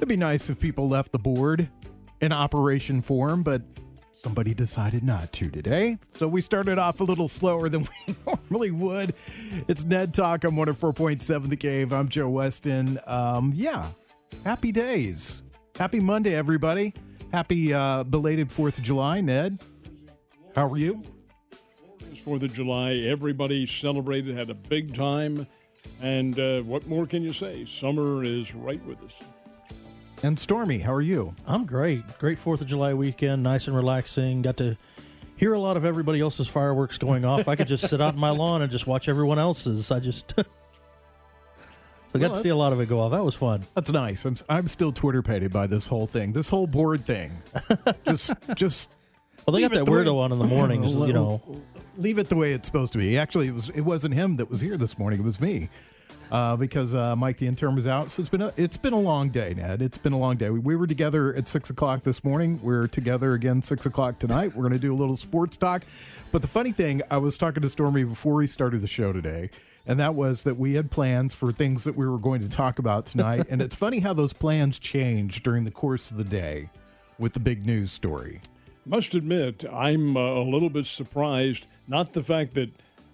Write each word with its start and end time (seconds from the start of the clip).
It'd 0.00 0.08
be 0.08 0.16
nice 0.16 0.48
if 0.48 0.58
people 0.58 0.88
left 0.88 1.12
the 1.12 1.18
board 1.18 1.68
in 2.22 2.32
operation 2.32 3.02
form, 3.02 3.42
but 3.42 3.60
somebody 4.14 4.54
decided 4.54 5.04
not 5.04 5.30
to 5.34 5.50
today. 5.50 5.98
So 6.08 6.26
we 6.26 6.40
started 6.40 6.78
off 6.78 7.00
a 7.00 7.04
little 7.04 7.28
slower 7.28 7.68
than 7.68 7.82
we 8.06 8.16
normally 8.26 8.70
would. 8.70 9.12
It's 9.68 9.84
Ned 9.84 10.14
Talk 10.14 10.46
on 10.46 10.52
104.7 10.52 11.50
The 11.50 11.56
Cave. 11.56 11.92
I'm 11.92 12.08
Joe 12.08 12.30
Weston. 12.30 12.98
Um, 13.06 13.52
yeah, 13.54 13.90
happy 14.42 14.72
days. 14.72 15.42
Happy 15.76 16.00
Monday, 16.00 16.34
everybody. 16.34 16.94
Happy 17.30 17.74
uh, 17.74 18.02
belated 18.04 18.48
4th 18.48 18.78
of 18.78 18.84
July, 18.84 19.20
Ned. 19.20 19.58
How 20.56 20.66
are 20.66 20.78
you? 20.78 21.02
Fourth 22.24 22.42
of 22.42 22.54
July. 22.54 22.94
Everybody 22.94 23.66
celebrated, 23.66 24.34
had 24.34 24.48
a 24.48 24.54
big 24.54 24.94
time. 24.94 25.46
And 26.00 26.40
uh, 26.40 26.62
what 26.62 26.86
more 26.86 27.04
can 27.04 27.22
you 27.22 27.34
say? 27.34 27.66
Summer 27.66 28.24
is 28.24 28.54
right 28.54 28.82
with 28.86 29.02
us. 29.02 29.20
And 30.22 30.38
Stormy, 30.38 30.80
how 30.80 30.92
are 30.92 31.00
you? 31.00 31.34
I'm 31.46 31.64
great. 31.64 32.18
Great 32.18 32.38
Fourth 32.38 32.60
of 32.60 32.66
July 32.66 32.92
weekend, 32.92 33.42
nice 33.42 33.66
and 33.66 33.74
relaxing. 33.76 34.42
Got 34.42 34.58
to 34.58 34.76
hear 35.36 35.54
a 35.54 35.58
lot 35.58 35.78
of 35.78 35.84
everybody 35.86 36.20
else's 36.20 36.46
fireworks 36.46 36.98
going 36.98 37.24
off. 37.24 37.48
I 37.48 37.56
could 37.56 37.68
just 37.68 37.88
sit 37.88 38.00
out 38.02 38.12
in 38.14 38.20
my 38.20 38.28
lawn 38.30 38.60
and 38.60 38.70
just 38.70 38.86
watch 38.86 39.08
everyone 39.08 39.38
else's. 39.38 39.90
I 39.90 39.98
just 39.98 40.34
so 40.36 40.44
I 42.14 42.18
got 42.18 42.34
to 42.34 42.40
see 42.40 42.50
a 42.50 42.56
lot 42.56 42.74
of 42.74 42.80
it 42.80 42.86
go 42.86 43.00
off. 43.00 43.12
That 43.12 43.24
was 43.24 43.34
fun. 43.34 43.64
That's 43.74 43.90
nice. 43.90 44.26
I'm, 44.26 44.36
I'm 44.48 44.68
still 44.68 44.92
Twitter 44.92 45.22
pated 45.22 45.52
by 45.54 45.66
this 45.66 45.86
whole 45.86 46.06
thing, 46.06 46.32
this 46.34 46.50
whole 46.50 46.66
board 46.66 47.06
thing. 47.06 47.32
just, 48.06 48.34
just 48.56 48.90
Well, 49.46 49.54
they 49.54 49.62
got 49.62 49.70
that 49.72 49.86
the 49.86 49.90
way- 49.90 49.98
weirdo 50.04 50.18
on 50.20 50.32
in 50.32 50.38
the 50.38 50.46
mornings, 50.46 50.94
you 50.98 51.14
know. 51.14 51.40
leave 51.96 52.18
it 52.18 52.28
the 52.28 52.36
way 52.36 52.52
it's 52.52 52.68
supposed 52.68 52.92
to 52.92 52.98
be. 52.98 53.16
Actually, 53.16 53.48
it 53.48 53.54
was 53.54 53.70
it 53.70 53.80
wasn't 53.82 54.12
him 54.12 54.36
that 54.36 54.50
was 54.50 54.60
here 54.60 54.76
this 54.76 54.98
morning. 54.98 55.20
It 55.20 55.24
was 55.24 55.40
me, 55.40 55.70
uh, 56.30 56.56
because 56.56 56.94
uh, 56.94 57.16
Mike 57.16 57.38
the 57.38 57.46
intern 57.46 57.74
was 57.74 57.86
out. 57.86 58.10
So 58.10 58.20
it's 58.20 58.28
been 58.28 58.42
a 58.42 58.52
it's 58.56 58.76
been 58.76 58.92
a 58.92 59.00
long 59.00 59.30
day, 59.30 59.54
Ned. 59.54 59.82
It's 59.82 59.98
been 59.98 60.12
a 60.12 60.18
long 60.18 60.36
day. 60.36 60.50
We, 60.50 60.60
we 60.60 60.76
were 60.76 60.86
together 60.86 61.34
at 61.34 61.48
six 61.48 61.70
o'clock 61.70 62.02
this 62.02 62.22
morning. 62.24 62.60
We're 62.62 62.86
together 62.86 63.34
again 63.34 63.62
six 63.62 63.86
o'clock 63.86 64.18
tonight. 64.18 64.54
We're 64.54 64.62
going 64.62 64.72
to 64.72 64.78
do 64.78 64.94
a 64.94 64.96
little 64.96 65.16
sports 65.16 65.56
talk. 65.56 65.82
But 66.32 66.42
the 66.42 66.48
funny 66.48 66.72
thing, 66.72 67.02
I 67.10 67.18
was 67.18 67.36
talking 67.36 67.62
to 67.62 67.68
Stormy 67.68 68.04
before 68.04 68.34
we 68.34 68.46
started 68.46 68.80
the 68.80 68.86
show 68.86 69.12
today. 69.12 69.50
And 69.86 69.98
that 69.98 70.14
was 70.14 70.44
that 70.44 70.56
we 70.56 70.74
had 70.74 70.90
plans 70.90 71.34
for 71.34 71.52
things 71.52 71.84
that 71.84 71.96
we 71.96 72.06
were 72.06 72.18
going 72.18 72.42
to 72.42 72.48
talk 72.48 72.78
about 72.78 73.06
tonight. 73.06 73.46
and 73.50 73.60
it's 73.62 73.74
funny 73.74 74.00
how 74.00 74.12
those 74.12 74.32
plans 74.32 74.78
change 74.78 75.42
during 75.42 75.64
the 75.64 75.70
course 75.70 76.10
of 76.10 76.16
the 76.16 76.24
day 76.24 76.70
with 77.18 77.32
the 77.32 77.40
big 77.40 77.66
news 77.66 77.90
story. 77.90 78.40
Must 78.86 79.14
admit, 79.14 79.64
I'm 79.70 80.16
uh, 80.16 80.20
a 80.20 80.42
little 80.42 80.70
bit 80.70 80.86
surprised. 80.86 81.66
Not 81.86 82.12
the 82.12 82.22
fact 82.22 82.54
that 82.54 82.70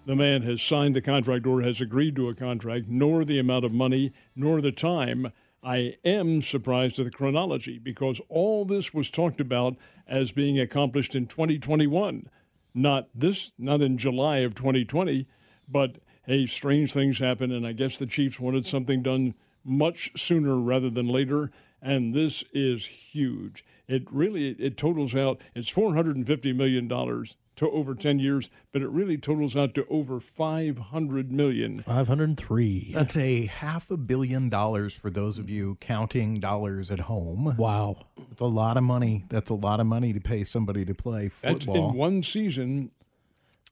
the 0.07 0.15
man 0.15 0.41
has 0.41 0.61
signed 0.61 0.95
the 0.95 1.01
contract 1.01 1.45
or 1.45 1.61
has 1.61 1.81
agreed 1.81 2.15
to 2.15 2.29
a 2.29 2.33
contract, 2.33 2.85
nor 2.87 3.25
the 3.25 3.39
amount 3.39 3.65
of 3.65 3.73
money, 3.73 4.13
nor 4.37 4.61
the 4.61 4.71
time. 4.71 5.33
I 5.61 5.95
am 6.05 6.39
surprised 6.39 6.97
at 6.97 7.03
the 7.03 7.11
chronology 7.11 7.77
because 7.77 8.21
all 8.29 8.63
this 8.63 8.93
was 8.93 9.11
talked 9.11 9.41
about 9.41 9.75
as 10.07 10.31
being 10.31 10.61
accomplished 10.61 11.13
in 11.13 11.27
2021. 11.27 12.29
Not 12.73 13.09
this, 13.13 13.51
not 13.59 13.81
in 13.81 13.97
July 13.97 14.37
of 14.37 14.55
2020, 14.55 15.27
but 15.67 15.97
hey, 16.25 16.45
strange 16.45 16.93
things 16.93 17.19
happen, 17.19 17.51
and 17.51 17.67
I 17.67 17.73
guess 17.73 17.97
the 17.97 18.05
Chiefs 18.05 18.39
wanted 18.39 18.65
something 18.65 19.03
done 19.03 19.33
much 19.65 20.11
sooner 20.15 20.55
rather 20.55 20.89
than 20.89 21.09
later, 21.09 21.51
and 21.81 22.13
this 22.13 22.45
is 22.53 22.85
huge. 22.85 23.65
It 23.89 24.03
really 24.09 24.51
it 24.51 24.77
totals 24.77 25.15
out. 25.15 25.41
It's 25.53 25.67
450 25.67 26.53
million 26.53 26.87
dollars 26.87 27.35
to 27.57 27.69
over 27.69 27.93
10 27.93 28.19
years, 28.19 28.49
but 28.71 28.81
it 28.81 28.89
really 28.89 29.17
totals 29.17 29.55
out 29.55 29.73
to 29.75 29.85
over 29.89 30.19
500 30.19 31.31
million. 31.31 31.81
503. 31.83 32.91
That's 32.93 33.17
a 33.17 33.45
half 33.47 33.91
a 33.91 33.97
billion 33.97 34.49
dollars 34.49 34.95
for 34.95 35.09
those 35.09 35.37
of 35.37 35.49
you 35.49 35.77
counting 35.81 36.39
dollars 36.39 36.89
at 36.91 37.01
home. 37.01 37.55
Wow. 37.57 37.97
It's 38.31 38.41
a 38.41 38.45
lot 38.45 38.77
of 38.77 38.83
money. 38.83 39.25
That's 39.29 39.49
a 39.49 39.55
lot 39.55 39.79
of 39.79 39.87
money 39.87 40.13
to 40.13 40.19
pay 40.19 40.43
somebody 40.43 40.85
to 40.85 40.93
play 40.93 41.31
That's 41.41 41.65
football. 41.65 41.89
in 41.89 41.95
one 41.95 42.23
season. 42.23 42.91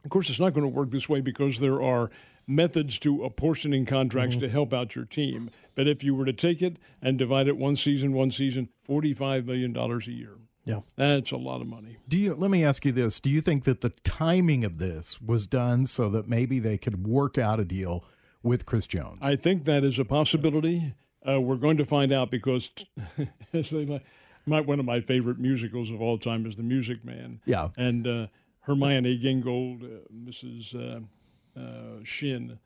Of 0.04 0.10
course, 0.10 0.30
it's 0.30 0.40
not 0.40 0.54
going 0.54 0.64
to 0.64 0.76
work 0.76 0.92
this 0.92 1.08
way 1.08 1.22
because 1.22 1.60
there 1.60 1.82
are 1.82 2.10
methods 2.48 3.00
to 3.00 3.24
apportioning 3.24 3.86
contracts 3.86 4.36
mm-hmm. 4.36 4.46
to 4.46 4.52
help 4.52 4.74
out 4.74 4.96
your 4.96 5.06
team. 5.06 5.50
But 5.74 5.88
if 5.88 6.04
you 6.04 6.16
were 6.16 6.26
to 6.26 6.34
take 6.34 6.62
it 6.62 6.78
and 7.02 7.18
divide 7.18 7.48
it 7.48 7.58
one 7.58 7.76
season, 7.76 8.14
one 8.14 8.32
season, 8.32 8.70
$45 8.88 9.46
million 9.46 9.76
a 9.76 10.00
year. 10.12 10.38
Yeah. 10.66 10.80
That's 10.96 11.32
a 11.32 11.38
lot 11.38 11.62
of 11.62 11.68
money. 11.68 11.98
Do 12.08 12.18
you 12.18 12.34
let 12.34 12.52
me 12.52 12.64
ask 12.64 12.84
you 12.86 12.92
this? 12.92 13.20
Do 13.20 13.30
you 13.30 13.42
think 13.42 13.64
that 13.66 13.82
the 13.82 13.92
timing 14.04 14.66
of 14.66 14.80
this 14.80 15.22
was 15.22 15.48
done 15.48 15.86
so 15.86 16.10
that 16.10 16.28
maybe 16.28 16.60
they 16.60 16.78
could 16.78 17.08
work 17.08 17.38
out 17.38 17.60
a 17.60 17.66
deal 17.66 18.04
with 18.42 18.66
Chris 18.66 18.88
Jones? 18.88 19.20
I 19.22 19.36
think 19.36 19.66
that 19.66 19.84
is 19.84 20.00
a 20.00 20.06
possibility. 20.06 20.96
Uh, 21.28 21.40
we're 21.42 21.56
going 21.56 21.78
to 21.78 21.86
find 21.86 22.12
out 22.12 22.30
because, 22.30 22.72
as 23.54 23.70
they 23.70 23.86
like, 23.86 24.04
my, 24.46 24.62
one 24.62 24.80
of 24.80 24.86
my 24.86 25.02
favorite 25.02 25.40
musicals 25.40 25.90
of 25.90 26.02
all 26.02 26.18
time 26.18 26.46
is 26.46 26.56
The 26.56 26.64
Music 26.64 27.04
Man. 27.04 27.42
Yeah. 27.46 27.70
And 27.78 28.08
uh, 28.08 28.28
Hermione 28.62 29.20
Gingold, 29.20 29.84
uh, 29.84 30.08
Mrs. 30.14 30.76
Uh, 30.76 31.60
uh, 31.60 32.04
Shinn, 32.04 32.60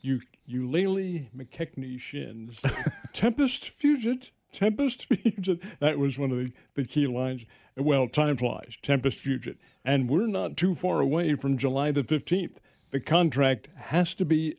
you 0.00 0.20
Eulalie 0.46 1.28
Mackechnie 1.36 2.00
Shinn, 2.00 2.52
Tempus 3.12 3.58
Fugit, 3.58 4.30
Tempus 4.58 4.96
Fugit. 5.10 5.62
That 5.78 5.98
was 5.98 6.18
one 6.18 6.32
of 6.32 6.38
the, 6.38 6.52
the 6.74 6.84
key 6.84 7.06
lines. 7.06 7.42
Well, 7.76 8.08
time 8.08 8.36
flies, 8.36 8.76
Tempus 8.82 9.14
Fugit. 9.14 9.56
And 9.84 10.10
we're 10.10 10.26
not 10.26 10.56
too 10.56 10.74
far 10.74 11.00
away 11.00 11.36
from 11.36 11.56
July 11.56 11.92
the 11.92 12.02
15th. 12.02 12.56
The 12.90 12.98
contract 12.98 13.68
has 13.76 14.14
to 14.14 14.24
be 14.24 14.56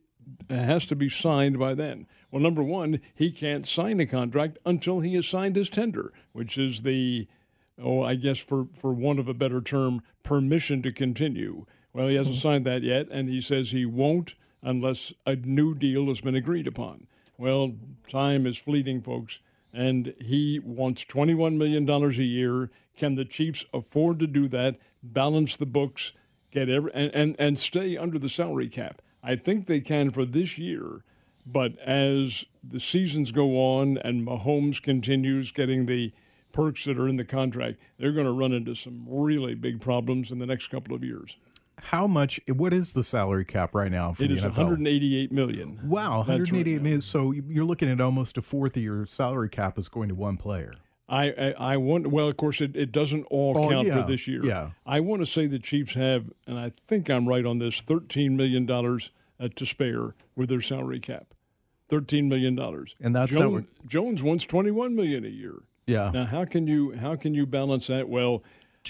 has 0.47 0.85
to 0.85 0.95
be 0.95 1.09
signed 1.09 1.57
by 1.57 1.73
then. 1.73 2.05
Well, 2.31 2.41
number 2.41 2.61
one, 2.61 3.01
he 3.15 3.31
can't 3.31 3.67
sign 3.67 3.99
a 3.99 4.05
contract 4.05 4.59
until 4.63 4.99
he 4.99 5.15
has 5.15 5.27
signed 5.27 5.55
his 5.55 5.71
tender, 5.71 6.13
which 6.33 6.55
is 6.55 6.83
the, 6.83 7.27
oh, 7.81 8.03
I 8.03 8.13
guess 8.13 8.37
for, 8.37 8.67
for 8.71 8.93
want 8.93 9.17
of 9.17 9.27
a 9.27 9.33
better 9.33 9.59
term, 9.59 10.03
permission 10.21 10.83
to 10.83 10.91
continue. 10.91 11.65
Well, 11.93 12.07
he 12.07 12.15
hasn't 12.15 12.35
hmm. 12.35 12.41
signed 12.41 12.65
that 12.67 12.83
yet, 12.83 13.07
and 13.09 13.27
he 13.27 13.41
says 13.41 13.71
he 13.71 13.87
won't 13.87 14.35
unless 14.61 15.11
a 15.25 15.35
new 15.35 15.73
deal 15.73 16.07
has 16.09 16.21
been 16.21 16.35
agreed 16.35 16.67
upon. 16.67 17.07
Well, 17.39 17.73
time 18.07 18.45
is 18.45 18.57
fleeting, 18.57 19.01
folks, 19.01 19.39
and 19.73 20.13
he 20.19 20.59
wants 20.63 21.05
$21 21.05 21.57
million 21.57 21.89
a 21.89 22.09
year. 22.23 22.71
Can 22.97 23.15
the 23.15 23.25
Chiefs 23.25 23.65
afford 23.73 24.19
to 24.19 24.27
do 24.27 24.47
that, 24.49 24.77
balance 25.03 25.57
the 25.57 25.65
books, 25.65 26.13
get 26.51 26.69
every, 26.69 26.91
and, 26.93 27.13
and, 27.13 27.35
and 27.39 27.57
stay 27.57 27.97
under 27.97 28.19
the 28.19 28.29
salary 28.29 28.69
cap? 28.69 29.01
I 29.23 29.35
think 29.35 29.65
they 29.65 29.81
can 29.81 30.11
for 30.11 30.25
this 30.25 30.57
year, 30.57 31.03
but 31.45 31.77
as 31.79 32.45
the 32.63 32.79
seasons 32.79 33.31
go 33.31 33.57
on 33.57 33.97
and 33.99 34.25
Mahomes 34.25 34.81
continues 34.81 35.51
getting 35.51 35.85
the 35.85 36.11
perks 36.51 36.85
that 36.85 36.97
are 36.97 37.07
in 37.07 37.15
the 37.15 37.25
contract, 37.25 37.79
they're 37.97 38.11
going 38.11 38.25
to 38.25 38.31
run 38.31 38.53
into 38.53 38.73
some 38.73 39.05
really 39.07 39.55
big 39.55 39.79
problems 39.79 40.31
in 40.31 40.39
the 40.39 40.45
next 40.45 40.67
couple 40.69 40.95
of 40.95 41.03
years. 41.03 41.37
How 41.83 42.07
much? 42.07 42.39
What 42.47 42.73
is 42.73 42.93
the 42.93 43.03
salary 43.03 43.45
cap 43.45 43.73
right 43.75 43.91
now 43.91 44.13
for 44.13 44.23
It 44.23 44.29
the 44.29 44.35
is 44.35 44.43
NFL? 44.43 44.57
188 44.57 45.31
million. 45.31 45.79
Wow, 45.83 46.19
That's 46.27 46.51
right 46.51 46.65
188 46.65 46.75
now. 46.77 46.83
million. 46.83 47.01
So 47.01 47.31
you're 47.31 47.65
looking 47.65 47.89
at 47.89 47.99
almost 48.01 48.37
a 48.37 48.41
fourth 48.41 48.77
of 48.77 48.83
your 48.83 49.05
salary 49.05 49.49
cap 49.49 49.77
is 49.79 49.89
going 49.89 50.09
to 50.09 50.15
one 50.15 50.37
player. 50.37 50.73
I, 51.07 51.31
I, 51.31 51.53
I 51.73 51.77
want. 51.77 52.07
Well, 52.07 52.27
of 52.27 52.37
course, 52.37 52.61
it, 52.61 52.75
it 52.75 52.91
doesn't 52.91 53.23
all 53.31 53.57
Oh, 53.57 53.69
count 53.69 53.87
yeah, 53.87 54.01
for 54.01 54.07
this 54.11 54.27
year. 54.27 54.45
yeah. 54.45 54.71
I 54.85 54.99
want 54.99 55.21
to 55.21 55.25
say 55.25 55.47
the 55.47 55.57
Chiefs 55.57 55.95
have, 55.95 56.25
and 56.45 56.59
I 56.59 56.71
think 56.87 57.09
I'm 57.09 57.27
right 57.27 57.45
on 57.45 57.57
this, 57.57 57.81
thirteen 57.81 58.37
million 58.37 58.65
dollars 58.67 59.09
uh, 59.39 59.47
to 59.55 59.65
spare 59.65 60.13
with 60.35 60.49
their 60.49 60.61
salary 60.61 60.99
cap. 60.99 61.33
Thirteen 61.87 62.29
million 62.29 62.53
dollars, 62.55 62.95
And 63.01 63.15
that's 63.15 63.31
Jones, 63.31 63.65
Jones 63.87 64.21
wants 64.21 64.45
twenty-one 64.45 64.95
million 64.95 65.25
a 65.25 65.29
year. 65.29 65.55
Yeah. 65.87 66.11
Now, 66.13 66.25
how 66.25 66.45
can 66.45 66.67
you 66.67 66.91
how 66.95 67.15
can 67.15 67.33
you 67.33 67.47
balance 67.47 67.87
that? 67.87 68.07
Well, 68.07 68.43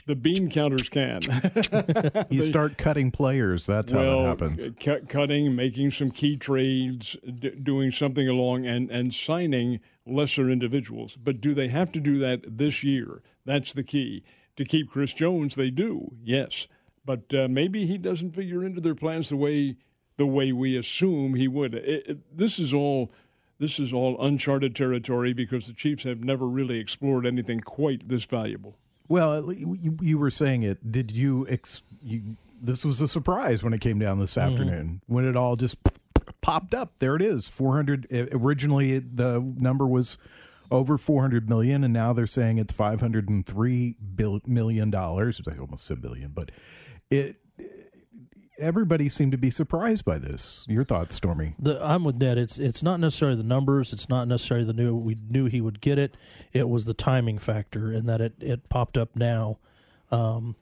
the 0.06 0.16
bean 0.16 0.50
counters 0.50 0.90
can. 0.90 1.22
You 2.30 2.44
start 2.44 2.78
cutting 2.78 3.12
players. 3.12 3.66
That's 3.66 3.92
how 3.92 4.22
it 4.22 4.26
happens. 4.26 4.70
cut, 4.80 5.10
cutting, 5.10 5.56
making 5.56 5.92
some 5.92 6.12
key 6.12 6.38
trades, 6.38 7.18
d- 7.40 7.52
doing 7.52 7.92
something 7.92 8.28
along, 8.28 8.66
and 8.66 8.90
and 8.92 9.14
signing 9.14 9.80
lesser 10.06 10.50
individuals. 10.50 11.16
But 11.16 11.42
do 11.42 11.54
they 11.54 11.68
have 11.70 11.92
to 11.94 12.00
do 12.00 12.20
that 12.20 12.42
this 12.46 12.84
year? 12.84 13.22
That's 13.46 13.74
the 13.74 13.84
key. 13.84 14.24
To 14.58 14.66
keep 14.66 14.90
Chris 14.90 15.14
Jones, 15.14 15.56
they 15.56 15.70
do, 15.70 16.12
yes. 16.24 16.68
But 17.06 17.34
uh, 17.34 17.48
maybe 17.48 17.86
he 17.88 17.98
doesn't 17.98 18.36
figure 18.36 18.64
into 18.64 18.82
their 18.82 18.96
plans 18.96 19.30
the 19.30 19.38
way 19.38 19.78
the 20.18 20.26
way 20.26 20.52
we 20.52 20.78
assume 20.78 21.34
he 21.36 21.48
would. 21.48 21.74
It, 21.74 22.04
it, 22.08 22.38
this 22.38 22.60
is 22.60 22.74
all. 22.74 23.12
This 23.58 23.78
is 23.78 23.92
all 23.92 24.16
uncharted 24.24 24.74
territory 24.74 25.34
because 25.34 25.68
the 25.68 25.74
Chiefs 25.74 26.04
have 26.04 26.22
never 26.24 26.48
really 26.48 26.80
explored 26.80 27.26
anything 27.26 27.60
quite 27.60 28.08
this 28.08 28.24
valuable. 28.26 28.78
Well, 29.10 29.50
uh, 29.50 29.52
you, 29.52 29.98
you 30.02 30.18
were 30.18 30.30
saying 30.30 30.64
it. 30.64 30.90
Did 30.90 31.12
you, 31.12 31.46
ex, 31.50 31.82
you? 32.02 32.38
This 32.62 32.86
was 32.86 33.02
a 33.02 33.08
surprise 33.08 33.64
when 33.64 33.74
it 33.74 33.82
came 33.82 34.00
down 34.00 34.20
this 34.20 34.36
mm-hmm. 34.36 34.52
afternoon. 34.52 35.02
When 35.08 35.26
it 35.26 35.36
all 35.36 35.58
just 35.58 35.78
popped 36.42 36.74
up. 36.74 36.94
There 37.00 37.16
it 37.16 37.22
is. 37.22 37.50
Four 37.50 37.76
hundred. 37.76 38.08
Eh, 38.12 38.28
originally, 38.32 39.00
the 39.00 39.40
number 39.58 39.86
was 39.88 40.18
over 40.72 40.98
four 40.98 41.22
hundred 41.22 41.50
million, 41.50 41.84
and 41.84 41.94
now 41.94 42.14
they're 42.14 42.28
saying 42.28 42.58
it's 42.58 42.74
five 42.74 43.02
hundred 43.02 43.28
and 43.30 43.46
three 43.46 43.96
million 44.46 44.90
dollars. 44.90 45.42
I 45.48 45.58
almost 45.58 45.86
said 45.86 46.02
billion, 46.02 46.32
but 46.32 46.52
it. 47.10 47.38
Everybody 48.60 49.10
seemed 49.10 49.32
to 49.32 49.38
be 49.38 49.50
surprised 49.50 50.06
by 50.06 50.18
this. 50.18 50.66
Your 50.68 50.84
thoughts, 50.84 51.16
Stormy? 51.16 51.56
The, 51.60 51.84
I'm 51.84 52.04
with 52.04 52.18
Ned. 52.18 52.38
It's 52.38 52.60
it's 52.60 52.84
not 52.84 53.00
necessarily 53.00 53.38
the 53.38 53.44
numbers. 53.44 53.94
It's 53.94 54.10
not 54.10 54.28
necessarily 54.28 54.66
the 54.66 54.74
new. 54.74 54.96
We 54.96 55.18
knew 55.30 55.46
he 55.46 55.62
would 55.62 55.82
get 55.82 55.98
it. 55.98 56.16
It 56.54 56.70
was 56.70 56.86
the 56.86 56.94
timing 56.94 57.40
factor, 57.40 57.92
and 57.92 58.08
that 58.08 58.22
it 58.22 58.34
it 58.40 58.70
popped 58.70 58.98
up 58.98 59.16
now. 59.16 59.60
Um, 60.12 60.56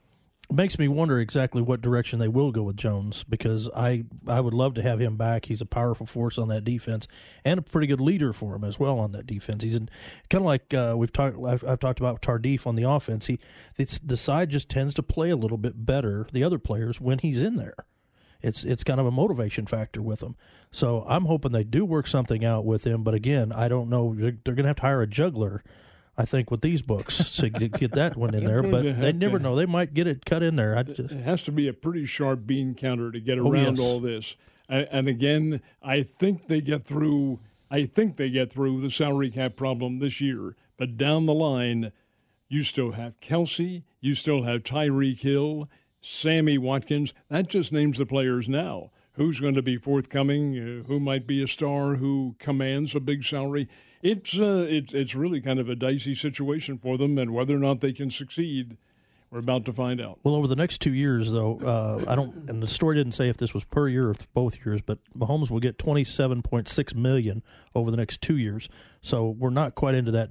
makes 0.50 0.78
me 0.78 0.88
wonder 0.88 1.18
exactly 1.18 1.60
what 1.60 1.82
direction 1.82 2.18
they 2.18 2.28
will 2.28 2.50
go 2.52 2.62
with 2.62 2.76
Jones 2.76 3.24
because 3.24 3.68
I 3.76 4.04
I 4.26 4.40
would 4.40 4.54
love 4.54 4.74
to 4.74 4.82
have 4.82 5.00
him 5.00 5.16
back. 5.16 5.46
He's 5.46 5.60
a 5.60 5.66
powerful 5.66 6.06
force 6.06 6.38
on 6.38 6.48
that 6.48 6.64
defense 6.64 7.06
and 7.44 7.58
a 7.58 7.62
pretty 7.62 7.86
good 7.86 8.00
leader 8.00 8.32
for 8.32 8.56
him 8.56 8.64
as 8.64 8.78
well 8.78 8.98
on 8.98 9.12
that 9.12 9.26
defense. 9.26 9.62
He's 9.62 9.78
kind 9.78 9.88
of 10.32 10.42
like 10.42 10.72
uh, 10.72 10.94
we've 10.96 11.12
talked 11.12 11.36
I've, 11.36 11.64
I've, 11.64 11.80
talked 11.80 12.00
about 12.00 12.22
Tardif 12.22 12.66
on 12.66 12.76
the 12.76 12.88
offense. 12.88 13.26
He 13.26 13.38
the 13.76 14.16
side 14.16 14.50
just 14.50 14.68
tends 14.68 14.94
to 14.94 15.02
play 15.02 15.30
a 15.30 15.36
little 15.36 15.58
bit 15.58 15.84
better 15.84 16.26
the 16.32 16.44
other 16.44 16.58
players 16.58 17.00
when 17.00 17.18
he's 17.18 17.42
in 17.42 17.56
there. 17.56 17.74
It's 18.40 18.64
it's 18.64 18.84
kind 18.84 19.00
of 19.00 19.06
a 19.06 19.10
motivation 19.10 19.66
factor 19.66 20.00
with 20.00 20.22
him. 20.22 20.36
So 20.70 21.04
I'm 21.08 21.26
hoping 21.26 21.52
they 21.52 21.64
do 21.64 21.84
work 21.84 22.06
something 22.06 22.44
out 22.44 22.64
with 22.64 22.84
him. 22.84 23.02
But 23.02 23.14
again, 23.14 23.52
I 23.52 23.68
don't 23.68 23.90
know. 23.90 24.14
They're, 24.14 24.38
they're 24.44 24.54
going 24.54 24.64
to 24.64 24.68
have 24.68 24.76
to 24.76 24.82
hire 24.82 25.02
a 25.02 25.06
juggler 25.06 25.62
I 26.18 26.24
think 26.24 26.50
with 26.50 26.62
these 26.62 26.82
books 26.82 27.36
to 27.36 27.48
get 27.48 27.92
that 27.92 28.16
one 28.16 28.34
in 28.34 28.44
there, 28.44 28.62
but 28.64 28.82
they 28.82 29.12
never 29.12 29.38
know. 29.38 29.54
They 29.54 29.66
might 29.66 29.94
get 29.94 30.08
it 30.08 30.26
cut 30.26 30.42
in 30.42 30.56
there. 30.56 30.76
I 30.76 30.82
just 30.82 30.98
it 30.98 31.22
has 31.22 31.44
to 31.44 31.52
be 31.52 31.68
a 31.68 31.72
pretty 31.72 32.04
sharp 32.04 32.44
bean 32.44 32.74
counter 32.74 33.12
to 33.12 33.20
get 33.20 33.38
oh, 33.38 33.48
around 33.48 33.78
oh, 33.78 33.82
yes. 33.82 33.90
all 33.90 34.00
this. 34.00 34.36
And 34.68 35.06
again, 35.06 35.62
I 35.80 36.02
think 36.02 36.48
they 36.48 36.60
get 36.60 36.84
through. 36.84 37.40
I 37.70 37.86
think 37.86 38.16
they 38.16 38.30
get 38.30 38.52
through 38.52 38.80
the 38.80 38.90
salary 38.90 39.30
cap 39.30 39.56
problem 39.56 40.00
this 40.00 40.20
year. 40.20 40.56
But 40.76 40.96
down 40.96 41.26
the 41.26 41.34
line, 41.34 41.92
you 42.48 42.62
still 42.62 42.92
have 42.92 43.20
Kelce, 43.20 43.84
you 44.00 44.14
still 44.14 44.42
have 44.42 44.62
Tyreek 44.62 45.20
Hill, 45.20 45.68
Sammy 46.00 46.58
Watkins. 46.58 47.14
That 47.28 47.48
just 47.48 47.72
names 47.72 47.98
the 47.98 48.06
players 48.06 48.48
now. 48.48 48.90
Who's 49.12 49.40
going 49.40 49.54
to 49.54 49.62
be 49.62 49.76
forthcoming? 49.76 50.56
Uh, 50.56 50.86
who 50.86 51.00
might 51.00 51.26
be 51.26 51.42
a 51.42 51.48
star? 51.48 51.96
Who 51.96 52.36
commands 52.38 52.94
a 52.94 53.00
big 53.00 53.24
salary? 53.24 53.68
It's 54.02 54.38
uh, 54.38 54.66
it's 54.68 54.94
it's 54.94 55.14
really 55.14 55.40
kind 55.40 55.58
of 55.58 55.68
a 55.68 55.74
dicey 55.74 56.14
situation 56.14 56.78
for 56.78 56.96
them, 56.96 57.18
and 57.18 57.32
whether 57.32 57.54
or 57.54 57.58
not 57.58 57.80
they 57.80 57.92
can 57.92 58.10
succeed, 58.10 58.76
we're 59.30 59.40
about 59.40 59.64
to 59.66 59.72
find 59.72 60.00
out. 60.00 60.18
Well, 60.22 60.34
over 60.34 60.46
the 60.46 60.56
next 60.56 60.80
two 60.80 60.94
years, 60.94 61.32
though, 61.32 61.58
uh, 61.58 62.10
I 62.10 62.14
don't, 62.14 62.48
and 62.48 62.62
the 62.62 62.66
story 62.66 62.96
didn't 62.96 63.12
say 63.12 63.28
if 63.28 63.36
this 63.36 63.52
was 63.52 63.64
per 63.64 63.88
year 63.88 64.08
or 64.10 64.14
both 64.34 64.64
years, 64.64 64.80
but 64.80 64.98
Mahomes 65.16 65.50
will 65.50 65.60
get 65.60 65.78
twenty 65.78 66.04
seven 66.04 66.42
point 66.42 66.68
six 66.68 66.94
million 66.94 67.42
over 67.74 67.90
the 67.90 67.96
next 67.96 68.20
two 68.20 68.36
years. 68.36 68.68
So 69.02 69.28
we're 69.28 69.50
not 69.50 69.74
quite 69.74 69.94
into 69.94 70.12
that. 70.12 70.30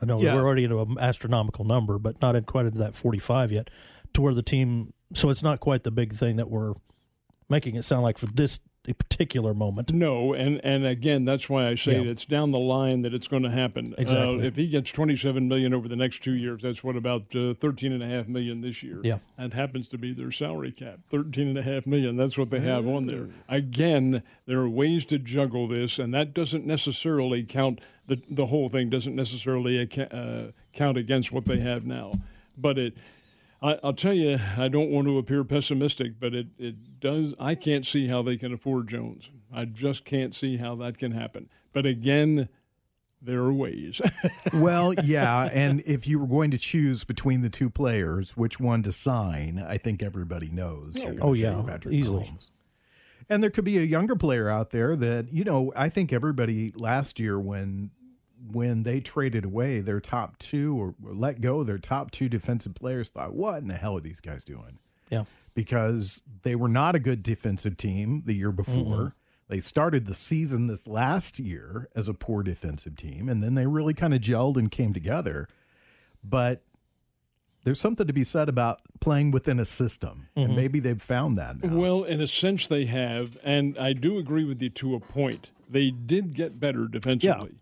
I 0.00 0.04
know 0.04 0.20
yeah. 0.20 0.34
we're 0.34 0.42
already 0.42 0.64
into 0.64 0.80
an 0.80 0.96
astronomical 1.00 1.64
number, 1.64 1.98
but 1.98 2.20
not 2.20 2.44
quite 2.46 2.66
into 2.66 2.78
that 2.78 2.94
forty 2.94 3.18
five 3.18 3.52
yet. 3.52 3.70
To 4.14 4.22
where 4.22 4.34
the 4.34 4.42
team, 4.42 4.92
so 5.12 5.30
it's 5.30 5.42
not 5.42 5.60
quite 5.60 5.82
the 5.82 5.90
big 5.90 6.14
thing 6.14 6.36
that 6.36 6.48
we're 6.48 6.74
making 7.48 7.76
it 7.76 7.84
sound 7.84 8.02
like 8.02 8.18
for 8.18 8.26
this 8.26 8.60
a 8.88 8.94
particular 8.94 9.54
moment. 9.54 9.92
No, 9.92 10.32
and 10.32 10.60
and 10.64 10.86
again, 10.86 11.24
that's 11.24 11.48
why 11.48 11.68
I 11.68 11.74
say 11.74 12.02
yeah. 12.02 12.10
it's 12.10 12.24
down 12.24 12.50
the 12.50 12.58
line 12.58 13.02
that 13.02 13.14
it's 13.14 13.28
going 13.28 13.42
to 13.42 13.50
happen. 13.50 13.92
Uh, 13.92 14.02
exactly. 14.02 14.40
Uh, 14.40 14.44
if 14.44 14.56
he 14.56 14.68
gets 14.68 14.90
27 14.92 15.48
million 15.48 15.74
over 15.74 15.88
the 15.88 15.96
next 15.96 16.22
two 16.22 16.34
years, 16.34 16.62
that's 16.62 16.84
what 16.84 16.96
about 16.96 17.34
uh, 17.34 17.54
13 17.54 17.92
and 17.92 18.02
a 18.02 18.06
half 18.06 18.28
million 18.28 18.60
this 18.60 18.82
year. 18.82 19.00
Yeah, 19.02 19.18
that 19.38 19.52
happens 19.52 19.88
to 19.88 19.98
be 19.98 20.12
their 20.12 20.30
salary 20.30 20.72
cap, 20.72 21.00
13 21.10 21.48
and 21.48 21.58
a 21.58 21.62
half 21.62 21.86
million. 21.86 22.16
That's 22.16 22.38
what 22.38 22.50
they 22.50 22.60
have 22.60 22.86
on 22.86 23.06
there. 23.06 23.28
Again, 23.48 24.22
there 24.46 24.60
are 24.60 24.68
ways 24.68 25.06
to 25.06 25.18
juggle 25.18 25.68
this, 25.68 25.98
and 25.98 26.14
that 26.14 26.34
doesn't 26.34 26.66
necessarily 26.66 27.42
count. 27.42 27.80
The 28.06 28.22
the 28.30 28.46
whole 28.46 28.68
thing 28.68 28.90
doesn't 28.90 29.16
necessarily 29.16 29.80
uh, 29.80 30.52
count 30.72 30.96
against 30.96 31.32
what 31.32 31.44
they 31.44 31.58
have 31.60 31.84
now, 31.84 32.12
but 32.56 32.78
it 32.78 32.94
I, 33.62 33.78
will 33.82 33.94
tell 33.94 34.12
you, 34.12 34.38
I 34.56 34.68
don't 34.68 34.90
want 34.90 35.06
to 35.06 35.18
appear 35.18 35.44
pessimistic, 35.44 36.20
but 36.20 36.34
it, 36.34 36.46
it 36.58 37.00
does. 37.00 37.34
I 37.38 37.54
can't 37.54 37.84
see 37.84 38.06
how 38.06 38.22
they 38.22 38.36
can 38.36 38.52
afford 38.52 38.88
Jones. 38.88 39.30
I 39.52 39.64
just 39.64 40.04
can't 40.04 40.34
see 40.34 40.56
how 40.56 40.74
that 40.76 40.98
can 40.98 41.12
happen. 41.12 41.48
But 41.72 41.86
again, 41.86 42.48
there 43.22 43.40
are 43.40 43.52
ways. 43.52 44.00
well, 44.52 44.94
yeah, 44.94 45.48
and 45.52 45.82
if 45.86 46.06
you 46.06 46.18
were 46.18 46.26
going 46.26 46.50
to 46.50 46.58
choose 46.58 47.04
between 47.04 47.40
the 47.40 47.50
two 47.50 47.70
players, 47.70 48.36
which 48.36 48.60
one 48.60 48.82
to 48.82 48.92
sign, 48.92 49.64
I 49.66 49.78
think 49.78 50.02
everybody 50.02 50.50
knows. 50.50 50.98
Oh, 51.20 51.32
yeah, 51.32 51.78
easily. 51.90 52.24
Mahomes. 52.24 52.50
And 53.28 53.42
there 53.42 53.50
could 53.50 53.64
be 53.64 53.78
a 53.78 53.82
younger 53.82 54.14
player 54.14 54.48
out 54.48 54.70
there 54.70 54.94
that 54.94 55.32
you 55.32 55.42
know. 55.42 55.72
I 55.74 55.88
think 55.88 56.12
everybody 56.12 56.72
last 56.76 57.18
year 57.18 57.40
when 57.40 57.90
when 58.52 58.82
they 58.82 59.00
traded 59.00 59.44
away 59.44 59.80
their 59.80 60.00
top 60.00 60.38
two 60.38 60.76
or, 60.80 60.94
or 61.04 61.14
let 61.14 61.40
go 61.40 61.62
their 61.62 61.78
top 61.78 62.10
two 62.10 62.28
defensive 62.28 62.74
players, 62.74 63.08
thought, 63.08 63.34
what 63.34 63.58
in 63.58 63.68
the 63.68 63.74
hell 63.74 63.96
are 63.96 64.00
these 64.00 64.20
guys 64.20 64.44
doing? 64.44 64.78
Yeah. 65.10 65.24
Because 65.54 66.22
they 66.42 66.54
were 66.54 66.68
not 66.68 66.94
a 66.94 66.98
good 66.98 67.22
defensive 67.22 67.76
team 67.76 68.22
the 68.26 68.34
year 68.34 68.52
before. 68.52 68.74
Mm-hmm. 68.74 69.08
They 69.48 69.60
started 69.60 70.06
the 70.06 70.14
season 70.14 70.66
this 70.66 70.86
last 70.86 71.38
year 71.38 71.88
as 71.94 72.08
a 72.08 72.14
poor 72.14 72.42
defensive 72.42 72.96
team, 72.96 73.28
and 73.28 73.42
then 73.42 73.54
they 73.54 73.66
really 73.66 73.94
kind 73.94 74.12
of 74.12 74.20
gelled 74.20 74.56
and 74.56 74.70
came 74.70 74.92
together. 74.92 75.46
But 76.24 76.62
there's 77.62 77.80
something 77.80 78.06
to 78.06 78.12
be 78.12 78.24
said 78.24 78.48
about 78.48 78.80
playing 79.00 79.30
within 79.30 79.60
a 79.60 79.64
system, 79.64 80.28
mm-hmm. 80.36 80.46
and 80.46 80.56
maybe 80.56 80.80
they've 80.80 81.00
found 81.00 81.36
that. 81.36 81.62
Now. 81.62 81.76
Well, 81.76 82.04
in 82.04 82.20
a 82.20 82.26
sense, 82.26 82.66
they 82.66 82.86
have, 82.86 83.38
and 83.44 83.78
I 83.78 83.92
do 83.92 84.18
agree 84.18 84.44
with 84.44 84.60
you 84.60 84.70
to 84.70 84.94
a 84.96 85.00
point. 85.00 85.50
They 85.68 85.90
did 85.90 86.34
get 86.34 86.60
better 86.60 86.86
defensively. 86.88 87.50
Yeah. 87.52 87.58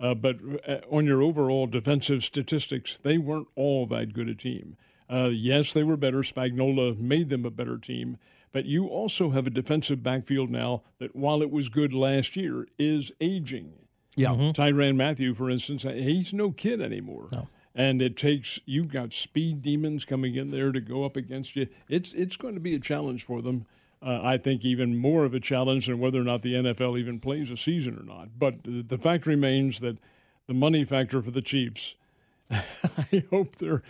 Uh, 0.00 0.14
but 0.14 0.36
uh, 0.66 0.78
on 0.90 1.04
your 1.04 1.22
overall 1.22 1.66
defensive 1.66 2.24
statistics, 2.24 2.98
they 3.02 3.18
weren't 3.18 3.48
all 3.54 3.86
that 3.86 4.14
good 4.14 4.28
a 4.28 4.34
team. 4.34 4.76
Uh, 5.10 5.28
yes, 5.30 5.72
they 5.72 5.82
were 5.82 5.96
better. 5.96 6.18
Spagnuolo 6.18 6.98
made 6.98 7.28
them 7.28 7.44
a 7.44 7.50
better 7.50 7.76
team. 7.76 8.16
But 8.52 8.64
you 8.64 8.86
also 8.86 9.30
have 9.30 9.46
a 9.46 9.50
defensive 9.50 10.02
backfield 10.02 10.50
now 10.50 10.82
that, 10.98 11.14
while 11.14 11.42
it 11.42 11.50
was 11.50 11.68
good 11.68 11.92
last 11.92 12.34
year, 12.34 12.66
is 12.78 13.12
aging. 13.20 13.72
Yeah. 14.16 14.30
Mm-hmm. 14.30 14.60
Tyrann 14.60 14.96
Mathieu, 14.96 15.34
for 15.34 15.50
instance, 15.50 15.84
uh, 15.84 15.90
he's 15.90 16.32
no 16.32 16.50
kid 16.50 16.80
anymore. 16.80 17.28
No. 17.30 17.48
And 17.74 18.02
it 18.02 18.16
takes 18.16 18.58
you've 18.64 18.92
got 18.92 19.12
speed 19.12 19.62
demons 19.62 20.04
coming 20.04 20.34
in 20.34 20.50
there 20.50 20.72
to 20.72 20.80
go 20.80 21.04
up 21.04 21.16
against 21.16 21.54
you. 21.54 21.68
It's 21.88 22.12
it's 22.14 22.36
going 22.36 22.54
to 22.54 22.60
be 22.60 22.74
a 22.74 22.80
challenge 22.80 23.24
for 23.24 23.40
them 23.40 23.66
uh, 24.02 24.20
I 24.22 24.38
think, 24.38 24.64
even 24.64 24.96
more 24.96 25.24
of 25.24 25.34
a 25.34 25.40
challenge 25.40 25.86
than 25.86 25.98
whether 25.98 26.20
or 26.20 26.24
not 26.24 26.42
the 26.42 26.54
NFL 26.54 26.98
even 26.98 27.20
plays 27.20 27.50
a 27.50 27.56
season 27.56 27.98
or 27.98 28.04
not. 28.04 28.38
But 28.38 28.56
the 28.64 28.98
fact 28.98 29.26
remains 29.26 29.80
that 29.80 29.98
the 30.46 30.54
money 30.54 30.84
factor 30.84 31.20
for 31.22 31.30
the 31.30 31.42
Chiefs, 31.42 31.96
I 32.50 33.24
hope 33.30 33.56
their, 33.56 33.82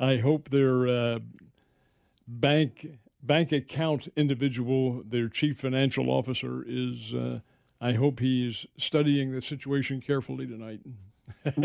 I 0.00 0.16
hope 0.16 0.48
their 0.50 0.88
uh, 0.88 1.18
bank 2.26 2.98
bank 3.22 3.52
account 3.52 4.08
individual, 4.16 5.02
their 5.06 5.28
chief 5.28 5.58
financial 5.58 6.10
officer, 6.10 6.64
is. 6.66 7.14
Uh, 7.14 7.40
I 7.80 7.92
hope 7.92 8.18
he's 8.18 8.66
studying 8.76 9.30
the 9.30 9.40
situation 9.40 10.00
carefully 10.00 10.48
tonight. 10.48 10.80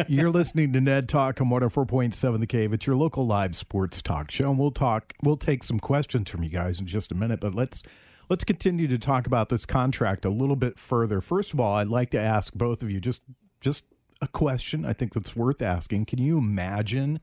You're 0.08 0.30
listening 0.30 0.74
to 0.74 0.82
Ned 0.82 1.10
Talk 1.10 1.42
on 1.42 1.48
104.7 1.48 2.40
The 2.40 2.48
Cave. 2.48 2.74
It's 2.74 2.88
your 2.88 2.96
local 2.96 3.26
live 3.26 3.56
sports 3.56 4.02
talk 4.02 4.32
show. 4.32 4.50
And 4.50 4.60
we'll 4.60 4.72
talk 4.72 5.14
we'll 5.24 5.38
take 5.38 5.64
some 5.64 5.80
questions 5.80 6.30
from 6.30 6.44
you 6.44 6.50
guys 6.50 6.80
in 6.80 6.86
just 6.86 7.12
a 7.12 7.16
minute, 7.16 7.40
but 7.40 7.56
let's 7.56 7.84
let's 8.30 8.44
continue 8.44 8.88
to 8.88 8.98
talk 8.98 9.28
about 9.28 9.50
this 9.50 9.66
contract 9.66 10.26
a 10.26 10.30
little 10.30 10.56
bit 10.56 10.80
further. 10.80 11.22
First 11.22 11.54
of 11.54 11.60
all, 11.60 11.76
I'd 11.76 11.88
like 11.88 12.10
to 12.12 12.20
ask 12.20 12.54
both 12.54 12.84
of 12.84 12.90
you 12.90 13.00
just 13.00 13.22
just 13.62 13.86
a 14.22 14.28
question 14.28 14.86
I 14.86 14.94
think 14.94 15.14
that's 15.14 15.36
worth 15.36 15.62
asking. 15.62 16.06
Can 16.06 16.20
you 16.20 16.38
imagine 16.38 17.20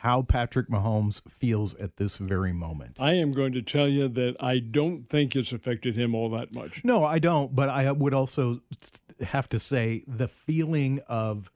how 0.00 0.22
Patrick 0.22 0.68
Mahomes 0.70 1.20
feels 1.28 1.74
at 1.74 1.98
this 1.98 2.16
very 2.16 2.54
moment? 2.54 2.96
I 2.98 3.12
am 3.12 3.32
going 3.32 3.52
to 3.52 3.60
tell 3.60 3.86
you 3.86 4.08
that 4.08 4.34
I 4.40 4.58
don't 4.58 5.06
think 5.06 5.36
it's 5.36 5.52
affected 5.52 5.94
him 5.94 6.14
all 6.14 6.30
that 6.30 6.52
much. 6.52 6.82
No, 6.82 7.04
I 7.04 7.18
don't, 7.18 7.54
but 7.54 7.68
I 7.68 7.92
would 7.92 8.14
also 8.14 8.62
have 9.20 9.46
to 9.50 9.58
say 9.58 10.02
the 10.06 10.26
feeling 10.26 11.00
of 11.06 11.50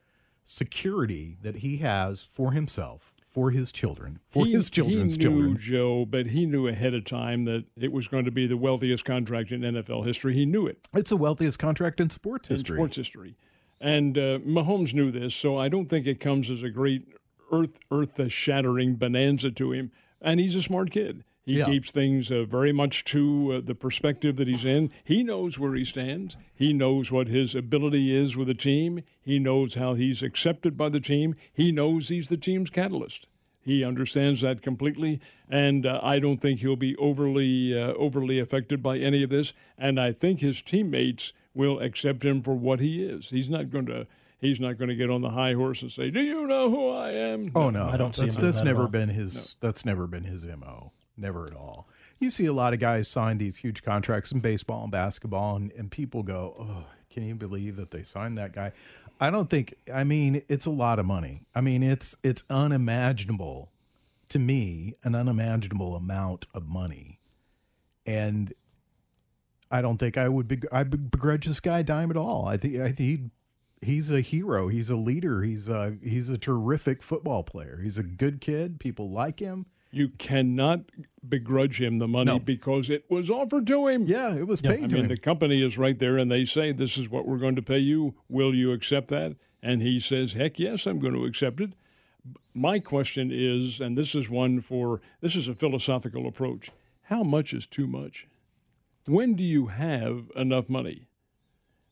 security 0.44 1.38
that 1.40 1.56
he 1.56 1.78
has 1.78 2.28
for 2.30 2.52
himself, 2.52 3.14
for 3.30 3.50
his 3.50 3.72
children, 3.72 4.20
for 4.26 4.44
he, 4.44 4.52
his 4.52 4.68
children's 4.68 5.16
he 5.16 5.22
knew, 5.22 5.30
children. 5.30 5.56
Joe, 5.58 6.04
but 6.04 6.26
he 6.26 6.44
knew 6.44 6.68
ahead 6.68 6.92
of 6.92 7.06
time 7.06 7.46
that 7.46 7.64
it 7.80 7.92
was 7.92 8.08
going 8.08 8.26
to 8.26 8.30
be 8.30 8.46
the 8.46 8.58
wealthiest 8.58 9.06
contract 9.06 9.52
in 9.52 9.62
NFL 9.62 10.04
history. 10.04 10.34
He 10.34 10.44
knew 10.44 10.66
it. 10.66 10.86
It's 10.92 11.08
the 11.08 11.16
wealthiest 11.16 11.58
contract 11.58 11.98
in 11.98 12.10
sports 12.10 12.48
history. 12.48 12.74
In 12.74 12.78
sports 12.78 12.96
history. 12.96 13.36
And 13.80 14.18
uh, 14.18 14.38
Mahomes 14.40 14.92
knew 14.92 15.10
this, 15.10 15.34
so 15.34 15.56
I 15.56 15.70
don't 15.70 15.88
think 15.88 16.06
it 16.06 16.20
comes 16.20 16.50
as 16.50 16.62
a 16.62 16.68
great 16.68 17.08
earth 17.54 17.78
earth 17.90 18.32
shattering 18.32 18.94
bonanza 18.94 19.50
to 19.52 19.72
him. 19.72 19.90
And 20.20 20.40
he's 20.40 20.56
a 20.56 20.62
smart 20.62 20.90
kid. 20.90 21.24
He 21.44 21.58
yeah. 21.58 21.66
keeps 21.66 21.90
things 21.90 22.30
uh, 22.30 22.44
very 22.44 22.72
much 22.72 23.04
to 23.04 23.56
uh, 23.56 23.60
the 23.62 23.74
perspective 23.74 24.36
that 24.36 24.48
he's 24.48 24.64
in. 24.64 24.90
He 25.04 25.22
knows 25.22 25.58
where 25.58 25.74
he 25.74 25.84
stands. 25.84 26.38
He 26.54 26.72
knows 26.72 27.12
what 27.12 27.28
his 27.28 27.54
ability 27.54 28.16
is 28.16 28.34
with 28.34 28.48
the 28.48 28.54
team. 28.54 29.02
He 29.20 29.38
knows 29.38 29.74
how 29.74 29.92
he's 29.92 30.22
accepted 30.22 30.76
by 30.76 30.88
the 30.88 31.00
team. 31.00 31.34
He 31.52 31.70
knows 31.70 32.08
he's 32.08 32.28
the 32.28 32.38
team's 32.38 32.70
catalyst. 32.70 33.26
He 33.60 33.84
understands 33.84 34.42
that 34.42 34.60
completely, 34.60 35.20
and 35.48 35.86
uh, 35.86 35.98
I 36.02 36.18
don't 36.18 36.38
think 36.38 36.60
he'll 36.60 36.76
be 36.76 36.96
overly 36.96 37.78
uh, 37.78 37.94
overly 37.94 38.38
affected 38.38 38.82
by 38.82 38.98
any 38.98 39.22
of 39.22 39.30
this. 39.30 39.54
And 39.78 39.98
I 39.98 40.12
think 40.12 40.40
his 40.40 40.60
teammates 40.60 41.32
will 41.54 41.80
accept 41.80 42.24
him 42.24 42.42
for 42.42 42.54
what 42.54 42.80
he 42.80 43.02
is. 43.02 43.30
He's 43.30 43.48
not 43.48 43.70
going 43.70 43.86
to 43.86 44.06
he's 44.44 44.60
not 44.60 44.78
going 44.78 44.88
to 44.88 44.94
get 44.94 45.10
on 45.10 45.22
the 45.22 45.30
high 45.30 45.54
horse 45.54 45.82
and 45.82 45.90
say, 45.90 46.10
"Do 46.10 46.20
you 46.20 46.46
know 46.46 46.70
who 46.70 46.90
I 46.90 47.10
am?" 47.12 47.50
Oh 47.54 47.70
no, 47.70 47.84
I 47.84 47.96
don't 47.96 48.14
see 48.14 48.22
that's, 48.22 48.36
him. 48.36 48.42
That's 48.42 48.62
never 48.62 48.86
been 48.88 49.08
his. 49.08 49.34
No. 49.34 49.42
That's 49.68 49.84
never 49.84 50.06
been 50.06 50.24
his 50.24 50.46
mo. 50.46 50.92
Never 51.16 51.46
at 51.46 51.54
all. 51.54 51.88
you 52.18 52.30
see 52.30 52.46
a 52.46 52.52
lot 52.52 52.72
of 52.72 52.80
guys 52.80 53.08
sign 53.08 53.38
these 53.38 53.58
huge 53.58 53.82
contracts 53.82 54.32
in 54.32 54.40
baseball 54.40 54.82
and 54.82 54.92
basketball, 54.92 55.56
and, 55.56 55.72
and 55.72 55.90
people 55.90 56.22
go, 56.22 56.54
"Oh, 56.58 56.84
can 57.10 57.26
you 57.26 57.34
believe 57.34 57.76
that 57.76 57.90
they 57.90 58.02
signed 58.02 58.38
that 58.38 58.52
guy?" 58.52 58.72
I 59.20 59.30
don't 59.30 59.48
think. 59.48 59.74
I 59.92 60.04
mean, 60.04 60.42
it's 60.48 60.66
a 60.66 60.70
lot 60.70 60.98
of 60.98 61.06
money. 61.06 61.42
I 61.54 61.60
mean, 61.60 61.82
it's 61.82 62.16
it's 62.22 62.42
unimaginable 62.50 63.70
to 64.28 64.38
me, 64.38 64.94
an 65.04 65.14
unimaginable 65.14 65.94
amount 65.94 66.46
of 66.52 66.66
money, 66.66 67.20
and 68.04 68.52
I 69.70 69.80
don't 69.80 69.98
think 69.98 70.18
I 70.18 70.28
would 70.28 70.48
be. 70.48 70.60
I 70.72 70.82
begrudge 70.82 71.46
this 71.46 71.60
guy 71.60 71.80
a 71.80 71.84
dime 71.84 72.10
at 72.10 72.16
all. 72.16 72.46
I 72.46 72.56
think 72.56 72.76
I 72.76 72.92
think 72.92 72.98
he, 72.98 73.30
he's 73.82 74.10
a 74.10 74.20
hero. 74.20 74.68
He's 74.68 74.90
a 74.90 74.96
leader. 74.96 75.42
He's 75.42 75.68
a 75.68 75.96
he's 76.02 76.30
a 76.30 76.38
terrific 76.38 77.02
football 77.02 77.42
player. 77.42 77.80
He's 77.82 77.98
a 77.98 78.02
good 78.02 78.40
kid. 78.40 78.78
People 78.80 79.10
like 79.10 79.40
him. 79.40 79.66
You 79.90 80.08
cannot 80.08 80.80
begrudge 81.28 81.80
him 81.80 81.98
the 82.00 82.08
money 82.08 82.32
No. 82.32 82.38
because 82.40 82.90
it 82.90 83.04
was 83.08 83.30
offered 83.30 83.64
to 83.68 83.86
him. 83.86 84.06
Yeah, 84.08 84.34
it 84.34 84.46
was 84.48 84.60
paid 84.60 84.84
I 84.84 84.88
to 84.88 84.94
mean, 84.94 85.04
him. 85.04 85.08
the 85.08 85.16
company 85.16 85.62
is 85.64 85.78
right 85.78 85.96
there, 85.96 86.18
and 86.18 86.30
they 86.30 86.44
say, 86.44 86.72
"This 86.72 86.98
is 86.98 87.08
what 87.08 87.28
we're 87.28 87.38
going 87.38 87.54
to 87.56 87.62
pay 87.62 87.78
you. 87.78 88.14
Will 88.28 88.52
you 88.54 88.72
accept 88.72 89.08
that?" 89.08 89.36
And 89.62 89.82
he 89.82 90.00
says, 90.00 90.32
"Heck 90.32 90.58
yes, 90.58 90.86
I'm 90.86 90.98
going 90.98 91.14
to 91.14 91.24
accept 91.24 91.60
it." 91.60 91.74
My 92.54 92.78
question 92.80 93.30
is, 93.32 93.80
and 93.80 93.96
this 93.96 94.14
is 94.14 94.28
one 94.30 94.60
for 94.60 95.00
this 95.20 95.36
is 95.36 95.46
a 95.46 95.54
philosophical 95.54 96.26
approach: 96.26 96.70
How 97.02 97.22
much 97.22 97.54
is 97.54 97.66
too 97.66 97.86
much? 97.86 98.26
When 99.06 99.34
do 99.34 99.44
you 99.44 99.66
have 99.66 100.30
enough 100.34 100.68
money? 100.68 101.06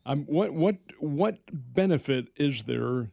Um, 0.05 0.25
what 0.25 0.53
what 0.53 0.77
what 0.99 1.37
benefit 1.51 2.27
is 2.35 2.63
there? 2.63 3.09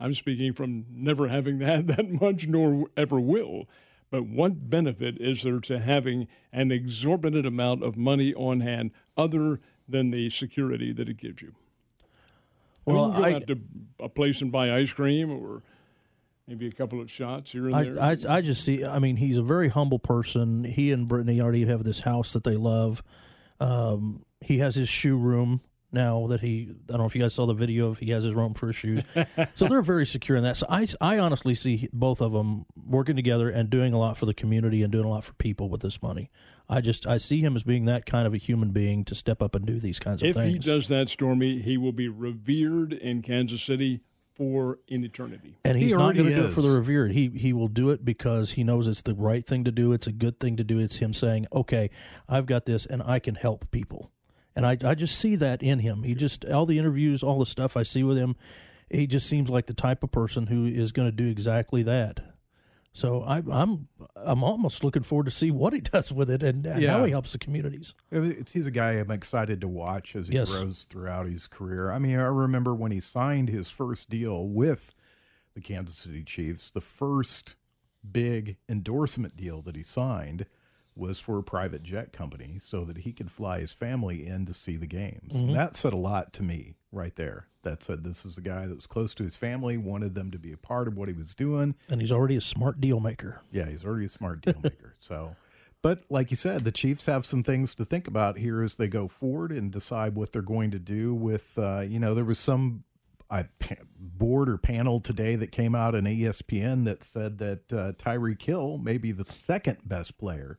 I'm 0.00 0.14
speaking 0.14 0.52
from 0.52 0.86
never 0.90 1.28
having 1.28 1.60
had 1.72 1.88
that 1.88 2.10
much, 2.10 2.46
nor 2.46 2.86
ever 2.96 3.20
will. 3.20 3.68
But 4.10 4.26
what 4.26 4.70
benefit 4.70 5.20
is 5.20 5.42
there 5.42 5.60
to 5.60 5.78
having 5.78 6.28
an 6.52 6.72
exorbitant 6.72 7.46
amount 7.46 7.82
of 7.84 7.96
money 7.96 8.32
on 8.34 8.60
hand, 8.60 8.90
other 9.18 9.60
than 9.86 10.10
the 10.10 10.30
security 10.30 10.92
that 10.92 11.08
it 11.10 11.18
gives 11.18 11.42
you? 11.42 11.54
Well, 12.86 13.12
can 13.12 13.20
go 13.20 13.36
I- 13.36 13.40
to 13.40 13.60
a 14.00 14.08
place 14.08 14.40
and 14.40 14.50
buy 14.50 14.74
ice 14.74 14.92
cream, 14.92 15.30
or 15.30 15.62
maybe 16.46 16.66
a 16.66 16.72
couple 16.72 17.00
of 17.02 17.10
shots 17.10 17.52
here 17.52 17.66
and 17.68 17.74
there. 17.74 18.02
I, 18.02 18.12
I, 18.12 18.36
I 18.38 18.40
just 18.40 18.64
see. 18.64 18.84
I 18.84 18.98
mean, 18.98 19.16
he's 19.16 19.36
a 19.36 19.42
very 19.42 19.68
humble 19.68 19.98
person. 19.98 20.64
He 20.64 20.90
and 20.90 21.06
Brittany 21.06 21.40
already 21.40 21.66
have 21.66 21.84
this 21.84 22.00
house 22.00 22.32
that 22.32 22.44
they 22.44 22.56
love. 22.56 23.02
Um, 23.60 24.24
he 24.40 24.58
has 24.58 24.74
his 24.74 24.88
shoe 24.88 25.16
room 25.18 25.60
now 25.92 26.26
that 26.28 26.40
he. 26.40 26.68
I 26.88 26.92
don't 26.92 27.00
know 27.00 27.06
if 27.06 27.14
you 27.14 27.22
guys 27.22 27.34
saw 27.34 27.46
the 27.46 27.54
video 27.54 27.88
of 27.88 27.98
he 27.98 28.10
has 28.10 28.24
his 28.24 28.34
room 28.34 28.54
for 28.54 28.68
his 28.68 28.76
shoes. 28.76 29.02
so 29.54 29.68
they're 29.68 29.82
very 29.82 30.06
secure 30.06 30.36
in 30.36 30.44
that. 30.44 30.56
So 30.56 30.66
I, 30.68 30.86
I 31.00 31.18
honestly 31.18 31.54
see 31.54 31.88
both 31.92 32.20
of 32.20 32.32
them 32.32 32.66
working 32.76 33.16
together 33.16 33.48
and 33.48 33.70
doing 33.70 33.92
a 33.94 33.98
lot 33.98 34.16
for 34.16 34.26
the 34.26 34.34
community 34.34 34.82
and 34.82 34.92
doing 34.92 35.04
a 35.04 35.10
lot 35.10 35.24
for 35.24 35.32
people 35.34 35.68
with 35.68 35.80
this 35.80 36.02
money. 36.02 36.30
I 36.68 36.80
just 36.80 37.06
I 37.06 37.16
see 37.16 37.40
him 37.40 37.56
as 37.56 37.62
being 37.62 37.86
that 37.86 38.04
kind 38.04 38.26
of 38.26 38.34
a 38.34 38.38
human 38.38 38.70
being 38.70 39.04
to 39.06 39.14
step 39.14 39.42
up 39.42 39.54
and 39.54 39.64
do 39.64 39.78
these 39.78 39.98
kinds 39.98 40.22
of 40.22 40.28
if 40.28 40.36
things. 40.36 40.58
If 40.58 40.64
he 40.64 40.70
does 40.70 40.88
that, 40.88 41.08
Stormy, 41.08 41.60
he 41.62 41.78
will 41.78 41.92
be 41.92 42.08
revered 42.08 42.92
in 42.92 43.22
Kansas 43.22 43.62
City 43.62 44.00
for 44.34 44.78
in 44.86 45.04
eternity. 45.04 45.58
And 45.64 45.76
He 45.76 45.84
he's 45.84 45.92
not 45.94 46.14
going 46.14 46.28
to 46.28 46.34
do 46.34 46.44
it 46.46 46.52
for 46.52 46.60
the 46.60 46.70
revered. 46.70 47.12
He 47.12 47.28
he 47.28 47.52
will 47.52 47.68
do 47.68 47.90
it 47.90 48.04
because 48.04 48.52
he 48.52 48.64
knows 48.64 48.86
it's 48.86 49.02
the 49.02 49.14
right 49.14 49.44
thing 49.44 49.64
to 49.64 49.72
do. 49.72 49.92
It's 49.92 50.06
a 50.06 50.12
good 50.12 50.38
thing 50.38 50.56
to 50.56 50.64
do. 50.64 50.78
It's 50.78 50.96
him 50.96 51.12
saying, 51.12 51.46
"Okay, 51.52 51.90
I've 52.28 52.46
got 52.46 52.66
this, 52.66 52.86
and 52.86 53.02
I 53.02 53.18
can 53.18 53.34
help 53.34 53.70
people." 53.70 54.12
And 54.58 54.66
I 54.66 54.76
I 54.90 54.96
just 54.96 55.16
see 55.16 55.36
that 55.36 55.62
in 55.62 55.78
him. 55.78 56.02
He 56.02 56.16
just 56.16 56.44
all 56.46 56.66
the 56.66 56.80
interviews, 56.80 57.22
all 57.22 57.38
the 57.38 57.46
stuff 57.46 57.76
I 57.76 57.84
see 57.84 58.02
with 58.02 58.16
him, 58.18 58.34
he 58.90 59.06
just 59.06 59.28
seems 59.28 59.48
like 59.48 59.66
the 59.66 59.72
type 59.72 60.02
of 60.02 60.10
person 60.10 60.48
who 60.48 60.66
is 60.66 60.90
going 60.90 61.06
to 61.06 61.12
do 61.12 61.28
exactly 61.28 61.84
that. 61.84 62.18
So 62.92 63.22
I, 63.22 63.40
I'm 63.48 63.86
I'm 64.16 64.42
almost 64.42 64.82
looking 64.82 65.04
forward 65.04 65.26
to 65.26 65.30
see 65.30 65.52
what 65.52 65.74
he 65.74 65.80
does 65.94 66.10
with 66.10 66.28
it 66.28 66.42
and, 66.42 66.66
and 66.66 66.82
how 66.84 67.04
he 67.04 67.12
helps 67.12 67.30
the 67.30 67.38
communities. 67.38 67.94
It's, 68.10 68.50
he's 68.50 68.66
a 68.66 68.72
guy 68.72 68.94
I'm 68.94 69.12
excited 69.12 69.60
to 69.60 69.68
watch 69.68 70.16
as 70.16 70.26
he 70.26 70.34
Yes. 70.34 70.50
grows 70.50 70.82
throughout 70.90 71.28
his 71.28 71.46
career. 71.46 71.92
I 71.92 72.00
mean, 72.00 72.18
I 72.18 72.22
remember 72.24 72.74
when 72.74 72.90
he 72.90 72.98
signed 72.98 73.50
his 73.50 73.70
first 73.70 74.10
deal 74.10 74.48
with 74.48 74.92
the 75.54 75.60
Kansas 75.60 75.98
City 75.98 76.24
Chiefs, 76.24 76.68
the 76.72 76.80
first 76.80 77.54
big 78.10 78.56
endorsement 78.68 79.36
deal 79.36 79.62
that 79.62 79.76
he 79.76 79.84
signed 79.84 80.46
was 80.98 81.18
for 81.18 81.38
a 81.38 81.42
private 81.42 81.82
jet 81.82 82.12
company 82.12 82.58
so 82.60 82.84
that 82.84 82.98
he 82.98 83.12
could 83.12 83.30
fly 83.30 83.60
his 83.60 83.72
family 83.72 84.26
in 84.26 84.46
to 84.46 84.54
see 84.54 84.76
the 84.76 84.86
games. 84.86 85.34
Mm-hmm. 85.34 85.54
That 85.54 85.76
said 85.76 85.92
a 85.92 85.96
lot 85.96 86.32
to 86.34 86.42
me 86.42 86.76
right 86.92 87.14
there. 87.16 87.46
That 87.62 87.82
said 87.82 88.04
this 88.04 88.24
is 88.24 88.38
a 88.38 88.42
guy 88.42 88.66
that 88.66 88.74
was 88.74 88.86
close 88.86 89.14
to 89.16 89.24
his 89.24 89.36
family, 89.36 89.76
wanted 89.76 90.14
them 90.14 90.30
to 90.30 90.38
be 90.38 90.52
a 90.52 90.56
part 90.56 90.88
of 90.88 90.96
what 90.96 91.08
he 91.08 91.14
was 91.14 91.34
doing. 91.34 91.74
And 91.88 92.00
he's 92.00 92.12
already 92.12 92.36
a 92.36 92.40
smart 92.40 92.80
deal 92.80 93.00
maker. 93.00 93.42
Yeah, 93.50 93.66
he's 93.66 93.84
already 93.84 94.06
a 94.06 94.10
smart 94.10 94.42
deal 94.42 94.60
maker. 94.62 94.94
So, 95.00 95.36
but 95.80 96.02
like 96.10 96.30
you 96.30 96.36
said, 96.36 96.64
the 96.64 96.72
Chiefs 96.72 97.06
have 97.06 97.24
some 97.24 97.44
things 97.44 97.74
to 97.76 97.84
think 97.84 98.08
about 98.08 98.36
here 98.36 98.62
as 98.62 98.74
they 98.74 98.88
go 98.88 99.06
forward 99.06 99.52
and 99.52 99.70
decide 99.70 100.16
what 100.16 100.32
they're 100.32 100.42
going 100.42 100.72
to 100.72 100.78
do 100.78 101.14
with. 101.14 101.56
Uh, 101.56 101.80
you 101.80 102.00
know, 102.00 102.14
there 102.14 102.24
was 102.24 102.40
some 102.40 102.82
uh, 103.30 103.44
board 103.98 104.48
or 104.48 104.58
panel 104.58 105.00
today 105.00 105.36
that 105.36 105.52
came 105.52 105.74
out 105.74 105.94
in 105.94 106.04
ESPN 106.04 106.84
that 106.86 107.04
said 107.04 107.38
that 107.38 107.72
uh, 107.72 107.92
Tyreek 107.92 108.42
Hill 108.42 108.78
may 108.78 108.98
be 108.98 109.12
the 109.12 109.24
second 109.26 109.78
best 109.84 110.18
player 110.18 110.58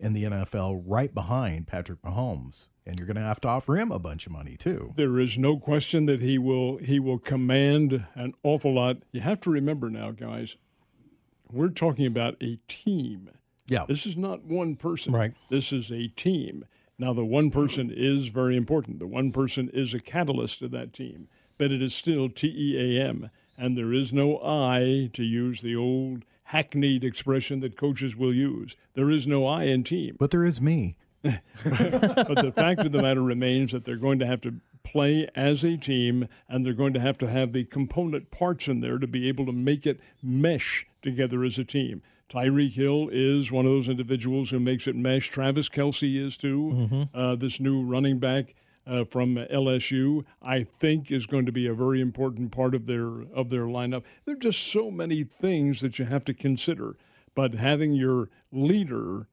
in 0.00 0.12
the 0.12 0.24
NFL, 0.24 0.82
right 0.86 1.12
behind 1.12 1.66
Patrick 1.66 2.02
Mahomes, 2.02 2.68
and 2.86 2.98
you're 2.98 3.06
going 3.06 3.16
to 3.16 3.22
have 3.22 3.40
to 3.40 3.48
offer 3.48 3.76
him 3.76 3.90
a 3.90 3.98
bunch 3.98 4.26
of 4.26 4.32
money 4.32 4.56
too. 4.56 4.92
There 4.96 5.18
is 5.18 5.36
no 5.38 5.58
question 5.58 6.06
that 6.06 6.20
he 6.22 6.38
will 6.38 6.78
he 6.78 6.98
will 6.98 7.18
command 7.18 8.06
an 8.14 8.34
awful 8.42 8.74
lot. 8.74 8.98
You 9.12 9.20
have 9.20 9.40
to 9.42 9.50
remember 9.50 9.90
now, 9.90 10.12
guys, 10.12 10.56
we're 11.50 11.68
talking 11.68 12.06
about 12.06 12.36
a 12.42 12.58
team. 12.68 13.30
Yeah, 13.66 13.84
This 13.86 14.06
is 14.06 14.16
not 14.16 14.44
one 14.44 14.76
person. 14.76 15.12
Right. 15.12 15.34
This 15.50 15.72
is 15.72 15.90
a 15.90 16.08
team. 16.08 16.64
Now, 16.98 17.12
the 17.12 17.24
one 17.24 17.50
person 17.50 17.92
is 17.94 18.28
very 18.28 18.56
important. 18.56 18.98
The 18.98 19.06
one 19.06 19.30
person 19.30 19.70
is 19.72 19.94
a 19.94 20.00
catalyst 20.00 20.62
of 20.62 20.70
that 20.72 20.92
team, 20.92 21.28
but 21.58 21.70
it 21.70 21.82
is 21.82 21.94
still 21.94 22.28
T 22.28 22.48
E 22.48 22.98
A 22.98 23.04
M, 23.08 23.30
and 23.56 23.76
there 23.76 23.92
is 23.92 24.12
no 24.12 24.38
I 24.38 25.10
to 25.12 25.22
use 25.22 25.60
the 25.60 25.76
old 25.76 26.24
hackneyed 26.48 27.04
expression 27.04 27.60
that 27.60 27.76
coaches 27.76 28.16
will 28.16 28.34
use. 28.34 28.74
There 28.94 29.10
is 29.10 29.26
no 29.26 29.46
I 29.46 29.64
in 29.64 29.84
team. 29.84 30.16
but 30.18 30.30
there 30.30 30.44
is 30.44 30.60
me. 30.60 30.96
but 31.22 31.32
the 31.62 32.52
fact 32.54 32.84
of 32.84 32.92
the 32.92 33.02
matter 33.02 33.22
remains 33.22 33.72
that 33.72 33.84
they're 33.84 33.96
going 33.96 34.20
to 34.20 34.26
have 34.26 34.40
to 34.42 34.54
play 34.84 35.28
as 35.34 35.64
a 35.64 35.76
team 35.76 36.28
and 36.48 36.64
they're 36.64 36.72
going 36.72 36.94
to 36.94 37.00
have 37.00 37.18
to 37.18 37.28
have 37.28 37.52
the 37.52 37.64
component 37.64 38.30
parts 38.30 38.68
in 38.68 38.80
there 38.80 38.98
to 38.98 39.06
be 39.06 39.28
able 39.28 39.44
to 39.44 39.52
make 39.52 39.84
it 39.84 40.00
mesh 40.22 40.86
together 41.02 41.44
as 41.44 41.58
a 41.58 41.64
team. 41.64 42.02
Tyreek 42.30 42.72
Hill 42.72 43.08
is 43.10 43.50
one 43.50 43.66
of 43.66 43.72
those 43.72 43.88
individuals 43.88 44.50
who 44.50 44.60
makes 44.60 44.86
it 44.86 44.94
mesh. 44.94 45.28
Travis 45.28 45.68
Kelce 45.68 46.24
is 46.24 46.36
too. 46.36 47.08
Uh, 47.14 47.34
this 47.34 47.58
new 47.58 47.82
running 47.82 48.18
back 48.18 48.54
uh, 48.88 49.04
from 49.04 49.36
LSU, 49.36 50.24
I 50.42 50.62
think, 50.62 51.10
is 51.10 51.26
going 51.26 51.46
to 51.46 51.52
be 51.52 51.66
a 51.66 51.74
very 51.74 52.00
important 52.00 52.52
part 52.52 52.74
of 52.74 52.86
their 52.86 53.22
of 53.34 53.50
their 53.50 53.66
lineup. 53.66 54.02
There 54.24 54.34
are 54.34 54.38
just 54.38 54.72
so 54.72 54.90
many 54.90 55.24
things 55.24 55.80
that 55.80 55.98
you 55.98 56.06
have 56.06 56.24
to 56.24 56.34
consider. 56.34 56.96
But 57.34 57.54
having 57.54 57.92
your 57.92 58.30
leader 58.50 59.28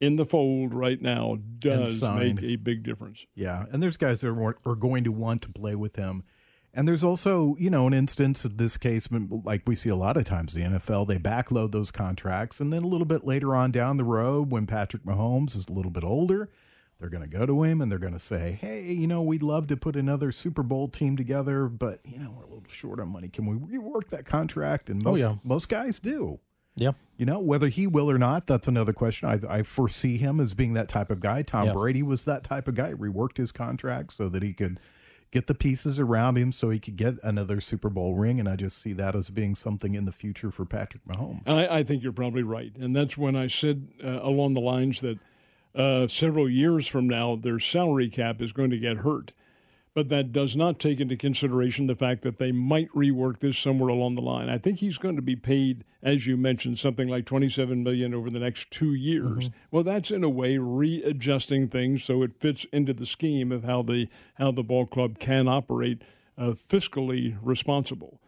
in 0.00 0.16
the 0.16 0.24
fold 0.24 0.72
right 0.72 1.00
now 1.00 1.38
does 1.58 2.02
make 2.02 2.42
a 2.42 2.56
big 2.56 2.82
difference. 2.82 3.26
Yeah, 3.34 3.64
and 3.72 3.82
there's 3.82 3.96
guys 3.96 4.20
that 4.20 4.28
are, 4.28 4.56
are 4.64 4.76
going 4.76 5.04
to 5.04 5.12
want 5.12 5.42
to 5.42 5.52
play 5.52 5.74
with 5.74 5.96
him. 5.96 6.22
And 6.72 6.86
there's 6.86 7.02
also, 7.02 7.56
you 7.58 7.68
know, 7.68 7.88
an 7.88 7.94
instance 7.94 8.44
in 8.44 8.56
this 8.56 8.76
case, 8.76 9.08
like 9.10 9.62
we 9.66 9.74
see 9.74 9.90
a 9.90 9.96
lot 9.96 10.16
of 10.16 10.24
times 10.24 10.54
in 10.54 10.72
the 10.72 10.78
NFL, 10.78 11.08
they 11.08 11.18
backload 11.18 11.72
those 11.72 11.90
contracts. 11.90 12.60
And 12.60 12.72
then 12.72 12.84
a 12.84 12.86
little 12.86 13.06
bit 13.06 13.26
later 13.26 13.56
on 13.56 13.72
down 13.72 13.96
the 13.96 14.04
road, 14.04 14.52
when 14.52 14.66
Patrick 14.66 15.02
Mahomes 15.02 15.56
is 15.56 15.66
a 15.68 15.72
little 15.72 15.90
bit 15.90 16.04
older, 16.04 16.48
they're 17.00 17.08
going 17.08 17.28
to 17.28 17.38
go 17.38 17.46
to 17.46 17.62
him 17.62 17.80
and 17.80 17.90
they're 17.90 17.98
going 17.98 18.12
to 18.12 18.18
say, 18.18 18.58
hey, 18.60 18.92
you 18.92 19.06
know, 19.06 19.22
we'd 19.22 19.42
love 19.42 19.66
to 19.68 19.76
put 19.76 19.96
another 19.96 20.30
Super 20.30 20.62
Bowl 20.62 20.86
team 20.86 21.16
together, 21.16 21.66
but, 21.66 22.00
you 22.04 22.18
know, 22.18 22.30
we're 22.36 22.44
a 22.44 22.46
little 22.46 22.62
short 22.68 23.00
on 23.00 23.08
money. 23.08 23.28
Can 23.28 23.46
we 23.46 23.78
rework 23.78 24.08
that 24.08 24.26
contract? 24.26 24.90
And 24.90 25.02
most, 25.02 25.18
yeah. 25.18 25.36
most 25.42 25.70
guys 25.70 25.98
do. 25.98 26.38
Yeah. 26.76 26.92
You 27.16 27.26
know, 27.26 27.38
whether 27.38 27.68
he 27.68 27.86
will 27.86 28.10
or 28.10 28.18
not, 28.18 28.46
that's 28.46 28.68
another 28.68 28.92
question. 28.92 29.28
I, 29.28 29.58
I 29.58 29.62
foresee 29.62 30.18
him 30.18 30.40
as 30.40 30.54
being 30.54 30.74
that 30.74 30.88
type 30.88 31.10
of 31.10 31.20
guy. 31.20 31.42
Tom 31.42 31.66
Yeah. 31.66 31.72
Brady 31.72 32.02
was 32.02 32.24
that 32.24 32.44
type 32.44 32.68
of 32.68 32.74
guy. 32.74 32.92
Reworked 32.92 33.38
his 33.38 33.50
contract 33.50 34.12
so 34.12 34.28
that 34.28 34.42
he 34.42 34.52
could 34.52 34.78
get 35.30 35.46
the 35.46 35.54
pieces 35.54 35.98
around 35.98 36.36
him 36.36 36.52
so 36.52 36.70
he 36.70 36.78
could 36.78 36.96
get 36.96 37.14
another 37.22 37.60
Super 37.60 37.88
Bowl 37.88 38.14
ring. 38.14 38.40
And 38.40 38.48
I 38.48 38.56
just 38.56 38.78
see 38.78 38.92
that 38.94 39.14
as 39.14 39.30
being 39.30 39.54
something 39.54 39.94
in 39.94 40.04
the 40.04 40.12
future 40.12 40.50
for 40.50 40.64
Patrick 40.64 41.04
Mahomes. 41.06 41.48
I, 41.48 41.78
I 41.78 41.82
think 41.82 42.02
you're 42.02 42.12
probably 42.12 42.42
right. 42.42 42.74
And 42.76 42.94
that's 42.94 43.16
when 43.16 43.36
I 43.36 43.46
said 43.46 43.88
uh, 44.04 44.20
along 44.22 44.54
the 44.54 44.60
lines 44.60 45.00
that 45.00 45.18
uh, 45.74 46.06
several 46.08 46.48
years 46.48 46.86
from 46.86 47.08
now, 47.08 47.36
their 47.36 47.58
salary 47.58 48.08
cap 48.08 48.40
is 48.40 48.52
going 48.52 48.70
to 48.70 48.78
get 48.78 48.98
hurt. 48.98 49.32
But 49.92 50.08
that 50.10 50.32
does 50.32 50.54
not 50.54 50.78
take 50.78 51.00
into 51.00 51.16
consideration 51.16 51.88
the 51.88 51.96
fact 51.96 52.22
that 52.22 52.38
they 52.38 52.52
might 52.52 52.88
rework 52.90 53.40
this 53.40 53.58
somewhere 53.58 53.88
along 53.88 54.14
the 54.14 54.20
line. 54.20 54.48
I 54.48 54.56
think 54.56 54.78
he's 54.78 54.98
going 54.98 55.16
to 55.16 55.22
be 55.22 55.34
paid, 55.34 55.84
as 56.00 56.28
you 56.28 56.36
mentioned, 56.36 56.78
something 56.78 57.08
like 57.08 57.24
27 57.24 57.82
million 57.82 58.14
over 58.14 58.30
the 58.30 58.38
next 58.38 58.70
two 58.70 58.94
years. 58.94 59.50
Well, 59.72 59.82
that's 59.82 60.12
in 60.12 60.22
a 60.22 60.28
way 60.28 60.58
readjusting 60.58 61.68
things 61.68 62.04
so 62.04 62.22
it 62.22 62.38
fits 62.38 62.64
into 62.72 62.94
the 62.94 63.04
scheme 63.04 63.50
of 63.50 63.64
how 63.64 63.82
the 63.82 64.06
how 64.34 64.52
the 64.52 64.62
ball 64.62 64.86
club 64.86 65.18
can 65.18 65.48
operate 65.48 66.02
uh, 66.38 66.52
fiscally 66.52 67.36
responsible. 67.42 68.20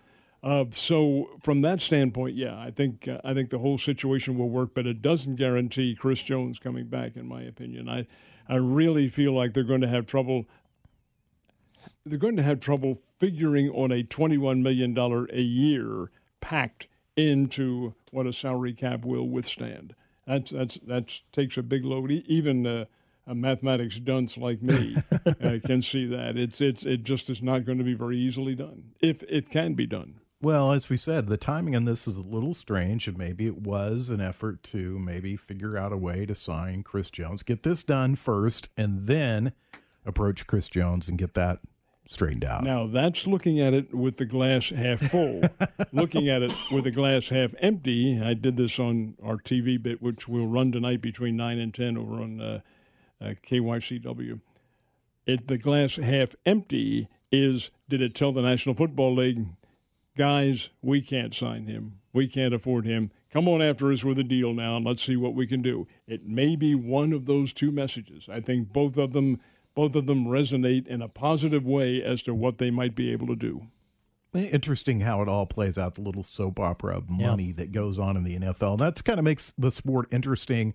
Uh, 0.42 0.64
so 0.70 1.30
from 1.40 1.62
that 1.62 1.80
standpoint, 1.80 2.34
yeah, 2.34 2.58
I 2.58 2.70
think 2.70 3.06
uh, 3.06 3.18
I 3.24 3.32
think 3.32 3.50
the 3.50 3.58
whole 3.58 3.78
situation 3.78 4.36
will 4.36 4.50
work, 4.50 4.70
but 4.74 4.86
it 4.86 5.00
doesn't 5.00 5.36
guarantee 5.36 5.94
Chris 5.94 6.20
Jones 6.22 6.58
coming 6.58 6.86
back, 6.86 7.16
in 7.16 7.26
my 7.26 7.42
opinion. 7.42 7.88
I 7.88 8.06
I 8.48 8.56
really 8.56 9.08
feel 9.08 9.32
like 9.32 9.54
they're 9.54 9.62
going 9.62 9.82
to 9.82 9.88
have 9.88 10.06
trouble. 10.06 10.46
They're 12.04 12.18
going 12.18 12.36
to 12.36 12.42
have 12.42 12.58
trouble 12.58 12.98
figuring 13.20 13.70
on 13.70 13.92
a 13.92 14.02
twenty-one 14.02 14.62
million 14.64 14.94
dollar 14.94 15.26
a 15.26 15.40
year 15.40 16.10
packed 16.40 16.88
into 17.16 17.94
what 18.10 18.26
a 18.26 18.32
salary 18.32 18.72
cap 18.72 19.04
will 19.04 19.28
withstand. 19.28 19.94
That's 20.26 20.50
that's 20.50 20.78
that 20.86 21.20
takes 21.32 21.56
a 21.56 21.62
big 21.62 21.84
load. 21.84 22.10
Even 22.10 22.66
uh, 22.66 22.86
a 23.28 23.34
mathematics 23.36 24.00
dunce 24.00 24.36
like 24.36 24.60
me 24.60 24.96
uh, 25.26 25.58
can 25.64 25.80
see 25.80 26.06
that 26.06 26.36
it's 26.36 26.60
it's 26.60 26.84
it 26.84 27.04
just 27.04 27.30
is 27.30 27.42
not 27.42 27.64
going 27.64 27.78
to 27.78 27.84
be 27.84 27.94
very 27.94 28.18
easily 28.18 28.56
done 28.56 28.92
if 29.00 29.22
it 29.24 29.48
can 29.50 29.74
be 29.74 29.86
done. 29.86 30.14
Well, 30.42 30.72
as 30.72 30.90
we 30.90 30.96
said, 30.96 31.28
the 31.28 31.36
timing 31.36 31.76
on 31.76 31.84
this 31.84 32.08
is 32.08 32.16
a 32.16 32.22
little 32.22 32.52
strange, 32.52 33.06
and 33.06 33.16
maybe 33.16 33.46
it 33.46 33.58
was 33.58 34.10
an 34.10 34.20
effort 34.20 34.64
to 34.64 34.98
maybe 34.98 35.36
figure 35.36 35.78
out 35.78 35.92
a 35.92 35.96
way 35.96 36.26
to 36.26 36.34
sign 36.34 36.82
Chris 36.82 37.10
Jones, 37.10 37.44
get 37.44 37.62
this 37.62 37.84
done 37.84 38.16
first, 38.16 38.68
and 38.76 39.06
then 39.06 39.52
approach 40.04 40.48
Chris 40.48 40.68
Jones 40.68 41.08
and 41.08 41.16
get 41.16 41.34
that 41.34 41.60
straightened 42.08 42.44
out. 42.44 42.64
Now 42.64 42.88
that's 42.88 43.28
looking 43.28 43.60
at 43.60 43.72
it 43.72 43.94
with 43.94 44.16
the 44.16 44.24
glass 44.24 44.70
half 44.70 45.00
full. 45.00 45.42
looking 45.92 46.28
at 46.28 46.42
it 46.42 46.52
with 46.72 46.82
the 46.84 46.90
glass 46.90 47.28
half 47.28 47.54
empty, 47.60 48.20
I 48.20 48.34
did 48.34 48.56
this 48.56 48.80
on 48.80 49.14
our 49.22 49.36
TV 49.36 49.80
bit, 49.80 50.02
which 50.02 50.26
we'll 50.26 50.48
run 50.48 50.72
tonight 50.72 51.00
between 51.00 51.36
nine 51.36 51.60
and 51.60 51.72
ten 51.72 51.96
over 51.96 52.14
on 52.14 52.40
uh, 52.40 52.60
uh, 53.20 53.34
KYCW. 53.48 54.40
It 55.24 55.46
the 55.46 55.56
glass 55.56 55.94
half 55.94 56.34
empty 56.44 57.08
is 57.30 57.70
did 57.88 58.02
it 58.02 58.16
tell 58.16 58.32
the 58.32 58.42
National 58.42 58.74
Football 58.74 59.14
League 59.14 59.46
guys, 60.16 60.68
we 60.82 61.00
can't 61.00 61.34
sign 61.34 61.66
him. 61.66 61.98
We 62.12 62.28
can't 62.28 62.54
afford 62.54 62.86
him. 62.86 63.10
Come 63.30 63.48
on 63.48 63.62
after 63.62 63.90
us 63.90 64.04
with 64.04 64.18
a 64.18 64.24
deal 64.24 64.52
now, 64.52 64.76
and 64.76 64.84
let's 64.84 65.02
see 65.02 65.16
what 65.16 65.34
we 65.34 65.46
can 65.46 65.62
do. 65.62 65.86
It 66.06 66.26
may 66.26 66.56
be 66.56 66.74
one 66.74 67.12
of 67.12 67.24
those 67.24 67.52
two 67.52 67.70
messages. 67.70 68.28
I 68.30 68.40
think 68.40 68.72
both 68.72 68.98
of 68.98 69.12
them, 69.12 69.40
both 69.74 69.94
of 69.94 70.06
them 70.06 70.26
resonate 70.26 70.86
in 70.86 71.00
a 71.00 71.08
positive 71.08 71.64
way 71.64 72.02
as 72.02 72.22
to 72.24 72.34
what 72.34 72.58
they 72.58 72.70
might 72.70 72.94
be 72.94 73.10
able 73.10 73.26
to 73.28 73.36
do. 73.36 73.68
Interesting 74.34 75.00
how 75.00 75.20
it 75.20 75.28
all 75.28 75.46
plays 75.46 75.76
out. 75.76 75.94
The 75.94 76.02
little 76.02 76.22
soap 76.22 76.58
opera 76.58 76.96
of 76.96 77.10
money 77.10 77.48
yeah. 77.48 77.54
that 77.56 77.72
goes 77.72 77.98
on 77.98 78.16
in 78.16 78.24
the 78.24 78.38
NFL. 78.38 78.78
That's 78.78 79.02
kind 79.02 79.18
of 79.18 79.24
makes 79.24 79.52
the 79.58 79.70
sport 79.70 80.08
interesting. 80.10 80.74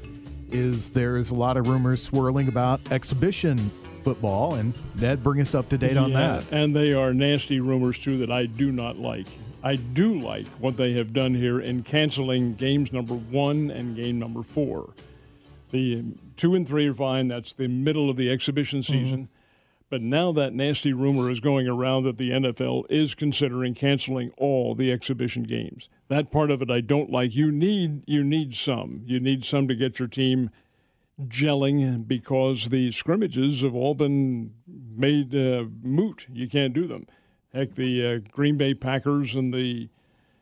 is 0.52 0.90
there's 0.90 1.30
a 1.30 1.34
lot 1.34 1.56
of 1.56 1.68
rumors 1.68 2.02
swirling 2.02 2.48
about 2.48 2.80
exhibition 2.92 3.70
football, 4.04 4.54
and 4.54 4.74
Ned, 5.00 5.24
bring 5.24 5.40
us 5.40 5.54
up 5.54 5.68
to 5.70 5.78
date 5.78 5.96
on 5.96 6.12
that. 6.12 6.52
And 6.52 6.76
they 6.76 6.92
are 6.92 7.12
nasty 7.12 7.58
rumors, 7.60 7.98
too, 7.98 8.18
that 8.18 8.30
I 8.30 8.46
do 8.46 8.70
not 8.70 8.98
like. 8.98 9.26
I 9.64 9.76
do 9.76 10.18
like 10.18 10.46
what 10.58 10.76
they 10.76 10.92
have 10.92 11.14
done 11.14 11.34
here 11.34 11.58
in 11.58 11.82
canceling 11.82 12.54
games 12.54 12.92
number 12.92 13.14
one 13.14 13.70
and 13.70 13.96
game 13.96 14.18
number 14.18 14.42
four. 14.42 14.92
The 15.70 16.04
two 16.36 16.54
and 16.54 16.68
three 16.68 16.86
are 16.86 16.94
fine. 16.94 17.28
That's 17.28 17.54
the 17.54 17.66
middle 17.66 18.10
of 18.10 18.16
the 18.16 18.30
exhibition 18.30 18.80
mm-hmm. 18.80 18.92
season. 18.92 19.18
Mm-hmm. 19.22 19.34
But 19.90 20.02
now 20.02 20.32
that 20.32 20.52
nasty 20.52 20.92
rumor 20.92 21.30
is 21.30 21.40
going 21.40 21.68
around 21.68 22.04
that 22.04 22.18
the 22.18 22.30
NFL 22.30 22.84
is 22.90 23.14
considering 23.14 23.74
canceling 23.74 24.32
all 24.36 24.74
the 24.74 24.90
exhibition 24.90 25.44
games. 25.44 25.88
That 26.08 26.30
part 26.30 26.50
of 26.50 26.60
it 26.60 26.70
I 26.70 26.80
don't 26.80 27.10
like. 27.10 27.34
You 27.34 27.50
need 27.50 28.02
you 28.06 28.24
need 28.24 28.54
some. 28.54 29.02
You 29.06 29.20
need 29.20 29.44
some 29.44 29.68
to 29.68 29.74
get 29.74 29.98
your 29.98 30.08
team 30.08 30.50
gelling 31.22 32.06
because 32.06 32.68
the 32.68 32.90
scrimmages 32.90 33.62
have 33.62 33.74
all 33.74 33.94
been 33.94 34.52
made 34.96 35.34
uh, 35.34 35.64
moot. 35.82 36.26
You 36.32 36.48
can't 36.48 36.74
do 36.74 36.86
them. 36.86 37.06
Heck, 37.52 37.74
the 37.74 38.06
uh, 38.06 38.28
Green 38.32 38.56
Bay 38.56 38.74
Packers 38.74 39.36
and 39.36 39.54
the 39.54 39.88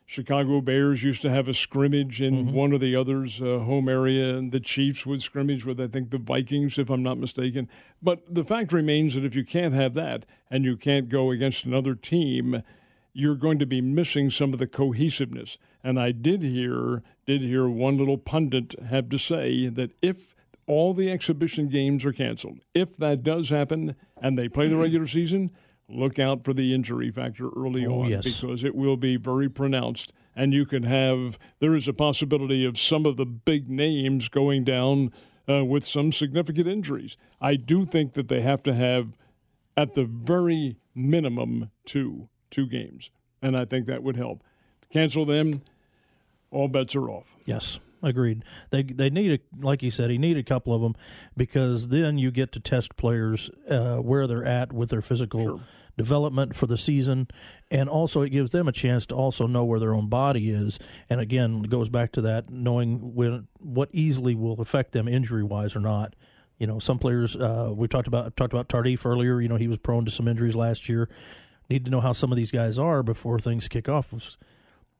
Chicago 0.05 0.61
Bears 0.61 1.01
used 1.03 1.21
to 1.21 1.29
have 1.29 1.47
a 1.47 1.53
scrimmage 1.53 2.21
in 2.21 2.45
mm-hmm. 2.45 2.53
one 2.53 2.73
or 2.73 2.77
the 2.77 2.95
other's 2.95 3.41
uh, 3.41 3.59
home 3.59 3.87
area, 3.87 4.35
and 4.35 4.51
the 4.51 4.59
Chiefs 4.59 5.05
would 5.05 5.21
scrimmage 5.21 5.65
with, 5.65 5.79
I 5.79 5.87
think, 5.87 6.09
the 6.09 6.17
Vikings, 6.17 6.77
if 6.77 6.89
I'm 6.89 7.03
not 7.03 7.17
mistaken. 7.17 7.69
But 8.01 8.21
the 8.33 8.43
fact 8.43 8.73
remains 8.73 9.13
that 9.13 9.25
if 9.25 9.35
you 9.35 9.45
can't 9.45 9.73
have 9.73 9.93
that 9.93 10.25
and 10.51 10.65
you 10.65 10.75
can't 10.75 11.07
go 11.07 11.31
against 11.31 11.65
another 11.65 11.95
team, 11.95 12.63
you're 13.13 13.35
going 13.35 13.59
to 13.59 13.65
be 13.65 13.79
missing 13.79 14.29
some 14.29 14.53
of 14.53 14.59
the 14.59 14.67
cohesiveness. 14.67 15.57
And 15.83 15.99
I 15.99 16.11
did 16.11 16.41
hear 16.41 17.03
did 17.25 17.41
hear 17.41 17.69
one 17.69 17.97
little 17.97 18.17
pundit 18.17 18.75
have 18.89 19.07
to 19.09 19.17
say 19.17 19.67
that 19.69 19.91
if 20.01 20.35
all 20.67 20.93
the 20.93 21.11
exhibition 21.11 21.67
games 21.67 22.05
are 22.05 22.13
canceled. 22.13 22.59
If 22.73 22.97
that 22.97 23.23
does 23.23 23.49
happen 23.49 23.95
and 24.21 24.37
they 24.37 24.47
play 24.47 24.67
the 24.67 24.77
regular 24.77 25.07
season, 25.19 25.51
look 25.89 26.19
out 26.19 26.43
for 26.43 26.53
the 26.53 26.73
injury 26.73 27.11
factor 27.11 27.49
early 27.55 27.85
oh, 27.85 28.01
on 28.01 28.09
yes. 28.09 28.23
because 28.23 28.63
it 28.63 28.75
will 28.75 28.97
be 28.97 29.17
very 29.17 29.49
pronounced. 29.49 30.13
And 30.35 30.53
you 30.53 30.65
can 30.65 30.83
have, 30.83 31.37
there 31.59 31.75
is 31.75 31.87
a 31.87 31.93
possibility 31.93 32.65
of 32.65 32.79
some 32.79 33.05
of 33.05 33.17
the 33.17 33.25
big 33.25 33.69
names 33.69 34.29
going 34.29 34.63
down 34.63 35.11
uh, 35.47 35.63
with 35.63 35.85
some 35.85 36.11
significant 36.11 36.67
injuries. 36.67 37.17
I 37.41 37.55
do 37.55 37.85
think 37.85 38.13
that 38.13 38.29
they 38.29 38.41
have 38.41 38.63
to 38.63 38.73
have, 38.73 39.17
at 39.75 39.93
the 39.93 40.05
very 40.05 40.77
minimum, 40.95 41.69
two 41.85 42.29
two 42.49 42.67
games, 42.67 43.09
and 43.41 43.57
I 43.57 43.65
think 43.65 43.87
that 43.87 44.03
would 44.03 44.15
help. 44.15 44.43
Cancel 44.91 45.25
them, 45.25 45.63
all 46.51 46.67
bets 46.67 46.95
are 46.95 47.09
off. 47.09 47.35
Yes 47.45 47.79
agreed. 48.03 48.43
They 48.69 48.83
they 48.83 49.09
need 49.09 49.31
a 49.31 49.65
like 49.65 49.81
you 49.81 49.91
said, 49.91 50.09
he 50.09 50.17
need 50.17 50.37
a 50.37 50.43
couple 50.43 50.73
of 50.73 50.81
them 50.81 50.95
because 51.35 51.87
then 51.87 52.17
you 52.17 52.31
get 52.31 52.51
to 52.53 52.59
test 52.59 52.95
players 52.95 53.49
uh, 53.69 53.97
where 53.97 54.27
they're 54.27 54.45
at 54.45 54.73
with 54.73 54.89
their 54.89 55.01
physical 55.01 55.43
sure. 55.43 55.59
development 55.97 56.55
for 56.55 56.67
the 56.67 56.77
season, 56.77 57.27
and 57.71 57.89
also 57.89 58.21
it 58.21 58.29
gives 58.29 58.51
them 58.51 58.67
a 58.67 58.71
chance 58.71 59.05
to 59.07 59.15
also 59.15 59.47
know 59.47 59.63
where 59.63 59.79
their 59.79 59.93
own 59.93 60.09
body 60.09 60.51
is. 60.51 60.79
And 61.09 61.19
again, 61.19 61.61
it 61.63 61.69
goes 61.69 61.89
back 61.89 62.11
to 62.13 62.21
that 62.21 62.49
knowing 62.49 63.15
when 63.15 63.47
what 63.59 63.89
easily 63.91 64.35
will 64.35 64.59
affect 64.61 64.91
them 64.91 65.07
injury 65.07 65.43
wise 65.43 65.75
or 65.75 65.81
not. 65.81 66.15
You 66.59 66.67
know, 66.67 66.79
some 66.79 66.99
players 66.99 67.35
uh, 67.35 67.71
we 67.75 67.87
talked 67.87 68.07
about 68.07 68.37
talked 68.37 68.53
about 68.53 68.69
Tardif 68.69 69.05
earlier. 69.05 69.41
You 69.41 69.49
know, 69.49 69.57
he 69.57 69.67
was 69.67 69.77
prone 69.77 70.05
to 70.05 70.11
some 70.11 70.27
injuries 70.27 70.55
last 70.55 70.87
year. 70.87 71.09
Need 71.69 71.85
to 71.85 71.91
know 71.91 72.01
how 72.01 72.11
some 72.11 72.31
of 72.31 72.37
these 72.37 72.51
guys 72.51 72.77
are 72.77 73.01
before 73.03 73.39
things 73.39 73.67
kick 73.67 73.89
off 73.89 74.13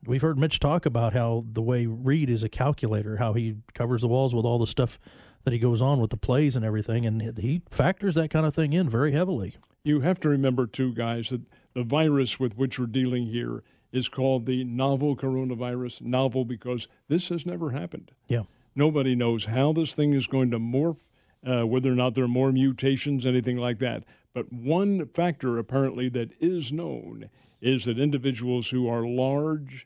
we've 0.06 0.22
heard 0.22 0.38
Mitch 0.38 0.60
talk 0.60 0.86
about 0.86 1.14
how 1.14 1.46
the 1.52 1.62
way 1.62 1.86
Reid 1.86 2.30
is 2.30 2.44
a 2.44 2.50
calculator, 2.50 3.18
how 3.18 3.34
he 3.34 3.56
covers 3.74 4.02
the 4.02 4.08
walls 4.08 4.34
with 4.36 4.46
all 4.46 4.60
the 4.60 4.68
stuff 4.68 5.00
that 5.44 5.54
he 5.54 5.60
goes 5.60 5.82
on 5.82 6.00
with 6.00 6.10
the 6.10 6.18
plays 6.18 6.56
and 6.56 6.64
everything, 6.64 7.06
and 7.06 7.38
he 7.38 7.62
factors 7.70 8.16
that 8.16 8.30
kind 8.30 8.46
of 8.46 8.56
thing 8.56 8.74
in 8.74 8.90
very 8.90 9.12
heavily. 9.12 9.56
You 9.84 10.02
have 10.02 10.20
to 10.22 10.30
remember, 10.30 10.66
too, 10.68 10.94
guys, 10.94 11.30
that 11.30 11.42
the 11.74 11.84
virus 11.84 12.40
with 12.40 12.58
which 12.58 12.80
we're 12.80 12.86
dealing 12.86 13.28
here 13.28 13.64
is 13.92 14.08
called 14.08 14.46
the 14.46 14.64
novel 14.64 15.16
coronavirus. 15.16 16.02
Novel 16.02 16.46
because 16.46 16.88
this 17.10 17.30
has 17.30 17.46
never 17.46 17.72
happened. 17.72 18.12
Yeah. 18.28 18.44
Nobody 18.76 19.16
knows 19.16 19.46
how 19.46 19.74
this 19.74 19.94
thing 19.94 20.14
is 20.14 20.28
going 20.28 20.52
to 20.52 20.60
morph, 20.60 21.08
uh, 21.46 21.68
whether 21.68 21.92
or 21.92 21.96
not 21.96 22.16
there 22.16 22.24
are 22.24 22.30
more 22.30 22.52
mutations, 22.52 23.26
anything 23.26 23.58
like 23.58 23.80
that. 23.80 24.04
But 24.34 24.52
one 24.52 25.08
factor 25.08 25.60
apparently 25.60 26.10
that 26.10 26.32
is 26.40 26.72
known 26.72 27.30
is 27.62 27.86
that 27.86 28.00
individuals 28.00 28.70
who 28.70 28.88
are 28.88 29.06
large 29.06 29.86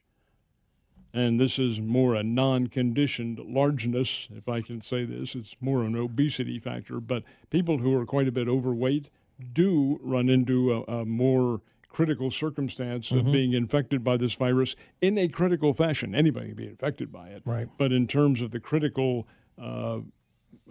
and 1.17 1.39
this 1.39 1.57
is 1.57 1.81
more 1.81 2.13
a 2.15 2.23
non 2.23 2.67
conditioned 2.67 3.39
largeness, 3.39 4.27
if 4.35 4.47
I 4.47 4.61
can 4.61 4.81
say 4.81 5.03
this. 5.05 5.35
It's 5.35 5.55
more 5.61 5.83
an 5.83 5.95
obesity 5.95 6.59
factor. 6.59 6.99
But 6.99 7.23
people 7.49 7.77
who 7.79 7.95
are 7.99 8.05
quite 8.05 8.27
a 8.27 8.31
bit 8.31 8.47
overweight 8.47 9.09
do 9.53 9.99
run 10.03 10.29
into 10.29 10.73
a, 10.73 10.99
a 10.99 11.05
more 11.05 11.61
critical 11.89 12.29
circumstance 12.29 13.09
Mm-hmm. 13.09 13.27
of 13.27 13.33
being 13.33 13.53
infected 13.53 14.03
by 14.03 14.17
this 14.17 14.33
virus 14.35 14.75
in 15.01 15.17
a 15.17 15.27
critical 15.27 15.73
fashion. 15.73 16.13
Anybody 16.13 16.47
can 16.47 16.55
be 16.55 16.67
infected 16.67 17.11
by 17.11 17.29
it, 17.29 17.41
Right. 17.45 17.67
But 17.77 17.91
in 17.91 18.05
terms 18.07 18.41
of 18.41 18.51
the 18.51 18.59
critical 18.59 19.27
uh, 19.59 19.99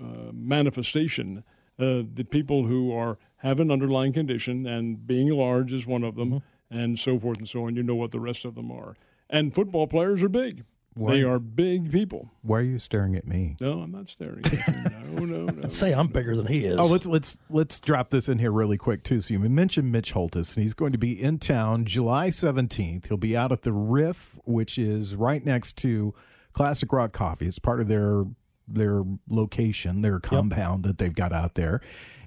uh, 0.01 0.31
manifestation, 0.33 1.43
uh, 1.79 2.03
the 2.15 2.25
people 2.29 2.67
who 2.67 2.93
are 2.93 3.19
have 3.39 3.61
an 3.61 3.71
underlying 3.71 4.13
condition, 4.13 4.67
and 4.67 5.07
being 5.07 5.29
large 5.29 5.73
is 5.73 5.87
one 5.87 6.05
of 6.05 6.15
them, 6.15 6.31
Mm-hmm. 6.31 6.79
and 6.79 6.99
so 6.99 7.19
forth 7.19 7.39
and 7.39 7.49
so 7.49 7.67
on. 7.67 7.77
You 7.77 7.83
know 7.83 7.95
what 7.97 8.11
the 8.13 8.21
rest 8.21 8.45
of 8.45 8.55
them 8.55 8.71
are. 8.71 8.95
And 9.31 9.55
football 9.55 9.87
players 9.87 10.23
are 10.23 10.29
big. 10.29 10.65
Why- 10.95 11.17
They 11.17 11.23
are 11.25 11.39
big 11.39 11.93
people. 11.93 12.31
Why 12.43 12.61
are 12.61 12.63
you 12.63 12.79
staring 12.79 13.17
at 13.17 13.27
me? 13.27 13.57
No, 13.61 13.81
I'm 13.81 13.91
not 13.93 14.09
staring 14.09 14.45
at 14.47 14.53
you. 14.53 14.75
No, 15.11 15.25
no, 15.27 15.45
no. 15.47 15.69
Say 15.69 15.93
I'm 15.93 16.07
bigger 16.09 16.35
than 16.35 16.47
he 16.47 16.65
is. 16.65 16.79
Oh, 16.79 16.87
let's 16.87 17.05
let's 17.05 17.39
let's 17.51 17.81
drop 17.81 18.09
this 18.11 18.29
in 18.31 18.39
here 18.39 18.51
really 18.53 18.79
quick 18.79 19.03
too. 19.03 19.21
So 19.21 19.35
you 19.35 19.41
mentioned 19.41 19.93
Mitch 19.93 20.13
Holthus, 20.15 20.55
and 20.57 20.63
he's 20.63 20.73
going 20.75 20.93
to 20.93 20.99
be 20.99 21.21
in 21.21 21.39
town 21.39 21.85
July 21.85 22.31
seventeenth. 22.31 23.09
He'll 23.09 23.19
be 23.19 23.37
out 23.37 23.53
at 23.53 23.61
the 23.63 23.73
Riff, 23.75 24.39
which 24.45 24.79
is 24.79 25.15
right 25.17 25.45
next 25.45 25.77
to 25.79 26.15
Classic 26.55 26.91
Rock 26.91 27.13
Coffee. 27.13 27.47
It's 27.47 27.59
part 27.59 27.81
of 27.81 27.89
their 27.89 28.25
their 28.67 29.03
location, 29.29 30.01
their 30.03 30.19
compound 30.19 30.83
that 30.85 30.97
they've 30.99 31.15
got 31.15 31.33
out 31.33 31.55
there. 31.57 31.81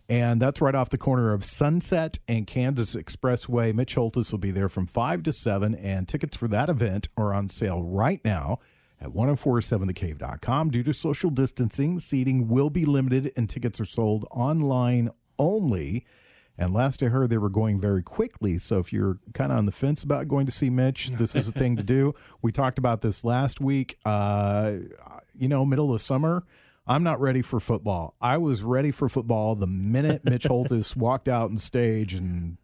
And 0.10 0.42
that's 0.42 0.60
right 0.60 0.74
off 0.74 0.90
the 0.90 0.98
corner 0.98 1.34
of 1.34 1.46
Sunset 1.46 2.18
and 2.28 2.48
Kansas 2.48 2.96
Expressway. 2.96 3.76
Mitch 3.76 3.94
Holthus 3.94 4.32
will 4.32 4.40
be 4.40 4.50
there 4.50 4.68
from 4.68 4.88
5 4.88 5.22
to 5.24 5.32
7, 5.32 5.76
and 5.76 6.08
tickets 6.08 6.36
for 6.36 6.48
that 6.48 6.68
event 6.68 7.08
are 7.16 7.32
on 7.32 7.48
sale 7.48 7.84
right 7.84 8.20
now 8.26 8.58
at 9.00 9.10
1047thecave.com. 9.10 10.72
Due 10.72 10.82
to 10.82 10.94
social 10.94 11.30
distancing, 11.30 12.00
seating 12.00 12.48
will 12.48 12.72
be 12.72 12.86
limited 12.86 13.32
and 13.36 13.48
tickets 13.48 13.80
are 13.80 13.86
sold 13.86 14.26
online 14.32 15.12
only. 15.38 16.06
And 16.58 16.74
last 16.74 17.02
I 17.04 17.06
heard, 17.06 17.30
they 17.30 17.38
were 17.38 17.50
going 17.50 17.80
very 17.80 18.04
quickly. 18.04 18.58
So 18.58 18.80
if 18.80 18.92
you're 18.92 19.20
kind 19.34 19.52
of 19.52 19.60
on 19.60 19.66
the 19.66 19.72
fence 19.72 20.04
about 20.04 20.28
going 20.28 20.46
to 20.46 20.52
see 20.52 20.70
Mitch, 20.70 21.10
this 21.12 21.36
is 21.36 21.48
a 21.48 21.54
thing 21.54 21.78
to 21.78 21.84
do. 21.98 22.14
We 22.42 22.52
talked 22.52 22.78
about 22.80 23.02
this 23.02 23.24
last 23.24 23.62
week. 23.62 23.98
Uh, 24.04 24.74
you 25.34 25.48
know, 25.48 25.64
middle 25.64 25.94
of 25.94 26.02
summer, 26.02 26.44
I'm 26.88 27.04
not 27.04 27.20
ready 27.22 27.42
for 27.42 27.60
football. 27.60 28.16
I 28.20 28.38
was 28.38 28.64
ready 28.64 28.92
for 28.92 29.08
football 29.10 29.56
the 29.56 29.68
minute 29.68 30.26
Mitch 30.26 30.44
Holthus 30.50 30.96
walked 30.96 31.28
out 31.28 31.50
on 31.52 31.58
stage 31.58 32.14
and 32.14 32.58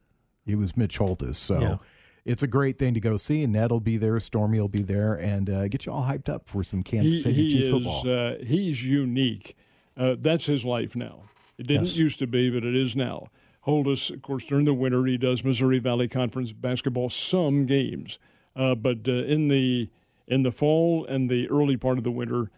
he 0.46 0.56
was 0.56 0.76
Mitch 0.76 0.98
Holthus. 0.98 1.36
So 1.38 1.60
Yeah. 1.60 1.78
it's 2.26 2.42
a 2.44 2.48
great 2.48 2.80
thing 2.80 2.94
to 2.96 3.00
go 3.00 3.18
see. 3.18 3.44
And 3.44 3.54
Ned 3.54 3.72
will 3.72 3.80
be 3.80 3.98
there, 3.98 4.20
Stormy 4.20 4.60
will 4.60 4.68
be 4.68 4.82
there, 4.82 5.14
and 5.14 5.50
uh, 5.50 5.68
get 5.68 5.86
you 5.86 5.92
all 5.92 6.04
hyped 6.06 6.30
up 6.30 6.50
for 6.50 6.64
some 6.64 6.82
Kansas 6.84 7.14
he, 7.14 7.22
City 7.22 7.50
he 7.50 7.60
is 7.66 7.72
football. 7.72 8.08
uh, 8.10 8.36
he's 8.44 8.84
unique. 8.84 9.56
Uh, 9.98 10.16
that's 10.20 10.46
his 10.46 10.66
life 10.66 10.96
now. 10.96 11.24
It 11.58 11.68
didn't 11.68 11.86
Yes. 11.86 11.98
used 11.98 12.20
to 12.20 12.28
be, 12.28 12.50
but 12.50 12.64
it 12.64 12.76
is 12.76 12.96
now. 12.96 13.28
Holthus, 13.66 14.10
of 14.12 14.22
course, 14.22 14.46
during 14.46 14.66
the 14.66 14.74
winter 14.74 15.06
he 15.06 15.18
does 15.18 15.44
Missouri 15.44 15.80
Valley 15.80 16.08
Conference 16.08 16.52
basketball 16.52 17.10
some 17.10 17.66
games, 17.66 18.20
uh, 18.56 18.76
but 18.76 19.08
uh, 19.08 19.12
in 19.12 19.48
the 19.48 19.90
in 20.28 20.42
the 20.44 20.52
fall 20.52 21.06
and 21.06 21.30
the 21.30 21.48
early 21.50 21.78
part 21.78 21.98
of 22.00 22.04
the 22.04 22.12
winter, 22.12 22.50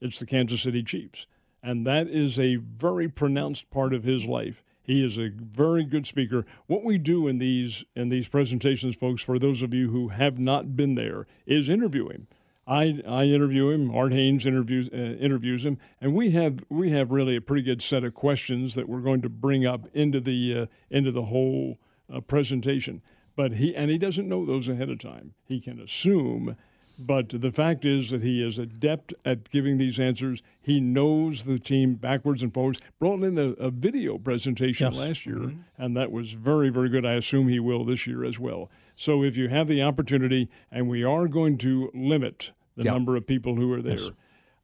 it's 0.00 0.18
the 0.18 0.26
Kansas 0.26 0.62
City 0.62 0.82
Chiefs, 0.82 1.26
and 1.62 1.86
that 1.86 2.08
is 2.08 2.38
a 2.38 2.56
very 2.56 3.08
pronounced 3.08 3.70
part 3.70 3.94
of 3.94 4.04
his 4.04 4.26
life. 4.26 4.62
He 4.82 5.02
is 5.02 5.16
a 5.18 5.30
very 5.30 5.84
good 5.84 6.06
speaker. 6.06 6.44
What 6.66 6.84
we 6.84 6.98
do 6.98 7.26
in 7.26 7.38
these 7.38 7.84
in 7.96 8.10
these 8.10 8.28
presentations, 8.28 8.94
folks, 8.94 9.22
for 9.22 9.38
those 9.38 9.62
of 9.62 9.72
you 9.72 9.90
who 9.90 10.08
have 10.08 10.38
not 10.38 10.76
been 10.76 10.94
there, 10.94 11.26
is 11.46 11.68
interview 11.68 12.08
him. 12.08 12.26
I, 12.66 13.02
I 13.06 13.24
interview 13.24 13.70
him. 13.70 13.94
Art 13.94 14.12
Haynes 14.12 14.46
interviews 14.46 14.88
uh, 14.92 14.96
interviews 14.96 15.64
him, 15.64 15.78
and 16.00 16.14
we 16.14 16.30
have 16.30 16.64
we 16.68 16.90
have 16.90 17.10
really 17.10 17.36
a 17.36 17.40
pretty 17.40 17.62
good 17.62 17.82
set 17.82 18.04
of 18.04 18.14
questions 18.14 18.74
that 18.74 18.88
we're 18.88 19.00
going 19.00 19.22
to 19.22 19.28
bring 19.28 19.66
up 19.66 19.86
into 19.94 20.20
the 20.20 20.60
uh, 20.60 20.66
into 20.90 21.12
the 21.12 21.24
whole 21.24 21.78
uh, 22.12 22.20
presentation. 22.20 23.02
But 23.36 23.52
he 23.52 23.74
and 23.74 23.90
he 23.90 23.98
doesn't 23.98 24.28
know 24.28 24.46
those 24.46 24.68
ahead 24.68 24.88
of 24.88 24.98
time. 24.98 25.34
He 25.44 25.60
can 25.60 25.80
assume, 25.80 26.56
but 26.98 27.28
the 27.28 27.50
fact 27.50 27.84
is 27.84 28.10
that 28.10 28.22
he 28.22 28.42
is 28.42 28.58
adept 28.58 29.12
at 29.24 29.50
giving 29.50 29.78
these 29.78 29.98
answers. 29.98 30.42
He 30.60 30.80
knows 30.80 31.44
the 31.44 31.58
team 31.58 31.94
backwards 31.94 32.42
and 32.42 32.52
forwards. 32.52 32.78
Brought 32.98 33.22
in 33.22 33.36
a, 33.38 33.48
a 33.52 33.70
video 33.70 34.18
presentation 34.18 34.92
Yes. 34.92 35.00
last 35.00 35.26
year, 35.26 35.36
mm-hmm. 35.36 35.60
and 35.82 35.96
that 35.96 36.10
was 36.12 36.32
very 36.32 36.70
very 36.70 36.88
good. 36.88 37.04
I 37.04 37.14
assume 37.14 37.48
he 37.48 37.60
will 37.60 37.84
this 37.84 38.06
year 38.06 38.24
as 38.24 38.38
well. 38.38 38.70
So 38.96 39.22
if 39.24 39.36
you 39.36 39.48
have 39.48 39.66
the 39.68 39.82
opportunity, 39.82 40.48
and 40.70 40.88
we 40.88 41.02
are 41.02 41.26
going 41.28 41.58
to 41.58 41.90
limit 41.94 42.52
the 42.76 42.84
Yeah. 42.84 42.92
number 42.92 43.16
of 43.16 43.26
people 43.26 43.56
who 43.56 43.72
are 43.72 43.82
there. 43.82 43.98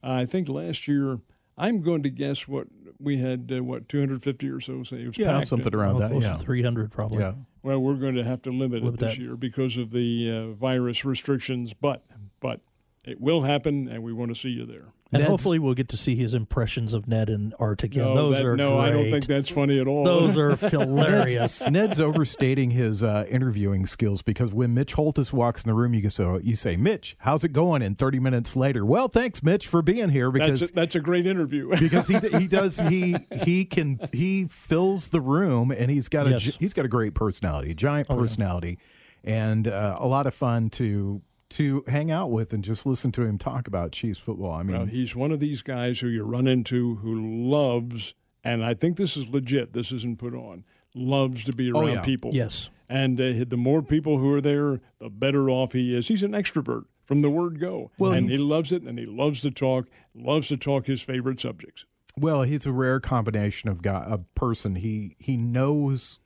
I 0.02 0.24
think 0.24 0.48
last 0.48 0.88
year, 0.88 1.18
I'm 1.60 1.82
going 1.82 2.02
to 2.04 2.10
guess 2.10 2.48
what 2.48 2.66
we 2.98 3.18
had, 3.18 3.52
uh, 3.54 3.62
what 3.62 3.88
250 3.88 4.48
or 4.48 4.60
so. 4.60 4.82
Say 4.82 5.02
it 5.02 5.06
was 5.08 5.18
yeah, 5.18 5.40
something 5.40 5.74
around 5.74 5.98
that. 5.98 6.10
close 6.10 6.24
Yeah. 6.24 6.32
to 6.32 6.38
300 6.38 6.90
probably. 6.90 7.18
Yeah. 7.20 7.34
Well, 7.62 7.78
we're 7.80 7.94
going 7.94 8.14
to 8.14 8.24
have 8.24 8.40
to 8.42 8.50
limit 8.50 8.82
it 8.82 8.98
this 8.98 9.16
that. 9.16 9.18
year 9.18 9.36
because 9.36 9.76
of 9.76 9.90
the 9.90 10.30
uh, 10.30 10.52
virus 10.54 11.04
restrictions. 11.04 11.74
But 11.74 12.02
but 12.40 12.60
it 13.04 13.20
will 13.20 13.42
happen, 13.42 13.88
and 13.88 14.02
we 14.02 14.12
want 14.12 14.30
to 14.30 14.34
see 14.34 14.50
you 14.50 14.66
there. 14.66 14.92
And 15.12 15.22
Ned's- 15.22 15.30
hopefully 15.30 15.58
we'll 15.58 15.74
get 15.74 15.88
to 15.88 15.96
see 15.96 16.14
his 16.14 16.34
impressions 16.34 16.94
of 16.94 17.08
Ned 17.08 17.28
and 17.30 17.52
Art 17.58 17.82
again. 17.82 18.04
no, 18.04 18.14
Those 18.14 18.36
that- 18.36 18.46
are 18.46 18.56
no, 18.56 18.76
great. 18.76 18.86
I 18.86 18.90
don't 18.90 19.10
think 19.10 19.26
that's 19.26 19.48
funny 19.50 19.80
at 19.80 19.88
all. 19.88 20.04
Those 20.04 20.38
are 20.38 20.54
hilarious. 20.70 21.68
Ned's 21.68 22.00
overstating 22.00 22.70
his 22.70 23.02
uh, 23.02 23.24
interviewing 23.28 23.86
skills 23.86 24.22
because 24.22 24.52
when 24.54 24.72
Mitch 24.72 24.94
Holthus 24.94 25.32
walks 25.32 25.64
in 25.64 25.68
the 25.68 25.74
room, 25.74 25.94
you 25.94 26.00
can 26.02 26.10
so 26.10 26.38
you 26.38 26.54
say, 26.54 26.76
"Mitch, 26.76 27.16
how's 27.20 27.42
it 27.42 27.48
going?" 27.52 27.82
And 27.82 27.98
thirty 27.98 28.20
minutes 28.20 28.54
later, 28.54 28.84
well, 28.86 29.08
thanks, 29.08 29.42
Mitch, 29.42 29.66
for 29.66 29.82
being 29.82 30.10
here 30.10 30.30
because 30.30 30.60
that's 30.60 30.70
a, 30.70 30.74
that's 30.74 30.94
a 30.94 31.00
great 31.00 31.26
interview. 31.26 31.70
because 31.80 32.06
he 32.06 32.18
he 32.38 32.46
does 32.46 32.78
he 32.78 33.16
he 33.44 33.64
can 33.64 33.98
he 34.12 34.46
fills 34.46 35.08
the 35.08 35.20
room 35.20 35.72
and 35.72 35.90
he's 35.90 36.08
got 36.08 36.28
a 36.28 36.30
Yes. 36.30 36.56
he's 36.60 36.72
got 36.74 36.84
a 36.84 36.88
great 36.88 37.14
personality, 37.14 37.72
a 37.72 37.74
giant 37.74 38.06
personality, 38.08 38.78
and 39.24 39.66
uh, 39.66 39.96
a 39.98 40.06
lot 40.06 40.26
of 40.28 40.34
fun 40.34 40.70
to 40.70 41.20
to 41.50 41.84
hang 41.88 42.10
out 42.10 42.30
with 42.30 42.52
and 42.52 42.62
just 42.64 42.86
listen 42.86 43.10
to 43.12 43.22
him 43.22 43.36
talk 43.38 43.66
about 43.66 43.92
Chiefs 43.92 44.18
football. 44.18 44.52
I 44.52 44.62
mean, 44.62 44.76
Well, 44.76 44.86
he's 44.86 45.14
one 45.16 45.32
of 45.32 45.40
these 45.40 45.62
guys 45.62 46.00
who 46.00 46.08
you 46.08 46.22
run 46.24 46.46
into 46.46 46.96
who 46.96 47.48
loves, 47.50 48.14
and 48.44 48.64
I 48.64 48.74
think 48.74 48.96
this 48.96 49.16
is 49.16 49.28
legit. 49.28 49.72
This 49.72 49.92
isn't 49.92 50.18
put 50.18 50.34
on. 50.34 50.64
Loves 50.94 51.44
to 51.44 51.52
be 51.52 51.72
Oh, 51.72 51.80
around 51.80 51.88
yeah. 51.94 52.02
people. 52.02 52.30
Yes. 52.32 52.70
And 52.88 53.20
uh, 53.20 53.44
the 53.46 53.56
more 53.56 53.82
people 53.82 54.18
who 54.18 54.32
are 54.34 54.40
there, 54.40 54.80
the 54.98 55.08
better 55.10 55.48
off 55.50 55.72
he 55.72 55.94
is. 55.94 56.08
He's 56.08 56.22
an 56.24 56.32
extrovert 56.32 56.84
from 57.04 57.20
the 57.20 57.30
word 57.30 57.60
go. 57.60 57.90
Well, 57.98 58.12
and 58.12 58.28
he 58.28 58.36
loves 58.36 58.72
it, 58.72 58.82
and 58.82 58.98
he 58.98 59.06
loves 59.06 59.40
to 59.42 59.50
talk, 59.52 59.86
loves 60.14 60.48
to 60.48 60.56
talk 60.56 60.86
his 60.86 61.00
favorite 61.02 61.38
subjects. 61.38 61.84
Well, 62.16 62.42
he's 62.42 62.66
a 62.66 62.72
rare 62.72 62.98
combination 62.98 63.68
of 63.70 63.82
guy, 63.82 64.04
a 64.08 64.18
person. 64.18 64.74
He 64.76 65.14
he 65.20 65.36
knows 65.36 66.18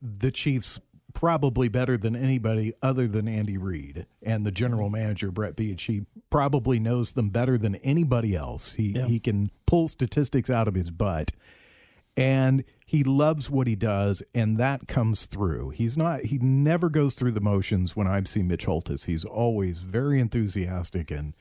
the 0.00 0.30
Chiefs 0.30 0.78
probably 1.16 1.66
better 1.66 1.96
than 1.96 2.14
anybody 2.14 2.74
other 2.82 3.08
than 3.08 3.26
Andy 3.26 3.56
Reid 3.56 4.04
and 4.22 4.44
the 4.44 4.50
general 4.50 4.90
manager 4.90 5.30
Brett 5.30 5.56
Veach. 5.56 5.86
He 5.86 6.04
probably 6.28 6.78
knows 6.78 7.12
them 7.12 7.30
better 7.30 7.56
than 7.56 7.76
anybody 7.76 8.34
else. 8.36 8.74
He 8.74 8.90
Yeah. 8.92 9.06
he 9.06 9.18
can 9.18 9.50
pull 9.64 9.88
statistics 9.88 10.50
out 10.50 10.68
of 10.68 10.74
his 10.74 10.90
butt. 10.90 11.32
And 12.18 12.64
he 12.84 13.02
loves 13.02 13.50
what 13.50 13.66
he 13.66 13.74
does, 13.74 14.22
and 14.34 14.58
that 14.58 14.88
comes 14.88 15.24
through. 15.24 15.70
He's 15.70 15.96
not. 15.96 16.26
He 16.26 16.36
never 16.38 16.90
goes 16.90 17.14
through 17.14 17.32
the 17.32 17.40
motions. 17.40 17.96
When 17.96 18.06
I've 18.06 18.28
seen 18.28 18.46
Mitch 18.48 18.66
Holthus, 18.66 19.06
he's 19.06 19.24
always 19.24 19.80
very 19.80 20.20
enthusiastic, 20.20 21.10
and 21.10 21.32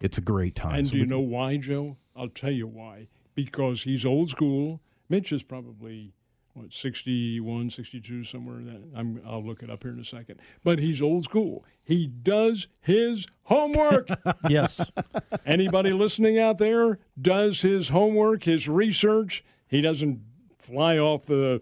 it's 0.00 0.18
a 0.18 0.22
great 0.22 0.54
time. 0.54 0.74
And 0.80 0.86
So 0.86 0.92
do 0.92 0.98
you 0.98 1.04
we- 1.04 1.08
know 1.08 1.20
why, 1.20 1.56
Joe? 1.56 1.96
I'll 2.14 2.28
tell 2.28 2.50
you 2.52 2.66
why. 2.66 3.08
Because 3.34 3.84
he's 3.84 4.04
old 4.04 4.28
school. 4.28 4.80
Mitch 5.08 5.32
is 5.32 5.42
probably 5.42 6.12
what 6.58 6.72
61, 6.72 7.70
62 7.70 8.24
somewhere 8.24 8.62
that. 8.62 8.82
I'm, 8.94 9.20
I'll 9.26 9.44
look 9.44 9.62
it 9.62 9.70
up 9.70 9.82
here 9.82 9.92
in 9.92 10.00
a 10.00 10.04
second. 10.04 10.40
But 10.64 10.78
he's 10.78 11.00
old 11.00 11.24
school. 11.24 11.64
He 11.82 12.06
does 12.06 12.68
his 12.80 13.26
homework. 13.44 14.08
Yes. 14.48 14.80
Anybody 15.44 15.92
listening 15.92 16.38
out 16.38 16.58
there 16.58 16.98
does 17.20 17.60
his 17.62 17.90
homework, 17.90 18.44
his 18.44 18.68
research. 18.68 19.44
He 19.66 19.80
doesn't 19.80 20.20
fly 20.58 20.98
off 20.98 21.26
the. 21.26 21.60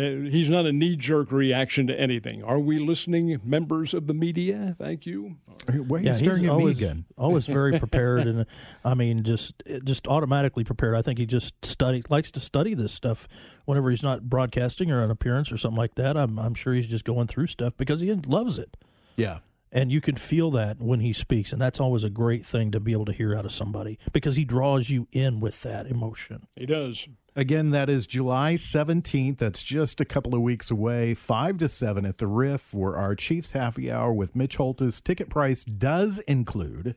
Uh, 0.00 0.30
he's 0.30 0.48
not 0.48 0.64
a 0.66 0.72
knee 0.72 0.96
jerk 0.96 1.30
reaction 1.32 1.86
to 1.88 2.00
anything. 2.00 2.42
Are 2.44 2.58
we 2.58 2.78
listening, 2.78 3.38
members 3.44 3.92
of 3.92 4.06
the 4.06 4.14
media? 4.14 4.74
Thank 4.78 5.04
you. 5.04 5.36
Why 5.66 5.98
are 5.98 6.02
yeah, 6.02 6.14
he's 6.16 6.48
always, 6.48 6.80
me 6.80 6.86
again? 6.86 7.04
always 7.18 7.46
very 7.58 7.78
prepared, 7.78 8.26
and 8.26 8.46
I 8.84 8.94
mean, 8.94 9.24
just 9.24 9.62
just 9.84 10.08
automatically 10.08 10.64
prepared. 10.64 10.94
I 10.94 11.02
think 11.02 11.18
he 11.18 11.26
just 11.26 11.64
study 11.64 12.02
likes 12.08 12.30
to 12.32 12.40
study 12.40 12.74
this 12.74 12.92
stuff 12.92 13.28
whenever 13.66 13.90
he's 13.90 14.02
not 14.02 14.28
broadcasting 14.30 14.90
or 14.90 15.02
an 15.04 15.10
appearance 15.10 15.52
or 15.52 15.58
something 15.58 15.78
like 15.78 15.96
that. 15.96 16.16
I'm 16.16 16.38
I'm 16.38 16.54
sure 16.54 16.72
he's 16.72 16.86
just 16.88 17.04
going 17.04 17.26
through 17.26 17.48
stuff 17.48 17.74
because 17.76 18.00
he 18.00 18.12
loves 18.14 18.58
it, 18.58 18.76
Yeah. 19.16 19.40
and 19.70 19.92
you 19.92 20.00
can 20.00 20.16
feel 20.16 20.50
that 20.52 20.80
when 20.80 21.00
he 21.00 21.12
speaks, 21.12 21.52
and 21.52 21.60
that's 21.60 21.78
always 21.78 22.04
a 22.04 22.10
great 22.10 22.46
thing 22.46 22.70
to 22.70 22.80
be 22.80 22.92
able 22.92 23.04
to 23.04 23.12
hear 23.12 23.36
out 23.36 23.44
of 23.44 23.52
somebody 23.52 23.98
because 24.12 24.36
he 24.36 24.44
draws 24.44 24.88
you 24.88 25.08
in 25.12 25.40
with 25.40 25.60
that 25.62 25.86
emotion. 25.86 26.46
He 26.56 26.64
does. 26.66 27.06
Again, 27.36 27.70
that 27.70 27.88
is 27.88 28.06
July 28.06 28.54
17th. 28.54 29.38
That's 29.38 29.62
just 29.62 30.00
a 30.00 30.04
couple 30.04 30.34
of 30.34 30.40
weeks 30.40 30.70
away. 30.70 31.14
5 31.14 31.58
to 31.58 31.68
7 31.68 32.04
at 32.04 32.18
the 32.18 32.26
Riff 32.26 32.60
for 32.60 32.96
our 32.96 33.14
Chiefs 33.14 33.52
Happy 33.52 33.90
Hour 33.90 34.12
with 34.12 34.34
Mitch 34.34 34.56
Holthus. 34.56 35.00
Ticket 35.00 35.28
price 35.28 35.64
does 35.64 36.18
include 36.20 36.96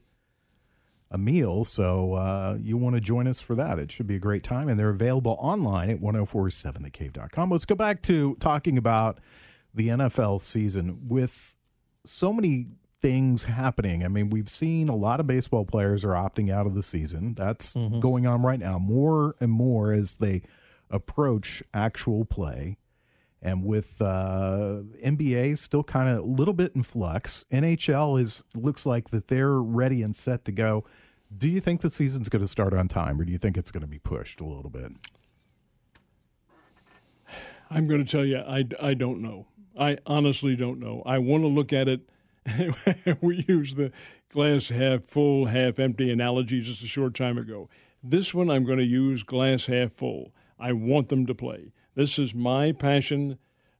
a 1.12 1.18
meal. 1.20 1.64
So 1.64 2.16
uh, 2.16 2.58
you 2.60 2.78
want 2.78 2.96
to 2.96 3.00
join 3.00 3.28
us 3.28 3.40
for 3.40 3.54
that. 3.56 3.78
It 3.78 3.92
should 3.92 4.08
be 4.08 4.16
a 4.16 4.20
great 4.20 4.44
time. 4.44 4.68
And 4.68 4.80
they're 4.80 4.90
available 4.90 5.38
online 5.40 5.92
at 5.92 6.02
1047thecave.com. 6.02 7.52
Let's 7.52 7.66
go 7.66 7.76
back 7.76 8.02
to 8.04 8.36
talking 8.40 8.80
about 8.80 9.20
the 9.74 9.90
NFL 9.90 10.42
season 10.42 11.08
with 11.08 11.56
so 12.06 12.34
many 12.34 12.68
things 13.04 13.44
happening. 13.44 14.06
I 14.06 14.08
mean, 14.08 14.30
we've 14.30 14.50
seen 14.50 14.88
a 14.88 14.96
lot 14.96 15.20
of 15.20 15.28
baseball 15.28 15.66
players 15.66 16.06
are 16.06 16.14
opting 16.14 16.50
out 16.50 16.66
of 16.66 16.74
the 16.74 16.82
season. 16.82 17.34
That's 17.36 17.74
going 18.00 18.26
on 18.26 18.42
right 18.42 18.60
now 18.60 18.80
more 18.80 19.36
and 19.42 19.52
more 19.52 19.92
as 19.92 20.16
they 20.16 20.42
approach 20.90 21.62
actual 21.74 22.24
play. 22.24 22.78
And 23.42 23.66
with 23.66 24.02
uh, 24.02 24.84
NBA 25.04 25.58
still 25.58 25.84
kind 25.84 26.08
of 26.08 26.20
a 26.20 26.22
little 26.22 26.54
bit 26.54 26.74
in 26.76 26.84
flux, 26.84 27.44
NHL 27.52 28.22
is 28.22 28.42
looks 28.56 28.86
like 28.86 29.10
that 29.10 29.28
they're 29.28 29.60
ready 29.60 30.02
and 30.02 30.16
set 30.16 30.46
to 30.46 30.54
go. 30.54 30.86
Do 31.38 31.50
you 31.50 31.60
think 31.60 31.82
the 31.82 31.90
season's 31.90 32.30
going 32.30 32.42
to 32.42 32.48
start 32.48 32.74
on 32.74 32.88
time, 32.88 33.20
or 33.20 33.26
do 33.26 33.34
you 33.34 33.38
think 33.38 33.58
it's 33.58 33.70
going 33.70 33.82
to 33.82 33.88
be 33.88 34.00
pushed 34.00 34.40
a 34.40 34.46
little 34.46 34.70
bit? 34.70 34.94
I'm 37.70 37.86
going 37.86 38.06
to 38.06 38.10
tell 38.10 38.24
you, 38.24 38.38
I, 38.38 38.64
I 38.80 38.94
don't 38.94 39.22
know. 39.22 39.48
I 39.78 39.98
honestly 40.06 40.56
don't 40.56 40.80
know. 40.80 41.04
I 41.06 41.18
want 41.18 41.44
to 41.44 41.48
look 41.48 41.74
at 41.74 41.90
it. 41.90 42.02
we 43.22 43.46
used 43.48 43.78
the 43.78 43.92
glass 44.30 44.70
half 44.70 45.04
full, 45.04 45.46
half 45.46 45.80
empty 45.80 46.12
analogy 46.12 46.62
just 46.62 46.84
a 46.84 46.88
short 46.88 47.14
time 47.14 47.38
ago. 47.38 47.70
This 48.04 48.34
one, 48.34 48.50
I'm 48.50 48.66
going 48.66 48.80
to 48.80 48.84
use 48.84 49.24
glass 49.24 49.68
half 49.68 49.92
full. 49.92 50.34
I 50.60 50.74
want 50.74 51.10
them 51.10 51.26
to 51.26 51.36
play. 51.36 51.72
This 51.96 52.20
is 52.20 52.34
my 52.34 52.72
passion. 52.72 53.38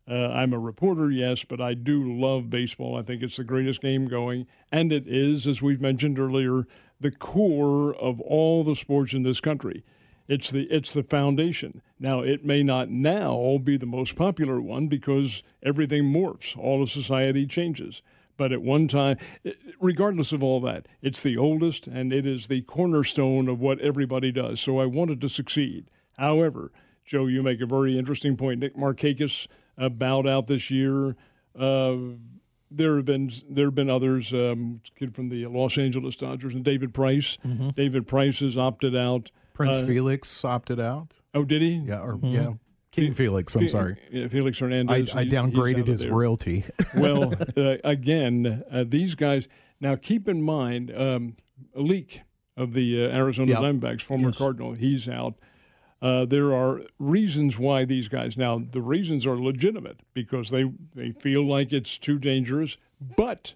Uh, 0.10 0.28
I'm 0.30 0.54
a 0.54 0.60
reporter, 0.60 1.10
yes, 1.10 1.44
but 1.44 1.62
I 1.62 1.74
do 1.74 2.14
love 2.14 2.50
baseball. 2.50 2.98
I 2.98 3.04
think 3.04 3.24
it's 3.24 3.38
the 3.38 3.44
greatest 3.44 3.82
game 3.82 4.08
going. 4.08 4.48
And 4.72 4.92
it 4.92 5.08
is, 5.08 5.48
as 5.48 5.62
we've 5.62 5.82
mentioned 5.82 6.20
earlier, 6.20 6.68
the 7.00 7.12
core 7.12 7.94
of 7.96 8.20
all 8.22 8.64
the 8.64 8.76
sports 8.76 9.14
in 9.14 9.24
this 9.24 9.40
country. 9.40 9.84
It's 10.28 10.50
the 10.50 10.64
it's 10.72 10.94
the 10.94 11.04
foundation. 11.04 11.82
Now 12.00 12.22
it 12.22 12.46
may 12.46 12.64
not 12.64 12.90
now 12.90 13.60
be 13.62 13.76
the 13.76 13.86
most 13.86 14.16
popular 14.16 14.62
one 14.62 14.88
because 14.88 15.44
everything 15.62 16.06
morphs, 16.06 16.58
all 16.58 16.82
of 16.82 16.90
society 16.90 17.46
changes. 17.46 18.02
But 18.36 18.52
at 18.52 18.62
one 18.62 18.88
time, 18.88 19.18
regardless 19.80 20.32
of 20.32 20.42
all 20.44 20.60
that, 20.62 20.88
it's 21.02 21.22
the 21.22 21.38
oldest 21.38 21.88
and 21.88 22.12
it 22.12 22.26
is 22.26 22.48
the 22.48 22.62
cornerstone 22.62 23.48
of 23.48 23.60
what 23.62 23.80
everybody 23.80 24.32
does. 24.32 24.60
So 24.60 24.80
I 24.80 24.86
wanted 24.86 25.22
to 25.22 25.30
succeed. 25.30 25.86
However, 26.18 26.72
Joe, 27.06 27.28
you 27.28 27.44
make 27.44 27.62
a 27.62 27.66
very 27.66 27.98
interesting 27.98 28.36
point. 28.38 28.60
Nick 28.60 28.76
Markakis 28.76 29.48
uh, 29.78 29.90
bowed 29.90 30.28
out 30.28 30.48
this 30.48 30.72
year. 30.72 31.16
Uh, 31.58 31.96
there 32.72 32.96
have 32.96 33.06
been 33.06 33.30
there 33.50 33.66
have 33.66 33.76
been 33.76 33.90
others. 33.90 34.34
Um, 34.34 34.82
kid 34.98 35.14
from 35.14 35.30
the 35.30 35.46
Los 35.46 35.78
Angeles 35.78 36.16
Dodgers 36.16 36.56
and 36.56 36.64
David 36.64 36.92
Price. 36.94 37.38
David 37.76 38.08
Price 38.08 38.40
has 38.40 38.58
opted 38.58 38.96
out. 38.96 39.30
Prince 39.54 39.78
Uh, 39.78 39.86
Felix 39.86 40.44
opted 40.44 40.80
out. 40.80 41.20
Oh, 41.36 41.44
did 41.44 41.62
he? 41.62 41.76
Yeah, 41.86 42.00
or 42.00 42.18
yeah, 42.24 42.54
King 42.94 43.14
Felix. 43.14 43.56
I'm 43.56 43.62
Fe- 43.64 43.68
sorry, 43.68 43.98
Felix 44.30 44.62
I, 44.62 44.66
Hernandez. 44.66 45.16
I 45.16 45.24
he's 45.24 45.34
downgraded 45.34 45.88
his 45.88 46.02
there. 46.02 46.12
royalty. 46.12 46.64
well, 46.96 47.34
uh, 47.58 47.78
again, 47.84 48.64
uh, 48.72 48.86
these 48.88 49.16
guys. 49.16 49.48
Now, 49.82 49.96
keep 49.96 50.30
in 50.30 50.42
mind, 50.42 50.96
um, 50.96 51.36
a 51.76 51.82
Leake 51.82 52.22
of 52.56 52.74
the 52.74 53.04
uh, 53.06 53.10
Arizona 53.10 53.52
Yep. 53.52 53.60
Diamondbacks, 53.60 54.02
former 54.02 54.30
Yes. 54.30 54.38
Cardinal, 54.38 54.74
he's 54.74 55.10
out. 55.10 55.34
Uh, 56.02 56.26
there 56.26 56.54
are 56.54 56.82
reasons 57.00 57.58
why 57.58 57.84
these 57.86 58.08
guys. 58.08 58.38
Now, 58.38 58.62
the 58.72 58.82
reasons 58.82 59.26
are 59.26 59.38
legitimate 59.38 60.02
because 60.14 60.50
they 60.52 60.72
they 60.94 61.12
feel 61.14 61.48
like 61.48 61.74
it's 61.74 61.98
too 61.98 62.20
dangerous, 62.20 62.78
but 63.18 63.56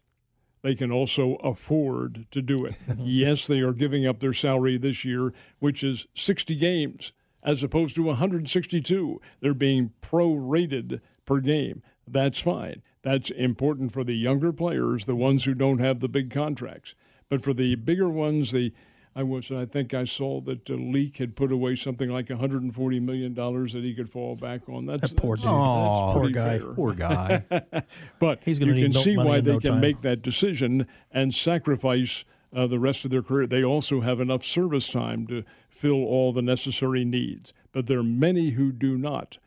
they 0.64 0.74
can 0.74 0.92
also 0.92 1.36
afford 1.36 2.26
to 2.32 2.42
do 2.42 2.66
it. 2.66 2.76
yes, 2.98 3.46
they 3.46 3.60
are 3.60 3.74
giving 3.74 4.08
up 4.08 4.20
their 4.20 4.34
salary 4.34 4.78
this 4.78 5.06
year, 5.06 5.34
which 5.60 5.84
is 5.84 6.08
60 6.16 6.56
games 6.56 7.12
as 7.48 7.64
opposed 7.64 7.96
to 7.96 8.04
162. 8.04 9.20
They're 9.40 9.54
being 9.56 9.92
prorated 10.04 11.00
per 11.26 11.40
game. 11.40 11.82
That's 12.08 12.40
fine. 12.40 12.84
That's 13.02 13.30
important 13.32 13.92
for 13.94 14.04
the 14.04 14.14
younger 14.16 14.52
players, 14.52 15.06
the 15.06 15.16
ones 15.16 15.46
who 15.46 15.54
don't 15.54 15.80
have 15.80 16.02
the 16.02 16.10
big 16.10 16.30
contracts. 16.30 16.94
But 17.30 17.42
for 17.42 17.54
the 17.54 17.76
bigger 17.76 18.10
ones, 18.10 18.52
the 18.52 18.74
I 19.16 19.24
was 19.24 19.50
I 19.50 19.66
think 19.66 19.94
I 19.94 20.04
saw 20.04 20.42
that 20.42 20.70
uh, 20.70 20.74
Leake 20.76 21.18
had 21.18 21.36
put 21.36 21.52
away 21.52 21.76
something 21.76 22.10
like 22.10 22.30
140 22.30 23.00
million 23.00 23.34
dollars 23.34 23.74
that 23.74 23.84
he 23.84 23.96
could 23.96 24.10
fall 24.12 24.36
back 24.36 24.70
on. 24.70 24.86
That's 24.86 25.10
That 25.10 25.18
poor 25.18 25.38
that's- 25.38 25.50
dude. 25.52 25.60
Aw, 25.60 26.06
that's 26.06 26.18
poor 26.20 26.30
guy. 26.30 26.60
fair. 26.60 26.74
Poor 26.74 26.94
guy. 26.94 27.44
But 28.20 28.40
He's 28.46 28.60
you 28.60 28.74
can 28.74 28.92
no 28.92 29.00
see 29.02 29.18
why 29.18 29.40
they 29.42 29.54
no 29.54 29.60
can 29.60 29.72
time. 29.72 29.82
make 29.82 30.02
that 30.02 30.22
decision 30.22 30.86
and 31.12 31.34
sacrifice 31.34 32.26
uh, 32.56 32.68
the 32.68 32.80
rest 32.80 33.06
of 33.06 33.12
their 33.12 33.24
career. 33.24 33.48
They 33.48 33.64
also 33.64 34.02
have 34.02 34.20
enough 34.20 34.44
service 34.44 34.90
time 34.90 35.26
to 35.28 35.44
fill 35.78 36.04
all 36.06 36.34
the 36.34 36.42
necessary 36.42 37.06
needs, 37.06 37.54
but 37.72 37.86
there 37.86 38.00
are 38.00 38.04
many 38.04 38.52
who 38.52 38.72
do 38.72 38.98
not. 38.98 39.38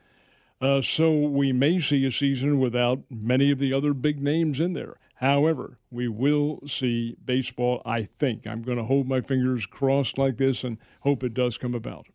Uh, 0.60 0.80
so 0.82 1.12
we 1.12 1.52
may 1.52 1.78
see 1.78 2.04
a 2.04 2.10
season 2.10 2.60
without 2.60 3.00
many 3.10 3.50
of 3.50 3.58
the 3.58 3.72
other 3.72 3.94
big 3.94 4.22
names 4.22 4.60
in 4.60 4.74
there. 4.74 4.96
However, 5.16 5.78
we 5.90 6.08
will 6.08 6.60
see 6.66 7.16
baseball. 7.24 7.82
I 7.84 8.08
think 8.18 8.48
I'm 8.48 8.62
going 8.62 8.78
to 8.78 8.84
hold 8.84 9.06
my 9.06 9.20
fingers 9.20 9.66
crossed 9.66 10.18
like 10.18 10.36
this 10.38 10.64
and 10.64 10.78
hope 11.00 11.22
it 11.22 11.34
does 11.34 11.58
come 11.58 11.74
about. 11.74 12.06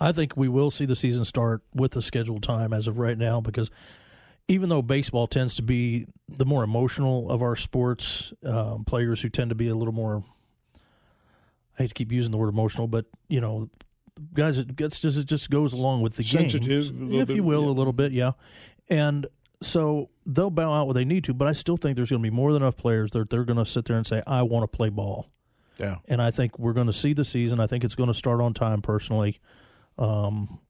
I 0.00 0.12
think 0.12 0.36
we 0.36 0.48
will 0.48 0.70
see 0.70 0.84
the 0.84 0.96
season 0.96 1.24
start 1.24 1.62
with 1.74 1.92
the 1.92 2.02
scheduled 2.02 2.42
time 2.42 2.72
as 2.72 2.86
of 2.86 2.98
right 2.98 3.18
now 3.18 3.40
because 3.40 3.70
even 4.48 4.68
though 4.68 4.82
baseball 4.82 5.26
tends 5.26 5.54
to 5.56 5.62
be 5.62 6.06
the 6.28 6.46
more 6.46 6.64
emotional 6.64 7.30
of 7.30 7.42
our 7.42 7.54
sports, 7.54 8.32
um, 8.44 8.84
players 8.84 9.22
who 9.22 9.28
tend 9.28 9.50
to 9.50 9.54
be 9.54 9.68
a 9.68 9.74
little 9.74 9.94
more, 9.94 10.24
I 11.78 11.82
hate 11.82 11.88
to 11.88 11.94
keep 11.94 12.12
using 12.12 12.30
the 12.30 12.38
word 12.38 12.48
emotional, 12.48 12.88
but 12.88 13.06
you 13.28 13.40
know, 13.40 13.68
guys, 14.34 14.58
it 14.58 14.74
gets 14.76 15.00
just 15.00 15.16
it 15.16 15.26
just 15.26 15.50
goes 15.50 15.72
along 15.72 16.02
with 16.02 16.16
the 16.16 16.24
Sensitive, 16.24 16.90
little 16.90 17.20
if 17.20 17.28
bit, 17.28 17.36
you 17.36 17.42
will, 17.42 17.64
yeah. 17.64 17.68
a 17.68 17.76
little 17.76 17.92
bit, 17.92 18.12
yeah. 18.12 18.32
And 18.88 19.26
so 19.62 20.10
they'll 20.26 20.50
bow 20.50 20.72
out 20.72 20.86
when 20.86 20.94
they 20.94 21.04
need 21.04 21.24
to, 21.24 21.34
but 21.34 21.48
I 21.48 21.52
still 21.52 21.76
think 21.76 21.96
there's 21.96 22.10
going 22.10 22.22
to 22.22 22.30
be 22.30 22.34
more 22.34 22.52
than 22.52 22.62
enough 22.62 22.76
players 22.76 23.10
that 23.12 23.30
they're 23.30 23.44
going 23.44 23.58
to 23.58 23.66
sit 23.66 23.84
there 23.84 23.96
and 23.96 24.06
say, 24.06 24.22
"I 24.26 24.42
want 24.42 24.70
to 24.70 24.76
play 24.76 24.88
ball." 24.88 25.28
yeah. 25.78 25.96
and 26.08 26.20
I 26.20 26.30
think 26.30 26.58
we're 26.58 26.72
going 26.72 26.86
to 26.86 26.92
see 26.92 27.12
the 27.12 27.24
season. 27.24 27.60
I 27.60 27.66
think 27.66 27.84
it's 27.84 27.94
going 27.94 28.08
to 28.08 28.14
start 28.14 28.40
on 28.40 28.54
time, 28.54 28.82
personally, 28.82 29.40
um, 29.96 30.60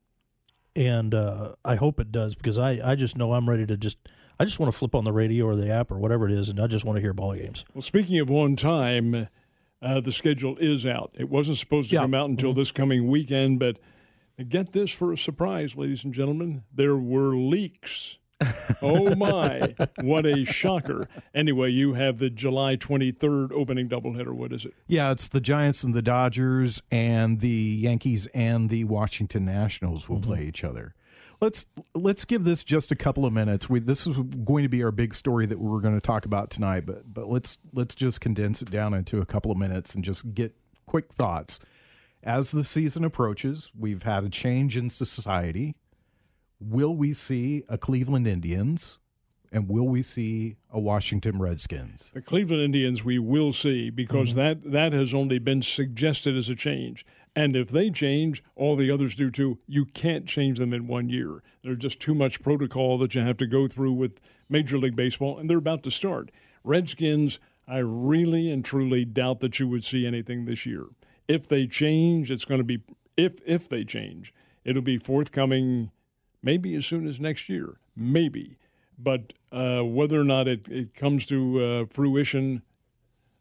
and 0.77 1.15
uh, 1.15 1.55
I 1.65 1.77
hope 1.77 1.99
it 1.99 2.13
does 2.13 2.35
because 2.35 2.59
I, 2.59 2.79
I 2.85 2.95
just 2.95 3.17
know 3.17 3.33
I'm 3.33 3.49
ready 3.49 3.67
to 3.67 3.77
just 3.77 3.99
I 4.39 4.45
just 4.45 4.59
want 4.59 4.73
to 4.73 4.79
flip 4.79 4.95
on 4.95 5.05
the 5.05 5.13
radio 5.13 5.47
or 5.47 5.57
the 5.57 5.71
app 5.71 5.91
or 5.91 5.99
whatever 5.99 6.29
it 6.29 6.33
is, 6.33 6.49
and 6.49 6.61
I 6.61 6.67
just 6.67 6.85
want 6.85 6.97
to 6.97 7.01
hear 7.01 7.13
ball 7.13 7.35
games. 7.35 7.65
Well, 7.75 7.83
speaking 7.83 8.19
of 8.21 8.31
on 8.31 8.57
time, 8.57 9.29
uh, 9.83 10.01
the 10.01 10.13
schedule 10.13 10.57
is 10.59 10.85
out. 10.87 11.15
It 11.19 11.29
wasn't 11.29 11.59
supposed 11.59 11.91
to 11.91 11.97
Yeah. 11.97 12.03
come 12.03 12.15
out 12.15 12.29
until 12.31 12.53
this 12.53 12.71
coming 12.73 13.09
weekend, 13.09 13.59
but 13.59 13.79
get 14.49 14.73
this 14.73 14.91
for 14.91 15.13
a 15.13 15.19
surprise, 15.19 15.77
ladies 15.77 16.05
and 16.05 16.13
gentlemen. 16.15 16.63
There 16.75 16.97
were 16.97 17.37
leaks. 17.37 18.19
oh 18.83 19.17
my, 19.17 19.75
what 20.01 20.25
a 20.25 20.45
shocker. 20.45 21.09
Anyway, 21.35 21.71
you 21.71 21.95
have 21.95 22.19
the 22.19 22.31
July 22.31 22.77
23rd 22.77 23.51
opening 23.51 23.89
doubleheader. 23.89 24.33
What 24.33 24.53
is 24.53 24.65
it? 24.65 24.75
Yeah, 24.87 25.11
it's 25.11 25.27
the 25.27 25.41
Giants 25.41 25.83
and 25.83 25.93
the 25.93 26.03
Dodgers, 26.03 26.81
and 26.89 27.41
the 27.41 27.49
Yankees 27.49 28.29
and 28.29 28.71
the 28.71 28.85
Washington 28.85 29.45
Nationals 29.45 30.09
will 30.09 30.21
play 30.21 30.45
each 30.45 30.63
other. 30.63 30.95
Let's 31.41 31.67
let's 31.95 32.25
give 32.25 32.45
this 32.45 32.65
just 32.65 32.91
a 32.91 32.97
couple 32.97 33.25
of 33.25 33.33
minutes. 33.33 33.71
We, 33.71 33.79
this 33.79 34.07
is 34.07 34.17
going 34.17 34.65
to 34.65 34.69
be 34.69 34.83
our 34.83 34.91
big 34.91 35.15
story 35.15 35.47
that 35.47 35.59
we're 35.59 35.81
going 35.81 35.95
to 35.95 36.01
talk 36.01 36.25
about 36.25 36.51
tonight, 36.51 36.85
but 36.85 37.13
but 37.13 37.29
let's 37.29 37.59
let's 37.73 37.95
just 37.95 38.21
condense 38.21 38.61
it 38.61 38.71
down 38.71 38.93
into 38.93 39.21
a 39.21 39.27
couple 39.27 39.53
of 39.53 39.59
minutes 39.59 39.95
and 39.95 40.03
just 40.03 40.35
get 40.35 40.55
quick 40.87 41.13
thoughts. 41.13 41.61
As 42.25 42.51
the 42.51 42.65
season 42.65 43.05
approaches, 43.05 43.71
we've 43.79 44.03
had 44.03 44.25
a 44.25 44.29
change 44.29 44.77
in 44.77 44.91
society. 44.91 45.77
Will 46.61 46.97
we 46.97 47.15
see 47.15 47.63
a 47.69 47.79
Cleveland 47.79 48.27
Indians, 48.27 48.99
and 49.53 49.69
will 49.69 49.87
we 49.87 50.03
see 50.03 50.57
a 50.71 50.81
Washington 50.81 51.39
Redskins? 51.39 52.11
The 52.13 52.21
Cleveland 52.21 52.63
Indians 52.63 53.05
we 53.05 53.21
will 53.21 53.53
see 53.53 53.91
because 53.91 54.31
mm-hmm. 54.31 54.41
that, 54.41 54.73
that 54.73 54.93
has 54.93 55.15
only 55.15 55.39
been 55.39 55.63
suggested 55.63 56.37
as 56.37 56.49
a 56.49 56.57
change. 56.57 57.07
And 57.37 57.55
if 57.55 57.69
they 57.69 57.91
change, 57.91 58.43
all 58.57 58.77
the 58.77 58.91
others 58.91 59.15
do 59.15 59.31
too. 59.31 59.59
You 59.67 59.85
can't 59.85 60.27
change 60.27 60.59
them 60.59 60.73
in 60.73 60.87
one 60.87 61.09
year. 61.09 61.43
There's 61.63 61.79
just 61.79 62.01
too 62.01 62.15
much 62.15 62.43
protocol 62.43 62.99
that 62.99 63.15
you 63.15 63.23
have 63.23 63.37
to 63.39 63.47
go 63.47 63.69
through 63.69 63.93
with 63.93 64.19
Major 64.49 64.79
League 64.79 64.97
Baseball, 64.97 65.39
and 65.39 65.49
they're 65.49 65.59
about 65.59 65.83
to 65.85 65.91
start. 65.91 66.31
Redskins, 66.65 67.39
I 67.67 67.79
really 67.79 68.51
and 68.51 68.65
truly 68.65 69.05
doubt 69.05 69.41
that 69.41 69.61
you 69.61 69.69
would 69.69 69.85
see 69.85 70.07
anything 70.07 70.45
this 70.45 70.65
year. 70.65 70.87
If 71.29 71.47
they 71.47 71.67
change, 71.67 72.31
it's 72.31 72.45
going 72.45 72.59
to 72.61 72.65
be 72.65 72.83
if 73.17 73.41
if 73.47 73.69
they 73.69 73.85
change, 73.85 74.33
it'll 74.65 74.83
be 74.83 74.99
forthcoming 74.99 75.91
maybe 76.43 76.75
as 76.75 76.87
soon 76.87 77.07
as 77.07 77.21
next 77.21 77.49
year, 77.49 77.77
maybe. 77.95 78.57
But 78.99 79.33
uh, 79.53 79.83
whether 79.83 80.21
or 80.21 80.25
not 80.25 80.49
it, 80.49 80.67
it 80.69 80.95
comes 80.95 81.27
to 81.27 81.63
uh, 81.63 81.85
fruition, 81.87 82.63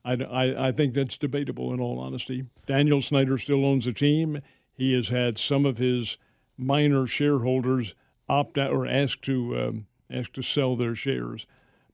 I, 0.08 0.14
I, 0.24 0.68
I 0.68 0.72
think 0.72 0.94
that's 0.94 1.18
debatable 1.18 1.74
in 1.74 1.80
all 1.80 2.00
honesty. 2.00 2.46
Daniel 2.66 3.02
Snyder 3.02 3.38
still 3.38 3.66
owns 3.66 3.86
the 3.86 3.94
team. 3.94 4.42
He 4.74 4.94
has 4.94 5.10
had 5.10 5.38
some 5.38 5.66
of 5.66 5.78
his 5.78 6.18
minor 6.58 7.06
shareholders 7.08 7.94
opt 8.30 8.58
out 8.58 8.72
or 8.72 8.88
ask 8.88 9.22
to 9.22 9.58
um, 9.60 9.88
ask 10.10 10.32
to 10.34 10.42
sell 10.42 10.76
their 10.76 10.96
shares, 10.96 11.46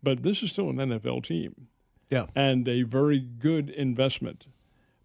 but 0.02 0.24
this 0.24 0.44
is 0.44 0.52
still 0.52 0.70
an 0.70 0.78
NFL 0.78 1.24
team 1.24 1.68
Yeah. 2.10 2.28
and 2.36 2.68
a 2.68 2.84
very 2.84 3.20
good 3.20 3.70
investment. 3.70 4.48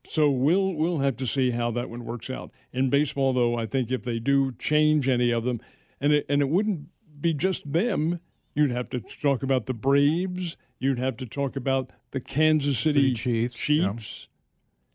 So 0.06 0.30
we'll 0.30 0.74
we'll 0.74 0.98
have 0.98 1.16
to 1.16 1.26
see 1.26 1.50
how 1.50 1.70
that 1.72 1.90
one 1.90 2.04
works 2.04 2.30
out. 2.30 2.50
In 2.72 2.88
baseball, 2.90 3.32
though, 3.32 3.56
I 3.56 3.66
think 3.66 3.90
if 3.90 4.04
they 4.04 4.18
do 4.18 4.52
change 4.52 5.08
any 5.08 5.30
of 5.30 5.44
them, 5.44 5.60
and 6.00 6.12
it, 6.12 6.26
and 6.28 6.40
it 6.40 6.48
wouldn't 6.48 6.88
be 7.20 7.34
just 7.34 7.70
them, 7.72 8.20
you'd 8.54 8.70
have 8.70 8.88
to 8.90 9.00
talk 9.00 9.42
about 9.42 9.66
the 9.66 9.74
Braves. 9.74 10.56
You'd 10.78 10.98
have 10.98 11.16
to 11.18 11.26
talk 11.26 11.56
about 11.56 11.90
the 12.12 12.20
Kansas 12.20 12.78
City, 12.78 13.14
City 13.14 13.48
Chiefs, 13.48 13.68
yeah. 13.68 13.94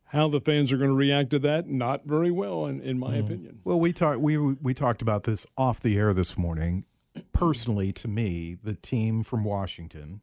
How 0.06 0.28
the 0.28 0.40
fans 0.40 0.72
are 0.72 0.78
going 0.78 0.92
to 0.92 0.96
react 0.96 1.32
to 1.32 1.40
that? 1.40 1.68
Not 1.68 2.06
very 2.06 2.30
well, 2.30 2.68
in, 2.68 2.82
in 2.82 3.00
my 3.00 3.16
mm-hmm. 3.16 3.26
opinion. 3.26 3.60
Well, 3.64 3.80
we 3.80 3.92
talked 3.92 4.20
we 4.20 4.38
we 4.38 4.74
talked 4.76 5.02
about 5.02 5.24
this 5.24 5.48
off 5.58 5.80
the 5.80 5.98
air 5.98 6.14
this 6.14 6.38
morning. 6.38 6.86
Personally, 7.32 7.92
to 7.94 8.08
me, 8.08 8.56
the 8.62 8.76
team 8.76 9.24
from 9.24 9.44
Washington, 9.44 10.22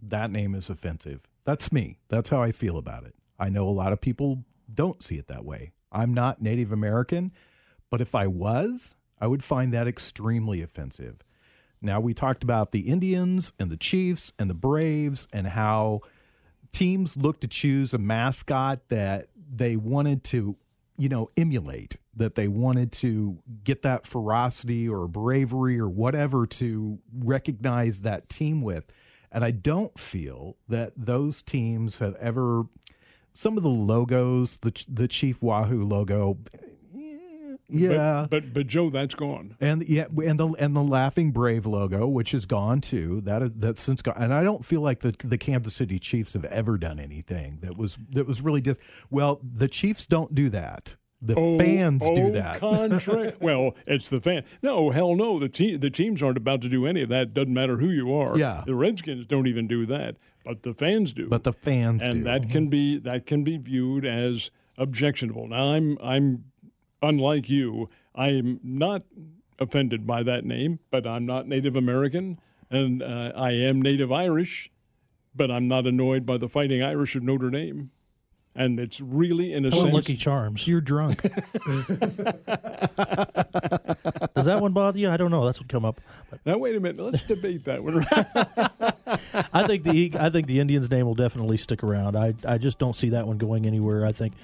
that 0.00 0.30
name 0.30 0.54
is 0.54 0.70
offensive. 0.70 1.22
That's 1.44 1.72
me. 1.72 1.98
That's 2.08 2.30
how 2.30 2.42
I 2.42 2.52
feel 2.52 2.78
about 2.78 3.04
it. 3.04 3.14
I 3.38 3.48
know 3.48 3.68
a 3.68 3.70
lot 3.70 3.92
of 3.92 4.00
people 4.00 4.44
don't 4.72 5.02
see 5.02 5.16
it 5.16 5.26
that 5.26 5.44
way. 5.44 5.72
I'm 5.90 6.14
not 6.14 6.40
Native 6.40 6.72
American, 6.72 7.32
but 7.90 8.00
if 8.00 8.14
I 8.14 8.26
was, 8.28 8.96
I 9.20 9.26
would 9.26 9.44
find 9.44 9.72
that 9.72 9.88
extremely 9.88 10.62
offensive. 10.62 11.18
Now, 11.84 12.00
we 12.00 12.14
talked 12.14 12.42
about 12.42 12.72
the 12.72 12.80
Indians 12.80 13.52
and 13.58 13.70
the 13.70 13.76
Chiefs 13.76 14.32
and 14.38 14.48
the 14.48 14.54
Braves 14.54 15.28
and 15.34 15.46
how 15.46 16.00
teams 16.72 17.16
look 17.16 17.40
to 17.40 17.46
choose 17.46 17.92
a 17.92 17.98
mascot 17.98 18.80
that 18.88 19.28
they 19.54 19.76
wanted 19.76 20.24
to, 20.24 20.56
you 20.96 21.08
know, 21.10 21.30
emulate, 21.36 21.98
that 22.16 22.36
they 22.36 22.48
wanted 22.48 22.90
to 22.92 23.38
get 23.64 23.82
that 23.82 24.06
ferocity 24.06 24.88
or 24.88 25.06
bravery 25.06 25.78
or 25.78 25.88
whatever 25.88 26.46
to 26.46 26.98
recognize 27.12 28.00
that 28.00 28.30
team 28.30 28.62
with. 28.62 28.90
And 29.30 29.44
I 29.44 29.50
don't 29.50 29.98
feel 29.98 30.56
that 30.68 30.92
those 30.96 31.42
teams 31.42 31.98
have 31.98 32.14
ever 32.16 32.64
some 33.34 33.56
of 33.56 33.62
the 33.62 33.68
logos, 33.68 34.58
the 34.58 34.72
the 34.88 35.08
Chief 35.08 35.42
Wahoo 35.42 35.82
logo, 35.82 36.38
yeah, 37.68 38.26
But, 38.28 38.30
but 38.30 38.54
but 38.54 38.66
Joe, 38.66 38.90
that's 38.90 39.14
gone. 39.14 39.56
and 39.60 39.82
yeah, 39.88 40.06
and 40.24 40.38
the 40.38 40.48
and 40.58 40.76
the 40.76 40.82
Laughing 40.82 41.30
Brave 41.32 41.66
logo, 41.66 42.06
which 42.06 42.34
is 42.34 42.46
gone 42.46 42.80
too. 42.80 43.20
That 43.22 43.42
is 43.42 43.50
that's 43.56 43.80
since 43.80 44.02
gone, 44.02 44.16
and 44.18 44.34
I 44.34 44.42
don't 44.42 44.64
feel 44.64 44.80
like 44.80 45.00
the 45.00 45.14
the 45.24 45.38
Kansas 45.38 45.74
City 45.74 45.98
Chiefs 45.98 46.34
have 46.34 46.44
ever 46.46 46.76
done 46.76 46.98
anything 47.00 47.58
that 47.62 47.76
was 47.76 47.98
that 48.10 48.26
was 48.26 48.40
really 48.40 48.60
just. 48.60 48.80
Well, 49.10 49.40
the 49.42 49.68
Chiefs 49.68 50.06
don't 50.06 50.34
do 50.34 50.50
that. 50.50 50.96
The 51.22 51.34
Oh, 51.36 51.58
fans 51.58 52.02
do 52.14 52.26
oh, 52.26 52.30
that. 52.32 52.60
Contrary. 52.60 53.32
well, 53.40 53.74
it's 53.86 54.08
the 54.08 54.20
fan. 54.20 54.44
No, 54.62 54.90
hell 54.90 55.14
no. 55.14 55.38
The 55.38 55.48
te- 55.48 55.76
the 55.76 55.88
teams 55.88 56.22
aren't 56.22 56.36
about 56.36 56.60
to 56.62 56.68
do 56.68 56.86
any 56.86 57.00
of 57.00 57.08
that. 57.08 57.32
Doesn't 57.32 57.54
matter 57.54 57.78
who 57.78 57.88
you 57.88 58.12
are. 58.12 58.36
Yeah. 58.36 58.62
The 58.66 58.74
Redskins 58.74 59.26
don't 59.26 59.46
even 59.46 59.66
do 59.66 59.86
that, 59.86 60.16
but 60.44 60.64
the 60.64 60.74
fans 60.74 61.14
do. 61.14 61.28
but 61.28 61.44
the 61.44 61.52
fans 61.54 62.02
and 62.02 62.12
do. 62.14 62.24
that 62.24 62.50
can 62.50 62.64
mm-hmm. 62.64 62.70
be 62.70 62.98
that 62.98 63.24
can 63.24 63.42
be 63.42 63.56
viewed 63.56 64.04
as 64.04 64.50
objectionable. 64.76 65.48
Now, 65.48 65.72
I'm 65.72 65.96
I'm 66.02 66.44
unlike 67.04 67.48
you. 67.48 67.88
I'm 68.14 68.60
not 68.62 69.02
offended 69.58 70.06
by 70.06 70.22
that 70.22 70.44
name, 70.44 70.78
but 70.90 71.06
I'm 71.06 71.26
not 71.26 71.48
Native 71.48 71.76
American, 71.76 72.40
and 72.70 73.02
uh, 73.02 73.32
I 73.36 73.52
am 73.52 73.82
Native 73.82 74.10
Irish, 74.12 74.70
but 75.34 75.50
I'm 75.50 75.68
not 75.68 75.86
annoyed 75.86 76.26
by 76.26 76.38
the 76.38 76.48
Fighting 76.48 76.82
Irish 76.82 77.16
of 77.16 77.22
Notre 77.22 77.50
Dame. 77.50 77.90
And 78.56 78.78
it's 78.78 79.00
really, 79.00 79.52
in 79.52 79.64
a 79.64 79.70
How 79.70 79.78
about 79.78 79.82
sense, 79.86 79.94
Lucky 79.94 80.16
Charms? 80.16 80.68
You're 80.68 80.80
drunk. 80.80 81.22
Does 84.34 84.46
that 84.46 84.60
one 84.60 84.72
bother 84.72 84.96
you? 84.96 85.10
I 85.10 85.16
don't 85.16 85.32
know. 85.32 85.44
That's 85.44 85.58
what 85.60 85.68
come 85.68 85.84
up. 85.84 86.00
Now 86.46 86.58
wait 86.58 86.76
a 86.76 86.80
minute. 86.80 87.02
Let's 87.02 87.20
debate 87.22 87.64
that 87.64 87.82
one. 87.82 88.06
I 89.52 89.66
think 89.66 89.82
the 89.82 90.12
I 90.18 90.30
think 90.30 90.46
the 90.46 90.60
Indians 90.60 90.88
name 90.88 91.04
will 91.06 91.16
definitely 91.16 91.56
stick 91.56 91.82
around. 91.82 92.16
I 92.16 92.34
I 92.46 92.58
just 92.58 92.78
don't 92.78 92.94
see 92.94 93.08
that 93.10 93.26
one 93.26 93.38
going 93.38 93.66
anywhere. 93.66 94.06
I 94.06 94.12
think, 94.12 94.34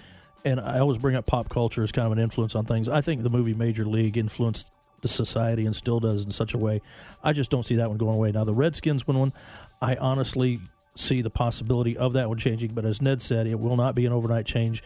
and 0.45 0.61
I 0.61 0.79
always 0.79 0.99
bring 0.99 1.17
up 1.17 1.27
pop 1.27 1.49
culture 1.49 1.83
as 1.83 1.93
kind 1.93 2.07
of 2.07 2.13
an 2.13 2.19
influence 2.19 2.55
on 2.55 2.65
things. 2.65 2.89
I 2.89 3.01
think 3.01 3.23
the 3.23 3.31
movie 3.31 3.55
Major 3.55 3.85
League 3.85 4.17
influenced 4.17 4.71
the 5.03 5.09
society 5.09 5.67
and 5.67 5.75
still 5.75 6.01
does 6.01 6.25
in 6.25 6.31
such 6.31 6.55
a 6.55 6.59
way. 6.59 6.81
I 7.23 7.33
just 7.33 7.51
don't 7.51 7.65
see 7.65 7.77
that 7.77 7.89
one 7.89 7.99
going 7.99 8.17
away. 8.17 8.33
Now 8.33 8.45
the 8.45 8.55
Redskins 8.55 9.07
one, 9.07 9.19
one 9.19 9.33
I 9.81 9.97
honestly 9.97 10.61
see 10.95 11.23
the 11.23 11.31
possibility 11.31 11.97
of 11.97 12.13
that 12.15 12.29
one 12.29 12.39
changing. 12.39 12.75
But 12.75 12.85
as 12.85 13.01
Ned 13.01 13.23
said, 13.23 13.47
it 13.47 13.59
will 13.59 13.77
not 13.77 13.95
be 13.95 14.07
an 14.07 14.13
overnight 14.13 14.47
change. 14.47 14.83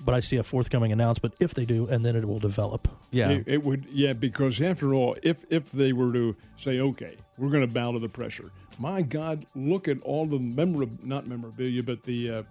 But 0.00 0.14
I 0.14 0.20
see 0.20 0.36
a 0.36 0.42
forthcoming 0.42 0.92
announcement 0.92 1.34
if 1.40 1.54
they 1.54 1.64
do, 1.64 1.88
and 1.88 2.04
then 2.04 2.14
it 2.14 2.26
will 2.26 2.38
develop. 2.38 2.88
yeah. 3.10 3.30
It, 3.30 3.44
it 3.46 3.64
would, 3.64 3.86
yeah, 3.90 4.12
because 4.12 4.60
after 4.60 4.92
all, 4.92 5.16
if 5.22 5.44
if 5.48 5.72
they 5.72 5.94
were 5.94 6.12
to 6.12 6.36
say, 6.58 6.80
okay, 6.80 7.16
we're 7.38 7.48
going 7.48 7.62
to 7.62 7.72
bow 7.72 7.92
to 7.92 7.98
the 7.98 8.08
pressure. 8.08 8.50
My 8.78 9.00
God, 9.00 9.46
look 9.54 9.88
at 9.88 10.02
all 10.02 10.26
the 10.26 10.38
memorab 10.38 11.02
not 11.04 11.26
memorabilia, 11.26 11.82
but 11.82 12.02
the 12.02 12.30
uh, 12.30 12.42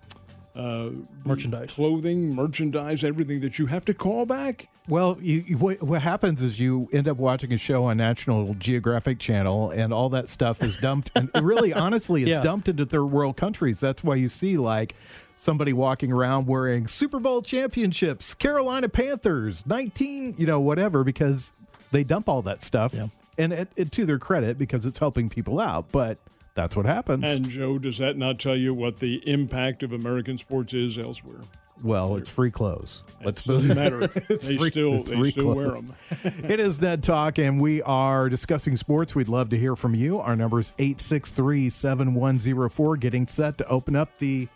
uh, 0.56 0.90
Merchandise. 1.26 1.72
clothing, 1.72 2.36
merchandise, 2.36 3.04
everything 3.04 3.42
that 3.42 3.58
you 3.60 3.66
have 3.68 3.86
to 3.86 3.94
call 3.94 4.26
back. 4.26 4.68
Well, 4.88 5.18
you, 5.22 5.44
you, 5.48 5.58
what, 5.58 5.82
what 5.82 6.02
happens 6.02 6.42
is 6.42 6.60
you 6.60 6.90
end 6.92 7.08
up 7.08 7.18
watching 7.18 7.54
a 7.54 7.58
show 7.58 7.86
on 7.86 7.98
National 7.98 8.54
Geographic 8.56 9.18
Channel, 9.18 9.72
and 9.72 9.94
all 9.94 10.10
that 10.10 10.28
stuff 10.30 10.62
is 10.62 10.76
dumped. 10.78 11.12
and 11.16 11.30
really, 11.42 11.74
honestly, 11.86 12.22
it's 12.24 12.32
Yeah. 12.32 12.42
dumped 12.42 12.68
into 12.70 12.86
third 12.86 13.06
world 13.06 13.38
countries. 13.38 13.80
That's 13.80 14.04
why 14.04 14.16
you 14.16 14.28
see 14.28 14.58
like 14.58 14.94
somebody 15.38 15.74
walking 15.74 16.12
around 16.12 16.48
wearing 16.48 16.88
Super 16.88 17.20
Bowl 17.20 17.42
championships, 17.42 18.34
Carolina 18.34 18.90
Panthers, 18.90 19.66
nineteen, 19.66 20.36
you 20.38 20.46
know, 20.46 20.60
whatever, 20.60 21.04
because 21.04 21.54
they 21.92 22.04
dump 22.04 22.28
all 22.30 22.42
that 22.44 22.62
stuff. 22.62 22.94
Yeah. 22.94 23.08
And 23.38 23.52
it, 23.54 23.70
it, 23.76 23.92
to 23.94 24.06
their 24.06 24.20
credit, 24.20 24.58
because 24.60 24.86
it's 24.86 25.00
helping 25.00 25.30
people 25.30 25.60
out, 25.60 25.86
but 25.92 26.18
that's 26.56 26.76
what 26.76 26.86
happens. 26.86 27.30
And 27.30 27.50
Joe, 27.50 27.78
does 27.80 27.98
that 27.98 28.18
not 28.18 28.40
tell 28.40 28.56
you 28.56 28.74
what 28.74 29.00
the 29.00 29.22
impact 29.30 29.84
of 29.84 29.92
American 29.94 30.38
sports 30.38 30.74
is 30.74 30.98
elsewhere? 30.98 31.42
well, 31.82 32.16
it's 32.16 32.30
free 32.30 32.52
clothes. 32.52 33.04
Let's 33.26 33.46
It 33.46 33.50
doesn't 33.50 33.76
matter. 33.76 34.08
they 34.30 34.58
free- 34.58 34.70
still 34.70 34.94
it's 35.02 35.10
they 35.10 35.16
free 35.18 35.32
still 35.32 35.54
wear 35.54 35.72
them. 35.72 35.94
It 36.24 36.60
is 36.60 36.80
Ned 36.82 37.04
Talk, 37.04 37.38
and 37.40 37.60
we 37.60 37.82
are 37.82 38.30
discussing 38.30 38.78
sports. 38.78 39.16
We'd 39.16 39.28
love 39.28 39.50
to 39.50 39.58
hear 39.58 39.76
from 39.76 39.94
you. 39.96 40.20
Our 40.20 40.36
number 40.36 40.60
is 40.62 40.72
863 40.80 41.70
7104. 41.70 42.96
Getting 42.98 43.28
set 43.28 43.58
to 43.58 43.68
open 43.68 43.96
up 43.96 44.18
the 44.20 44.48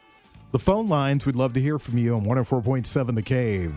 the 0.51 0.59
phone 0.59 0.87
lines. 0.87 1.25
We'd 1.25 1.35
love 1.35 1.53
to 1.55 1.59
hear 1.59 1.77
from 1.79 1.97
you 1.97 2.15
on 2.15 2.23
104.7 2.23 3.15
The 3.15 3.21
Cave. 3.21 3.73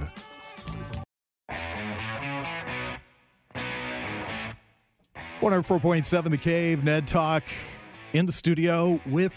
One 5.41 5.53
hundred 5.53 5.63
four 5.63 5.81
point 5.81 6.07
seven, 6.07 6.31
The 6.31 6.39
Cave. 6.39 6.85
Ned 6.85 7.07
Talk 7.09 7.45
in 8.13 8.27
the 8.27 8.33
studio 8.33 9.01
with 9.07 9.33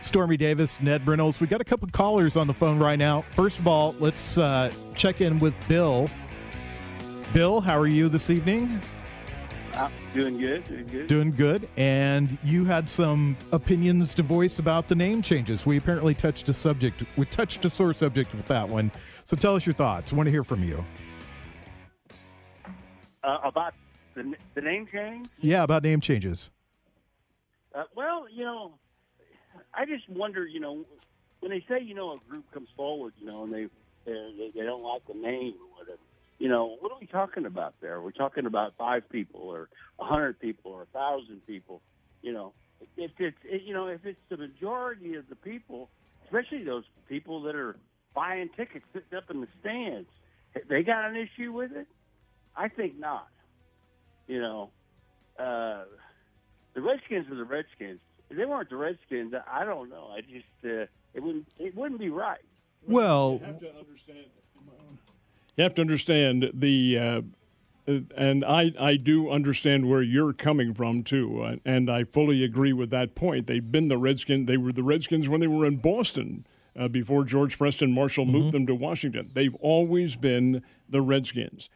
Stormy 0.00 0.36
Davis, 0.36 0.80
Ned 0.80 1.06
Reynolds. 1.06 1.40
We 1.40 1.46
got 1.46 1.60
a 1.60 1.64
couple 1.64 1.88
callers 1.88 2.36
on 2.36 2.46
the 2.46 2.54
phone 2.54 2.78
right 2.78 2.98
now. 2.98 3.22
First 3.30 3.58
of 3.58 3.66
all, 3.66 3.94
let's 3.98 4.38
uh, 4.38 4.72
check 4.94 5.20
in 5.20 5.38
with 5.38 5.54
Bill. 5.68 6.08
Bill, 7.32 7.60
how 7.60 7.78
are 7.78 7.86
you 7.86 8.08
this 8.08 8.30
evening? 8.30 8.80
Uh, 9.74 9.90
doing 10.14 10.38
good, 10.38 10.64
doing 10.64 10.86
good. 10.86 11.06
Doing 11.06 11.30
good. 11.32 11.68
And 11.76 12.38
you 12.42 12.64
had 12.64 12.88
some 12.88 13.36
opinions 13.52 14.14
to 14.14 14.22
voice 14.22 14.58
about 14.58 14.88
the 14.88 14.94
name 14.94 15.20
changes. 15.20 15.66
We 15.66 15.76
apparently 15.76 16.14
touched 16.14 16.48
a 16.48 16.54
subject. 16.54 17.04
We 17.18 17.26
touched 17.26 17.64
a 17.64 17.70
sore 17.70 17.92
subject 17.92 18.34
with 18.34 18.46
that 18.46 18.66
one. 18.66 18.90
So 19.24 19.36
tell 19.36 19.54
us 19.54 19.66
your 19.66 19.74
thoughts. 19.74 20.12
I 20.12 20.16
want 20.16 20.28
to 20.28 20.30
hear 20.30 20.44
from 20.44 20.64
you. 20.64 20.82
Uh, 23.22 23.38
about 23.42 23.74
the, 24.14 24.34
the 24.54 24.60
name 24.60 24.86
change? 24.90 25.28
Yeah, 25.40 25.64
about 25.64 25.82
name 25.82 26.00
changes. 26.00 26.50
Uh, 27.76 27.84
well, 27.94 28.26
you 28.32 28.44
know, 28.44 28.72
I 29.74 29.84
just 29.84 30.08
wonder, 30.08 30.46
you 30.46 30.60
know, 30.60 30.86
when 31.40 31.50
they 31.50 31.62
say, 31.68 31.82
you 31.82 31.94
know, 31.94 32.12
a 32.12 32.30
group 32.30 32.50
comes 32.52 32.68
forward, 32.74 33.12
you 33.18 33.26
know, 33.26 33.44
and 33.44 33.52
they 33.52 33.66
they, 34.06 34.50
they 34.54 34.62
don't 34.62 34.82
like 34.82 35.06
the 35.06 35.14
name 35.14 35.54
or 35.60 35.78
whatever, 35.78 35.98
you 36.38 36.48
know, 36.48 36.76
what 36.80 36.92
are 36.92 36.98
we 37.00 37.06
talking 37.06 37.44
about 37.44 37.74
there? 37.80 38.00
We're 38.00 38.12
talking 38.12 38.46
about 38.46 38.74
five 38.78 39.08
people 39.10 39.40
or 39.40 39.68
a 39.98 40.04
hundred 40.04 40.38
people 40.38 40.72
or 40.72 40.82
a 40.82 40.86
thousand 40.86 41.46
people. 41.46 41.82
You 42.22 42.32
know, 42.32 42.52
if 42.96 43.10
it's 43.18 43.36
it, 43.44 43.62
you 43.64 43.74
know 43.74 43.88
if 43.88 44.04
it's 44.04 44.18
the 44.30 44.38
majority 44.38 45.14
of 45.14 45.28
the 45.28 45.36
people, 45.36 45.90
especially 46.24 46.64
those 46.64 46.84
people 47.08 47.42
that 47.42 47.54
are 47.54 47.76
buying 48.14 48.48
tickets, 48.56 48.84
sitting 48.92 49.16
up 49.16 49.30
in 49.30 49.42
the 49.42 49.48
stands, 49.60 50.08
they 50.68 50.82
got 50.82 51.10
an 51.10 51.16
issue 51.16 51.52
with 51.52 51.72
it. 51.72 51.86
I 52.56 52.68
think 52.68 52.98
not. 52.98 53.28
You 54.26 54.40
know, 54.40 54.70
uh, 55.38 55.84
the 56.76 56.82
Redskins 56.82 57.28
are 57.30 57.34
the 57.34 57.44
Redskins. 57.44 57.98
If 58.30 58.36
they 58.36 58.44
weren't 58.44 58.68
the 58.68 58.76
Redskins, 58.76 59.34
I 59.50 59.64
don't 59.64 59.88
know. 59.88 60.10
I 60.16 60.20
just 60.20 60.44
uh, 60.64 60.86
it 61.14 61.22
wouldn't 61.22 61.48
it 61.58 61.74
wouldn't 61.74 61.98
be 61.98 62.10
right. 62.10 62.38
Well, 62.86 63.40
You 63.40 63.46
have 63.46 63.60
to 63.60 63.68
understand. 63.78 64.18
You 65.56 65.62
have 65.64 65.74
to 65.74 65.80
understand 65.80 66.50
the, 66.52 66.98
uh, 66.98 67.20
uh, 67.90 68.00
and 68.14 68.44
I 68.44 68.72
I 68.78 68.96
do 68.96 69.30
understand 69.30 69.88
where 69.88 70.02
you're 70.02 70.34
coming 70.34 70.74
from 70.74 71.02
too, 71.02 71.42
uh, 71.42 71.56
and 71.64 71.90
I 71.90 72.04
fully 72.04 72.44
agree 72.44 72.74
with 72.74 72.90
that 72.90 73.14
point. 73.14 73.46
They've 73.46 73.72
been 73.72 73.88
the 73.88 73.96
Redskins. 73.96 74.46
They 74.46 74.58
were 74.58 74.72
the 74.72 74.82
Redskins 74.82 75.28
when 75.30 75.40
they 75.40 75.46
were 75.46 75.64
in 75.64 75.78
Boston 75.78 76.46
uh, 76.78 76.88
before 76.88 77.24
George 77.24 77.56
Preston 77.56 77.92
Marshall 77.92 78.26
moved 78.26 78.52
them 78.52 78.66
to 78.66 78.74
Washington. 78.74 79.30
They've 79.32 79.54
always 79.56 80.14
been 80.14 80.62
the 80.90 81.00
Redskins. 81.00 81.70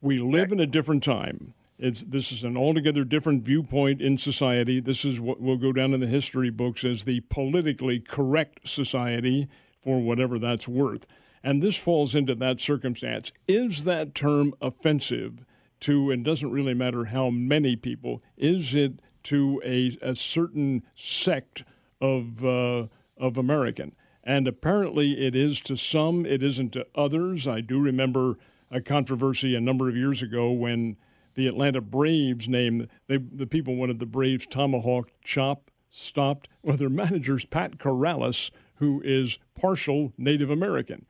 We 0.00 0.18
live 0.18 0.50
in 0.50 0.60
a 0.60 0.66
different 0.66 1.02
time. 1.02 1.52
It's 1.82 2.02
this 2.02 2.30
is 2.30 2.44
an 2.44 2.56
altogether 2.56 3.04
different 3.04 3.42
viewpoint 3.42 4.02
in 4.02 4.18
society. 4.18 4.80
This 4.80 5.04
is 5.04 5.20
what 5.20 5.40
will 5.40 5.56
go 5.56 5.72
down 5.72 5.94
in 5.94 6.00
the 6.00 6.06
history 6.06 6.50
books 6.50 6.84
as 6.84 7.04
the 7.04 7.20
politically 7.22 7.98
correct 8.00 8.68
society. 8.68 9.48
for 9.80 10.00
whatever 10.00 10.38
that's 10.38 10.68
worth. 10.68 11.06
And 11.42 11.62
this 11.62 11.76
falls 11.76 12.14
into 12.14 12.34
that 12.36 12.60
circumstance. 12.60 13.32
Is 13.48 13.84
that 13.84 14.14
term 14.14 14.54
offensive 14.60 15.44
to, 15.80 16.10
and 16.10 16.24
doesn't 16.24 16.52
really 16.52 16.74
matter 16.74 17.06
how 17.06 17.30
many 17.30 17.76
people, 17.76 18.22
is 18.36 18.74
it 18.74 19.00
to 19.24 19.60
a, 19.64 19.96
a 20.02 20.14
certain 20.14 20.82
sect 20.94 21.64
of, 22.00 22.44
uh, 22.44 22.86
of 23.16 23.38
American? 23.38 23.92
And 24.22 24.46
apparently 24.46 25.26
it 25.26 25.34
is 25.34 25.62
to 25.62 25.76
some, 25.76 26.26
it 26.26 26.42
isn't 26.42 26.74
to 26.74 26.86
others. 26.94 27.48
I 27.48 27.62
do 27.62 27.80
remember 27.80 28.36
a 28.70 28.82
controversy 28.82 29.54
a 29.54 29.60
number 29.60 29.88
of 29.88 29.96
years 29.96 30.20
ago 30.20 30.52
when 30.52 30.96
the 31.40 31.46
Atlanta 31.46 31.80
Braves 31.80 32.48
name, 32.48 32.86
they, 33.08 33.16
the 33.16 33.46
people 33.46 33.74
wanted 33.74 33.98
the 33.98 34.04
Braves 34.04 34.46
tomahawk 34.46 35.10
chop 35.24 35.70
stopped. 35.88 36.48
Well, 36.62 36.76
their 36.76 36.90
manager's 36.90 37.46
Pat 37.46 37.78
Corrales, 37.78 38.50
who 38.74 39.00
is 39.02 39.38
partial 39.58 40.12
Native 40.18 40.50
American. 40.50 41.06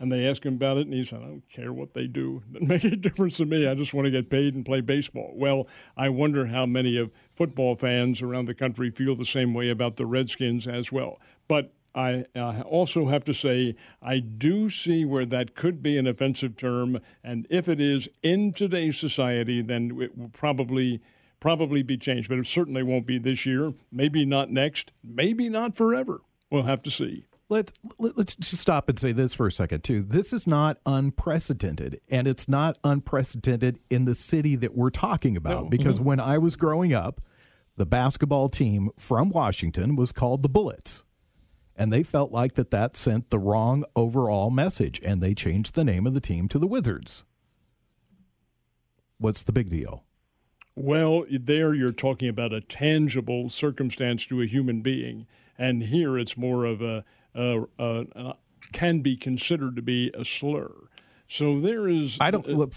And 0.00 0.10
they 0.10 0.26
asked 0.26 0.44
him 0.44 0.54
about 0.54 0.78
it, 0.78 0.86
and 0.86 0.94
he 0.94 1.04
said, 1.04 1.20
I 1.20 1.26
don't 1.26 1.48
care 1.50 1.72
what 1.72 1.92
they 1.92 2.06
do. 2.06 2.42
It 2.48 2.52
doesn't 2.54 2.68
make 2.68 2.84
a 2.84 2.96
difference 2.96 3.36
to 3.36 3.44
me. 3.44 3.66
I 3.68 3.74
just 3.74 3.92
want 3.92 4.06
to 4.06 4.10
get 4.10 4.30
paid 4.30 4.54
and 4.54 4.64
play 4.64 4.80
baseball. 4.80 5.32
Well, 5.34 5.68
I 5.98 6.08
wonder 6.08 6.46
how 6.46 6.64
many 6.64 6.96
of 6.96 7.12
football 7.30 7.76
fans 7.76 8.22
around 8.22 8.46
the 8.46 8.54
country 8.54 8.90
feel 8.90 9.14
the 9.14 9.26
same 9.26 9.52
way 9.52 9.68
about 9.68 9.96
the 9.96 10.06
Redskins 10.06 10.66
as 10.66 10.90
well. 10.90 11.20
But 11.46 11.74
I 11.94 12.24
uh, 12.34 12.62
also 12.62 13.06
have 13.08 13.24
to 13.24 13.34
say, 13.34 13.76
I 14.02 14.18
do 14.18 14.68
see 14.68 15.04
where 15.04 15.24
that 15.26 15.54
could 15.54 15.82
be 15.82 15.96
an 15.96 16.06
offensive 16.06 16.56
term, 16.56 16.98
and 17.22 17.46
if 17.50 17.68
it 17.68 17.80
is 17.80 18.08
in 18.22 18.52
today's 18.52 18.98
society, 18.98 19.62
then 19.62 19.98
it 20.00 20.16
will 20.16 20.30
probably 20.30 21.00
probably 21.40 21.82
be 21.82 21.98
changed. 21.98 22.28
But 22.28 22.38
it 22.38 22.46
certainly 22.46 22.82
won't 22.82 23.06
be 23.06 23.18
this 23.18 23.44
year. 23.44 23.74
Maybe 23.92 24.24
not 24.24 24.50
next. 24.50 24.92
Maybe 25.02 25.48
not 25.48 25.76
forever. 25.76 26.22
We'll 26.50 26.62
have 26.62 26.82
to 26.84 26.90
see. 26.90 27.26
Let, 27.50 27.72
let, 27.98 28.18
us 28.18 28.34
just 28.36 28.62
stop 28.62 28.88
and 28.88 28.98
say 28.98 29.12
this 29.12 29.34
for 29.34 29.46
a 29.46 29.52
second, 29.52 29.84
too. 29.84 30.02
This 30.02 30.32
is 30.32 30.46
not 30.46 30.78
unprecedented, 30.86 32.00
and 32.10 32.26
it's 32.26 32.48
not 32.48 32.78
unprecedented 32.82 33.78
in 33.90 34.06
the 34.06 34.14
city 34.14 34.56
that 34.56 34.74
we're 34.74 34.88
talking 34.90 35.36
about. 35.36 35.64
No. 35.64 35.68
Because 35.68 36.00
Mhm. 36.00 36.04
when 36.04 36.20
I 36.20 36.38
was 36.38 36.56
growing 36.56 36.94
up, 36.94 37.20
the 37.76 37.84
basketball 37.84 38.48
team 38.48 38.90
from 38.98 39.28
Washington 39.28 39.94
was 39.96 40.10
called 40.12 40.42
the 40.42 40.48
Bullets. 40.48 41.04
And 41.76 41.92
they 41.92 42.02
felt 42.02 42.30
like 42.30 42.54
that 42.54 42.70
that 42.70 42.96
sent 42.96 43.30
the 43.30 43.38
wrong 43.38 43.84
overall 43.96 44.50
message, 44.50 45.00
and 45.04 45.20
they 45.20 45.34
changed 45.34 45.74
the 45.74 45.84
name 45.84 46.06
of 46.06 46.14
the 46.14 46.20
team 46.20 46.46
to 46.48 46.58
the 46.58 46.68
Wizards. 46.68 47.24
What's 49.18 49.42
the 49.42 49.52
big 49.52 49.70
deal? 49.70 50.04
Well, 50.76 51.24
there 51.30 51.74
you're 51.74 51.92
talking 51.92 52.28
about 52.28 52.52
a 52.52 52.60
tangible 52.60 53.48
circumstance 53.48 54.26
to 54.26 54.42
a 54.42 54.46
human 54.46 54.82
being, 54.82 55.26
and 55.56 55.82
here 55.82 56.18
it's 56.18 56.36
more 56.36 56.64
of 56.64 56.82
a, 56.82 57.04
a, 57.34 57.62
a, 57.78 58.04
a 58.14 58.36
can 58.72 59.00
be 59.00 59.16
considered 59.16 59.76
to 59.76 59.82
be 59.82 60.10
a 60.14 60.24
slur. 60.24 60.72
So 61.28 61.60
there 61.60 61.88
is. 61.88 62.18
I 62.20 62.30
don't. 62.30 62.46
Look, 62.46 62.74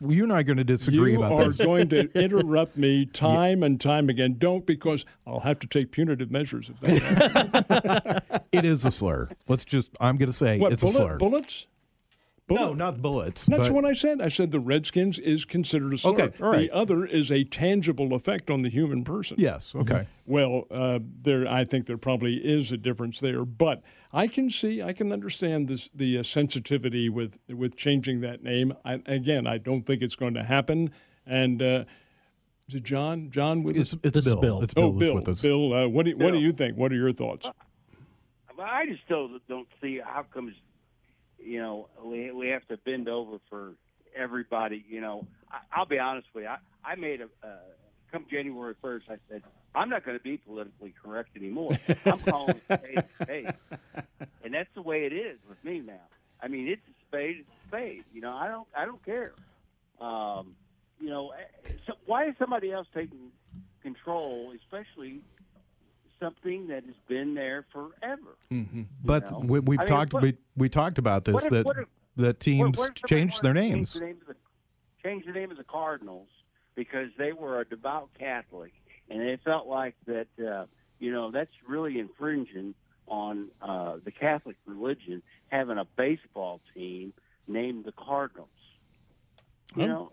you 0.00 0.22
and 0.22 0.32
I 0.32 0.40
are 0.40 0.42
going 0.42 0.56
to 0.56 0.64
disagree 0.64 1.12
you 1.12 1.22
about 1.22 1.44
this. 1.44 1.58
You 1.58 1.64
are 1.64 1.66
going 1.66 1.88
to 1.90 2.10
interrupt 2.18 2.76
me 2.76 3.06
time 3.06 3.62
and 3.62 3.80
time 3.80 4.08
again. 4.08 4.36
Don't 4.38 4.64
because 4.64 5.04
I'll 5.26 5.40
have 5.40 5.58
to 5.60 5.66
take 5.66 5.90
punitive 5.90 6.30
measures 6.30 6.70
if 6.70 6.80
that 6.80 7.64
happens. 7.66 8.40
it 8.52 8.64
is 8.64 8.84
a 8.84 8.90
slur. 8.90 9.28
Let's 9.48 9.64
just. 9.64 9.90
I'm 10.00 10.16
going 10.16 10.28
to 10.30 10.36
say 10.36 10.58
What, 10.58 10.72
it's 10.72 10.82
bullet- 10.82 10.94
a 10.94 10.96
slur. 10.98 11.16
Bullets? 11.18 11.66
No, 12.50 12.72
not 12.72 13.02
bullets. 13.02 13.46
That's 13.46 13.68
but- 13.68 13.74
what 13.74 13.84
I 13.84 13.92
said. 13.92 14.22
I 14.22 14.28
said 14.28 14.50
the 14.50 14.60
Redskins 14.60 15.18
is 15.18 15.44
considered 15.44 15.94
a 15.94 15.98
slur. 15.98 16.12
Okay, 16.12 16.42
all 16.42 16.50
right. 16.50 16.68
The 16.68 16.74
other 16.74 17.04
is 17.04 17.30
a 17.30 17.44
tangible 17.44 18.14
effect 18.14 18.50
on 18.50 18.62
the 18.62 18.70
human 18.70 19.04
person. 19.04 19.36
Yes. 19.38 19.74
Okay. 19.74 20.06
Well, 20.26 20.64
uh, 20.70 21.00
there, 21.22 21.46
I 21.46 21.64
think 21.64 21.86
there 21.86 21.98
probably 21.98 22.36
is 22.36 22.72
a 22.72 22.76
difference 22.76 23.20
there, 23.20 23.44
but 23.44 23.82
I 24.12 24.26
can 24.26 24.48
see, 24.50 24.82
I 24.82 24.92
can 24.92 25.12
understand 25.12 25.68
this, 25.68 25.90
the 25.94 26.18
uh, 26.18 26.22
sensitivity 26.22 27.08
with 27.08 27.38
with 27.48 27.76
changing 27.76 28.20
that 28.22 28.42
name. 28.42 28.74
I, 28.84 29.00
again, 29.06 29.46
I 29.46 29.58
don't 29.58 29.82
think 29.82 30.02
it's 30.02 30.16
going 30.16 30.34
to 30.34 30.44
happen. 30.44 30.90
And 31.26 31.60
uh, 31.60 31.84
is 32.68 32.76
it 32.76 32.82
John? 32.84 33.30
John 33.30 33.62
with 33.62 33.76
It's, 33.76 33.92
us? 33.92 34.00
it's 34.02 34.14
This 34.14 34.24
Bill. 34.24 34.40
Bill. 34.40 34.62
It's 34.62 34.74
Bill 34.74 34.84
oh, 34.84 34.92
Bill. 34.92 35.14
with 35.14 35.28
us. 35.28 35.42
Bill, 35.42 35.72
uh, 35.74 35.88
what 35.88 36.04
do 36.04 36.10
you, 36.10 36.16
what 36.16 36.32
do 36.32 36.38
you 36.38 36.52
think? 36.52 36.76
What 36.76 36.92
are 36.92 36.96
your 36.96 37.12
thoughts? 37.12 37.50
But 38.56 38.62
I 38.64 38.86
just 38.86 39.04
still 39.04 39.28
don't 39.48 39.68
see 39.80 40.00
how 40.02 40.24
comes, 40.34 40.54
you 41.48 41.58
know, 41.58 41.88
we 42.04 42.30
we 42.30 42.48
have 42.48 42.66
to 42.68 42.76
bend 42.76 43.08
over 43.08 43.38
for 43.48 43.72
everybody. 44.14 44.84
You 44.88 45.00
know, 45.00 45.26
I, 45.50 45.58
I'll 45.72 45.86
be 45.86 45.98
honest 45.98 46.28
with 46.34 46.44
you. 46.44 46.50
I, 46.50 46.58
I 46.84 46.94
made 46.96 47.22
a 47.22 47.46
uh, 47.46 47.56
come 48.12 48.26
January 48.30 48.74
first. 48.82 49.06
I 49.08 49.16
said 49.30 49.42
I'm 49.74 49.88
not 49.88 50.04
going 50.04 50.18
to 50.18 50.22
be 50.22 50.36
politically 50.36 50.94
correct 51.02 51.30
anymore. 51.36 51.78
I'm 52.04 52.18
calling 52.18 52.60
spade 52.64 52.98
a 52.98 53.24
spade, 53.24 53.54
and 54.44 54.52
that's 54.52 54.68
the 54.74 54.82
way 54.82 55.06
it 55.06 55.12
is 55.12 55.38
with 55.48 55.62
me 55.64 55.80
now. 55.80 56.00
I 56.42 56.48
mean, 56.48 56.68
it's 56.68 56.82
a 56.86 57.06
spade. 57.08 57.36
It's 57.40 57.48
a 57.48 57.68
spade. 57.68 58.04
You 58.12 58.20
know, 58.20 58.32
I 58.32 58.48
don't 58.48 58.68
I 58.76 58.84
don't 58.84 59.04
care. 59.04 59.32
Um, 60.00 60.50
you 61.00 61.08
know, 61.08 61.30
eh, 61.30 61.72
so 61.86 61.94
why 62.04 62.28
is 62.28 62.34
somebody 62.38 62.72
else 62.72 62.86
taking 62.94 63.30
control, 63.82 64.52
especially 64.62 65.22
something 66.20 66.68
that 66.68 66.84
has 66.84 66.94
been 67.08 67.34
there 67.34 67.64
forever? 67.72 68.36
But 69.04 69.30
know? 69.30 69.38
we, 69.44 69.60
we've 69.60 69.78
I 69.78 69.82
mean, 69.82 69.88
talked. 69.88 70.12
what- 70.14 70.22
we 70.22 70.36
we 70.56 70.68
talked 70.68 70.98
about 70.98 71.24
this 71.24 71.44
if- 71.44 71.50
that 71.50 71.66
if- 71.66 71.88
that 72.16 72.40
teams 72.40 72.78
What- 72.78 72.96
changed 73.06 73.42
their 73.42 73.54
names. 73.54 73.92
Change 73.92 74.00
the 74.00 74.06
name, 74.06 74.16
of 74.22 74.26
the, 74.26 74.36
change 75.02 75.26
the 75.26 75.32
name 75.32 75.50
of 75.50 75.56
the 75.56 75.64
Cardinals 75.64 76.28
because 76.74 77.10
they 77.16 77.32
were 77.32 77.60
a 77.60 77.64
devout 77.64 78.08
Catholic, 78.18 78.72
and 79.08 79.20
they 79.20 79.36
felt 79.36 79.66
like 79.66 79.94
that. 80.06 80.26
Uh, 80.38 80.66
you 81.00 81.12
know, 81.12 81.30
that's 81.30 81.52
really 81.66 82.00
infringing 82.00 82.74
on 83.06 83.48
uh, 83.62 83.98
the 84.04 84.10
Catholic 84.10 84.56
religion 84.66 85.22
having 85.46 85.78
a 85.78 85.84
baseball 85.84 86.60
team 86.74 87.12
named 87.46 87.84
the 87.84 87.92
Cardinals. 87.92 88.48
You 89.76 89.86
know, 89.86 90.12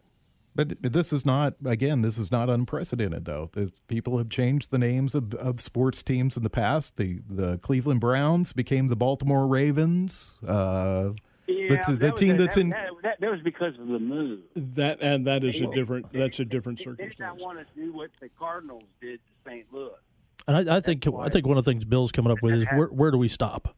But 0.56 0.82
this 0.82 1.12
is 1.12 1.26
not. 1.26 1.56
Again, 1.66 2.02
this 2.02 2.18
is 2.18 2.32
not 2.32 2.50
unprecedented 2.50 3.26
though. 3.26 3.50
There's, 3.54 3.72
people 3.88 4.18
have 4.20 4.30
changed 4.30 4.72
the 4.72 4.78
names 4.78 5.14
of, 5.14 5.34
of 5.36 5.60
sports 5.60 6.02
teams 6.02 6.38
in 6.38 6.44
the 6.44 6.50
past. 6.50 6.96
The 6.98 7.20
the 7.30 7.58
Cleveland 7.58 8.00
Browns 8.00 8.54
became 8.54 8.88
the 8.88 8.96
Baltimore 8.96 9.48
Ravens. 9.48 10.40
Uh, 10.48 11.10
yeah, 11.48 11.84
the, 11.86 11.92
the 11.92 11.98
that 11.98 12.18
team 12.18 12.36
a- 12.36 12.38
that's 12.38 12.56
that, 12.56 12.62
in. 12.62 12.70
that, 12.70 12.88
that, 13.04 13.20
that 13.20 13.32
was 13.32 13.42
because 13.42 13.78
of 13.78 13.88
the 13.88 14.00
move. 14.00 14.40
That 14.56 15.00
and 15.02 15.28
that 15.28 15.44
is 15.44 15.60
a 15.60 15.68
They- 15.68 15.76
different. 15.76 16.14
That's 16.14 16.40
a 16.40 16.46
different 16.46 16.80
They 16.80 16.86
did 16.86 16.98
circumstance. 17.00 17.40
not 17.42 17.46
want 17.46 17.60
to 17.60 17.66
do 17.80 17.92
what 17.92 18.12
the 18.22 18.30
Cardinals 18.40 18.84
did 19.02 19.20
to 19.20 19.50
St. 19.50 19.66
Louis. 19.74 19.92
And 20.48 20.70
I, 20.70 20.78
I 20.78 20.80
think 20.80 21.06
I 21.20 21.28
think 21.30 21.46
one 21.48 21.58
of 21.58 21.66
the 21.66 21.72
things 21.72 21.84
Bill's 21.86 22.12
coming 22.14 22.32
up 22.32 22.42
with 22.42 22.54
is 22.54 22.66
where 22.74 22.88
where 22.88 23.12
do 23.12 23.18
we 23.18 23.28
stop? 23.28 23.76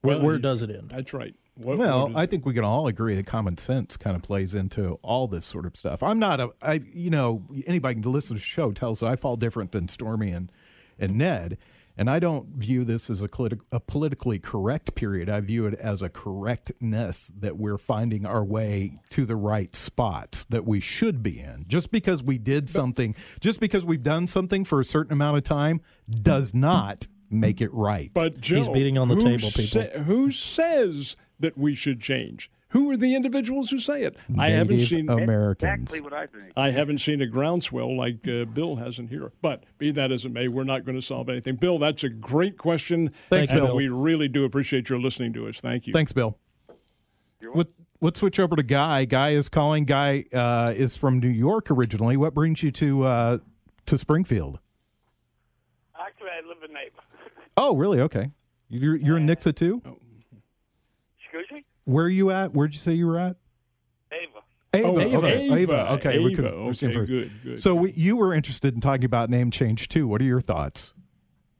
Where, 0.00 0.16
Well, 0.16 0.24
where 0.24 0.38
does 0.38 0.62
it 0.62 0.70
end? 0.70 0.92
That's 0.94 1.12
right. 1.12 1.34
What, 1.60 1.78
Well, 1.78 2.02
what 2.02 2.10
is- 2.10 2.16
I 2.16 2.26
think 2.26 2.46
we 2.46 2.54
can 2.54 2.64
all 2.64 2.86
agree 2.86 3.14
that 3.14 3.26
common 3.26 3.58
sense 3.58 3.96
kind 3.96 4.16
of 4.16 4.22
plays 4.22 4.54
into 4.54 4.98
all 5.02 5.28
this 5.28 5.44
sort 5.44 5.66
of 5.66 5.76
stuff. 5.76 6.02
I'm 6.02 6.18
not 6.18 6.40
a, 6.40 6.50
I, 6.62 6.80
you 6.92 7.10
know, 7.10 7.42
anybody 7.66 8.00
can 8.00 8.10
listen 8.12 8.36
to 8.36 8.40
the 8.40 8.44
show 8.46 8.72
tells 8.72 9.02
I 9.02 9.16
fall 9.16 9.36
different 9.36 9.72
than 9.72 9.88
Stormy 9.88 10.30
and, 10.30 10.50
and 10.98 11.16
Ned, 11.16 11.58
and 11.98 12.08
I 12.08 12.18
don't 12.18 12.46
view 12.54 12.84
this 12.84 13.10
as 13.10 13.20
a, 13.20 13.28
politi- 13.28 13.60
a 13.72 13.78
politically 13.80 14.38
correct 14.38 14.94
period. 14.94 15.28
I 15.28 15.40
view 15.40 15.66
it 15.66 15.74
as 15.74 16.00
a 16.02 16.08
correctness 16.08 17.30
that 17.38 17.58
we're 17.58 17.78
finding 17.78 18.24
our 18.24 18.44
way 18.44 19.00
to 19.10 19.24
the 19.26 19.36
right 19.36 19.74
spots 19.76 20.44
that 20.46 20.64
we 20.64 20.80
should 20.80 21.22
be 21.22 21.38
in. 21.40 21.64
Just 21.68 21.90
because 21.90 22.22
we 22.22 22.38
did 22.38 22.70
something, 22.70 23.14
just 23.40 23.60
because 23.60 23.84
we've 23.84 24.02
done 24.02 24.26
something 24.26 24.64
for 24.64 24.80
a 24.80 24.84
certain 24.84 25.12
amount 25.12 25.36
of 25.38 25.44
time, 25.44 25.80
does 26.08 26.54
not 26.54 27.06
make 27.28 27.60
it 27.60 27.72
right. 27.72 28.10
But 28.14 28.40
Joe, 28.40 28.72
beating 28.72 28.96
on 28.98 29.08
the 29.08 29.16
table, 29.16 29.50
people. 29.50 29.82
sa- 29.82 29.98
who 30.02 30.30
says 30.30 31.16
that 31.40 31.58
we 31.58 31.74
should 31.74 32.00
change? 32.00 32.50
Who 32.70 32.88
are 32.90 32.96
the 32.96 33.16
individuals 33.16 33.68
who 33.68 33.80
say 33.80 34.02
it? 34.02 34.16
I 34.38 34.50
haven't 34.50 34.78
seen. 34.80 35.10
Americans. 35.10 35.82
Exactly 35.82 36.00
what 36.02 36.12
I 36.12 36.26
think. 36.26 36.52
I 36.56 36.70
haven't 36.70 36.98
seen 36.98 37.20
a 37.20 37.26
groundswell 37.26 37.96
like 37.96 38.28
uh, 38.28 38.44
Bill 38.44 38.76
hasn't 38.76 39.10
here. 39.10 39.32
But 39.42 39.64
be 39.78 39.90
that 39.90 40.12
as 40.12 40.24
it 40.24 40.32
may, 40.32 40.46
we're 40.46 40.62
not 40.62 40.84
going 40.84 40.94
to 40.94 41.04
solve 41.04 41.28
anything. 41.28 41.56
Bill, 41.56 41.80
that's 41.80 42.04
a 42.04 42.08
great 42.08 42.56
question. 42.58 43.10
Thanks, 43.28 43.50
and 43.50 43.58
Bill. 43.58 43.74
We 43.74 43.88
really 43.88 44.28
do 44.28 44.44
appreciate 44.44 44.88
your 44.88 45.00
listening 45.00 45.32
to 45.32 45.48
us. 45.48 45.60
Thank 45.60 45.88
you. 45.88 45.92
Thanks, 45.92 46.12
Bill. 46.12 46.38
Let, 47.54 47.66
let's 48.00 48.20
switch 48.20 48.38
over 48.38 48.54
to 48.54 48.62
Guy. 48.62 49.04
Guy 49.04 49.30
is 49.30 49.48
calling. 49.48 49.84
Guy 49.84 50.26
uh, 50.32 50.72
is 50.76 50.96
from 50.96 51.18
New 51.18 51.28
York 51.28 51.72
originally. 51.72 52.16
What 52.16 52.34
brings 52.34 52.62
you 52.62 52.70
to 52.70 53.02
uh, 53.02 53.38
to 53.86 53.98
Springfield? 53.98 54.60
Actually, 55.98 56.28
I 56.28 56.46
live 56.46 56.58
in 56.62 56.72
Neighbor. 56.72 57.02
Oh, 57.56 57.74
really? 57.74 58.00
Okay. 58.00 58.30
You're 58.68 58.94
you're 58.94 59.16
in 59.16 59.26
Nixa 59.26 59.56
too. 59.56 59.82
Excuse 61.40 61.58
me? 61.60 61.64
Where 61.84 62.04
are 62.04 62.08
you 62.08 62.30
at? 62.30 62.52
Where'd 62.52 62.74
you 62.74 62.80
say 62.80 62.92
you 62.92 63.06
were 63.06 63.18
at? 63.18 63.36
Ava. 64.12 64.40
Ava. 64.74 64.86
Oh, 64.88 65.18
okay. 65.18 65.52
Ava. 65.52 65.92
Okay. 65.92 66.18
we 66.18 66.34
could- 66.34 66.44
Okay, 66.44 66.92
can 66.92 67.04
good, 67.06 67.30
good. 67.42 67.62
So 67.62 67.74
we, 67.74 67.92
you 67.92 68.16
were 68.16 68.34
interested 68.34 68.74
in 68.74 68.80
talking 68.80 69.04
about 69.04 69.30
name 69.30 69.50
change 69.50 69.88
too. 69.88 70.06
What 70.06 70.20
are 70.20 70.24
your 70.24 70.40
thoughts? 70.40 70.94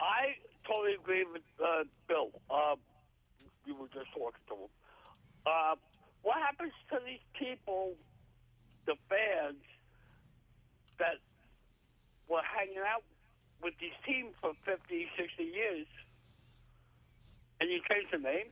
I 0.00 0.34
totally 0.66 0.94
agree 0.94 1.24
with 1.24 1.42
uh, 1.62 1.84
Bill. 2.08 2.30
Uh, 2.50 2.76
you 3.66 3.74
were 3.74 3.88
just 3.88 4.06
talking 4.12 4.40
to 4.48 4.54
him. 4.54 4.68
Uh, 5.46 5.74
what 6.22 6.36
happens 6.38 6.72
to 6.90 6.98
these 7.04 7.22
people, 7.38 7.94
the 8.86 8.94
fans, 9.08 9.56
that 10.98 11.16
were 12.28 12.42
hanging 12.44 12.82
out 12.86 13.02
with 13.62 13.74
these 13.80 13.96
teams 14.06 14.34
for 14.40 14.52
50, 14.64 15.06
60 15.18 15.42
years, 15.42 15.86
and 17.60 17.70
you 17.70 17.80
change 17.90 18.06
the 18.12 18.18
name? 18.18 18.46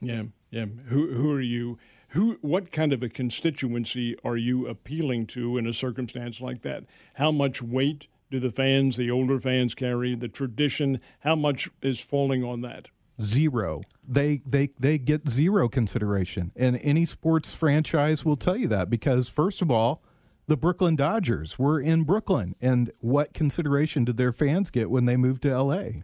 Yeah, 0.00 0.24
yeah. 0.50 0.66
Who 0.88 1.12
who 1.12 1.32
are 1.32 1.40
you? 1.40 1.78
Who 2.08 2.38
what 2.40 2.70
kind 2.70 2.92
of 2.92 3.02
a 3.02 3.08
constituency 3.08 4.16
are 4.24 4.36
you 4.36 4.66
appealing 4.66 5.26
to 5.28 5.58
in 5.58 5.66
a 5.66 5.72
circumstance 5.72 6.40
like 6.40 6.62
that? 6.62 6.84
How 7.14 7.30
much 7.30 7.62
weight 7.62 8.06
do 8.30 8.40
the 8.40 8.50
fans, 8.50 8.96
the 8.96 9.10
older 9.10 9.38
fans 9.38 9.74
carry, 9.74 10.14
the 10.14 10.28
tradition, 10.28 11.00
how 11.20 11.36
much 11.36 11.68
is 11.82 12.00
falling 12.00 12.42
on 12.44 12.60
that? 12.62 12.88
Zero. 13.22 13.82
They 14.06 14.42
they 14.46 14.70
they 14.78 14.98
get 14.98 15.28
zero 15.28 15.68
consideration. 15.68 16.52
And 16.54 16.78
any 16.82 17.06
sports 17.06 17.54
franchise 17.54 18.24
will 18.24 18.36
tell 18.36 18.56
you 18.56 18.68
that 18.68 18.90
because 18.90 19.28
first 19.28 19.62
of 19.62 19.70
all, 19.70 20.02
the 20.46 20.56
Brooklyn 20.56 20.96
Dodgers 20.96 21.58
were 21.58 21.80
in 21.80 22.04
Brooklyn 22.04 22.54
and 22.60 22.92
what 23.00 23.34
consideration 23.34 24.04
did 24.04 24.16
their 24.16 24.32
fans 24.32 24.70
get 24.70 24.90
when 24.90 25.06
they 25.06 25.16
moved 25.16 25.42
to 25.42 25.58
LA? 25.58 26.02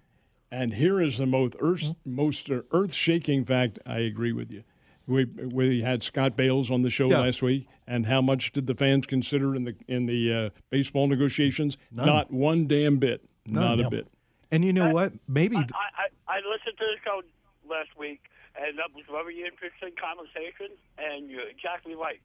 And 0.52 0.74
here 0.74 1.00
is 1.00 1.16
the 1.16 1.24
most 1.24 1.56
earth, 1.60 1.94
most 2.04 2.50
earth 2.72 2.92
shaking 2.92 3.42
fact. 3.42 3.78
I 3.86 4.00
agree 4.00 4.32
with 4.32 4.50
you. 4.50 4.62
We 5.06 5.24
we 5.24 5.80
had 5.80 6.02
Scott 6.02 6.36
Bales 6.36 6.70
on 6.70 6.82
the 6.82 6.90
show 6.90 7.08
Yeah. 7.10 7.20
last 7.20 7.40
week, 7.40 7.66
and 7.86 8.04
how 8.04 8.20
much 8.20 8.52
did 8.52 8.66
the 8.66 8.74
fans 8.74 9.06
consider 9.06 9.56
in 9.56 9.64
the 9.64 9.74
in 9.88 10.04
the 10.04 10.32
uh, 10.32 10.50
baseball 10.68 11.06
negotiations? 11.08 11.78
Not 11.90 12.30
one 12.30 12.66
damn 12.66 12.98
bit. 12.98 13.24
Not 13.46 13.78
a 13.78 13.82
Yep. 13.84 13.90
bit. 13.90 14.08
And 14.50 14.62
you 14.62 14.74
know 14.74 14.90
what? 14.90 15.14
Maybe 15.26 15.56
I, 15.56 15.60
I, 15.62 16.06
I 16.28 16.36
listened 16.40 16.76
to 16.78 16.84
the 16.84 16.96
show 17.02 17.22
last 17.68 17.96
week, 17.98 18.20
and 18.54 18.78
that 18.78 18.94
was 18.94 19.04
a 19.08 19.12
very 19.12 19.38
interesting 19.42 19.92
conversation, 19.98 20.76
and 20.98 21.30
you're 21.30 21.48
exactly 21.48 21.94
right. 21.94 22.20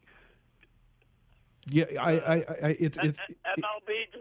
yeah, 1.69 1.85
I 1.97 2.11
I, 2.11 2.35
I 2.35 2.77
it's 2.77 2.97
it's 3.01 3.19
M- 3.29 3.35
MLB, 3.57 4.11
to 4.11 4.19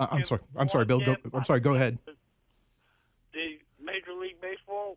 I- 0.00 0.08
I'm 0.16 0.24
sorry. 0.24 0.40
I'm 0.56 0.68
sorry, 0.68 0.86
Bill. 0.86 1.00
Go, 1.00 1.16
I'm 1.34 1.44
sorry. 1.44 1.60
Go 1.60 1.74
ahead. 1.74 1.98
The 3.36 3.58
Major 3.84 4.14
League 4.18 4.40
Baseball, 4.40 4.96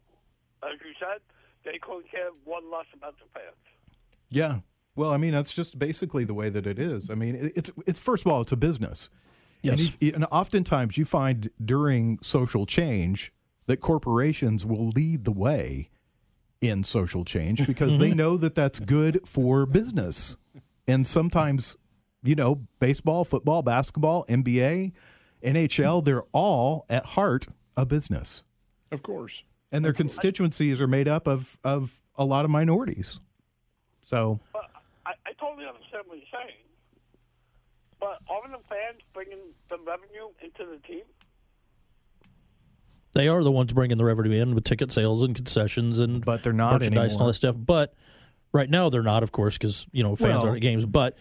as 0.63 0.79
you 0.79 0.93
said, 0.97 1.19
they 1.65 1.77
couldn't 1.81 2.09
care 2.09 2.29
one 2.45 2.71
less 2.71 2.85
about 2.95 3.15
the 3.19 3.25
fans. 3.33 3.55
Yeah. 4.29 4.59
Well, 4.95 5.11
I 5.11 5.17
mean, 5.17 5.31
that's 5.31 5.53
just 5.53 5.77
basically 5.77 6.23
the 6.23 6.33
way 6.33 6.49
that 6.49 6.65
it 6.65 6.79
is. 6.79 7.09
I 7.09 7.15
mean, 7.15 7.51
it's 7.55 7.69
it's 7.85 7.99
first 7.99 8.25
of 8.25 8.31
all, 8.31 8.39
it's 8.41 8.53
a 8.53 8.57
business. 8.57 9.09
And, 9.63 9.77
Yes. 9.77 9.97
you- 9.99 10.13
and 10.15 10.25
oftentimes 10.31 10.97
you 10.97 11.03
find 11.03 11.49
during 11.63 12.17
social 12.21 12.65
change 12.65 13.33
that 13.65 13.81
corporations 13.81 14.65
will 14.65 14.87
lead 14.89 15.25
the 15.25 15.33
way 15.33 15.89
in 16.61 16.85
social 16.85 17.25
change 17.25 17.67
because 17.67 17.97
they 17.97 18.13
know 18.21 18.37
that 18.37 18.55
that's 18.55 18.79
good 18.79 19.19
for 19.27 19.65
business. 19.65 20.37
And 20.87 21.05
sometimes, 21.05 21.75
you 22.23 22.35
know, 22.35 22.61
baseball, 22.79 23.25
football, 23.25 23.61
basketball, 23.63 24.25
NBA, 24.29 24.93
NHL, 25.43 26.03
they're 26.05 26.23
all 26.31 26.85
at 26.89 27.05
heart 27.07 27.47
a 27.81 27.85
business. 27.85 28.43
Of 28.91 29.03
course. 29.03 29.43
And 29.71 29.85
their 29.85 29.93
constituencies 29.93 30.81
are 30.81 30.87
made 30.87 31.07
up 31.07 31.27
of, 31.27 31.57
of 31.63 32.01
a 32.15 32.25
lot 32.25 32.43
of 32.45 32.51
minorities. 32.51 33.19
So, 34.05 34.39
But 34.51 34.63
I, 35.05 35.11
I 35.27 35.33
totally 35.39 35.67
understand 35.67 36.03
what 36.07 36.17
you're 36.17 36.25
saying. 36.33 36.55
But 37.99 38.19
aren't 38.29 38.51
the 38.51 38.67
fans 38.67 39.01
bringing 39.13 39.37
the 39.67 39.77
revenue 39.77 40.29
into 40.41 40.65
the 40.65 40.79
team? 40.87 41.03
They 43.13 43.27
are 43.27 43.43
the 43.43 43.51
ones 43.51 43.73
bringing 43.73 43.97
the 43.97 44.05
revenue 44.05 44.41
in 44.41 44.55
with 44.55 44.63
ticket 44.63 44.91
sales 44.91 45.23
and 45.23 45.35
concessions 45.35 45.99
and 45.99 46.23
But 46.23 46.43
they're 46.43 46.53
not 46.53 46.73
merchandise 46.73 47.13
and 47.13 47.21
all 47.21 47.27
anymore. 47.27 47.27
that 47.27 47.33
stuff. 47.35 47.55
But 47.57 47.93
right 48.53 48.69
now 48.69 48.89
they're 48.89 49.03
not, 49.03 49.23
of 49.23 49.31
course, 49.31 49.57
because 49.57 49.87
you 49.91 50.03
know 50.03 50.15
fans 50.15 50.37
Well- 50.37 50.45
aren't 50.47 50.57
at 50.57 50.61
games. 50.61 50.85
But 50.85 51.17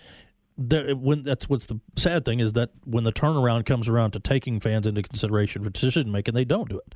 there- 0.58 0.94
when 0.96 1.22
that's 1.22 1.48
what's 1.48 1.66
the 1.66 1.80
sad 1.96 2.24
thing 2.24 2.40
is 2.40 2.52
that 2.54 2.70
when 2.84 3.04
the 3.04 3.12
turnaround 3.12 3.64
comes 3.64 3.88
around 3.88 4.10
to 4.10 4.20
taking 4.20 4.58
fans 4.60 4.86
into 4.86 5.02
consideration 5.02 5.62
for 5.62 5.70
decision 5.70 6.10
making, 6.12 6.34
they 6.34 6.44
don't 6.44 6.68
do 6.68 6.78
it. 6.78 6.94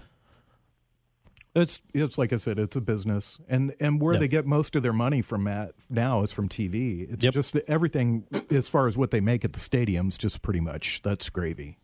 It's 1.54 1.82
it's 1.92 2.16
like 2.16 2.32
I 2.32 2.36
said, 2.36 2.58
it's 2.58 2.76
a 2.76 2.80
business, 2.80 3.38
and 3.46 3.74
and 3.78 4.00
where 4.00 4.14
Yeah. 4.14 4.20
they 4.20 4.28
get 4.28 4.46
most 4.46 4.74
of 4.74 4.82
their 4.82 4.92
money 4.94 5.20
from 5.20 5.46
at 5.46 5.74
now 5.90 6.22
is 6.22 6.32
from 6.32 6.48
TV. 6.48 7.02
It's 7.10 7.22
Yep. 7.22 7.34
just 7.34 7.56
everything 7.68 8.24
as 8.50 8.68
far 8.68 8.86
as 8.86 8.96
what 8.96 9.10
they 9.10 9.20
make 9.20 9.44
at 9.44 9.52
the 9.52 9.60
stadiums, 9.60 10.16
just 10.16 10.40
pretty 10.40 10.60
much 10.60 11.02
that's 11.02 11.28
gravy. 11.28 11.76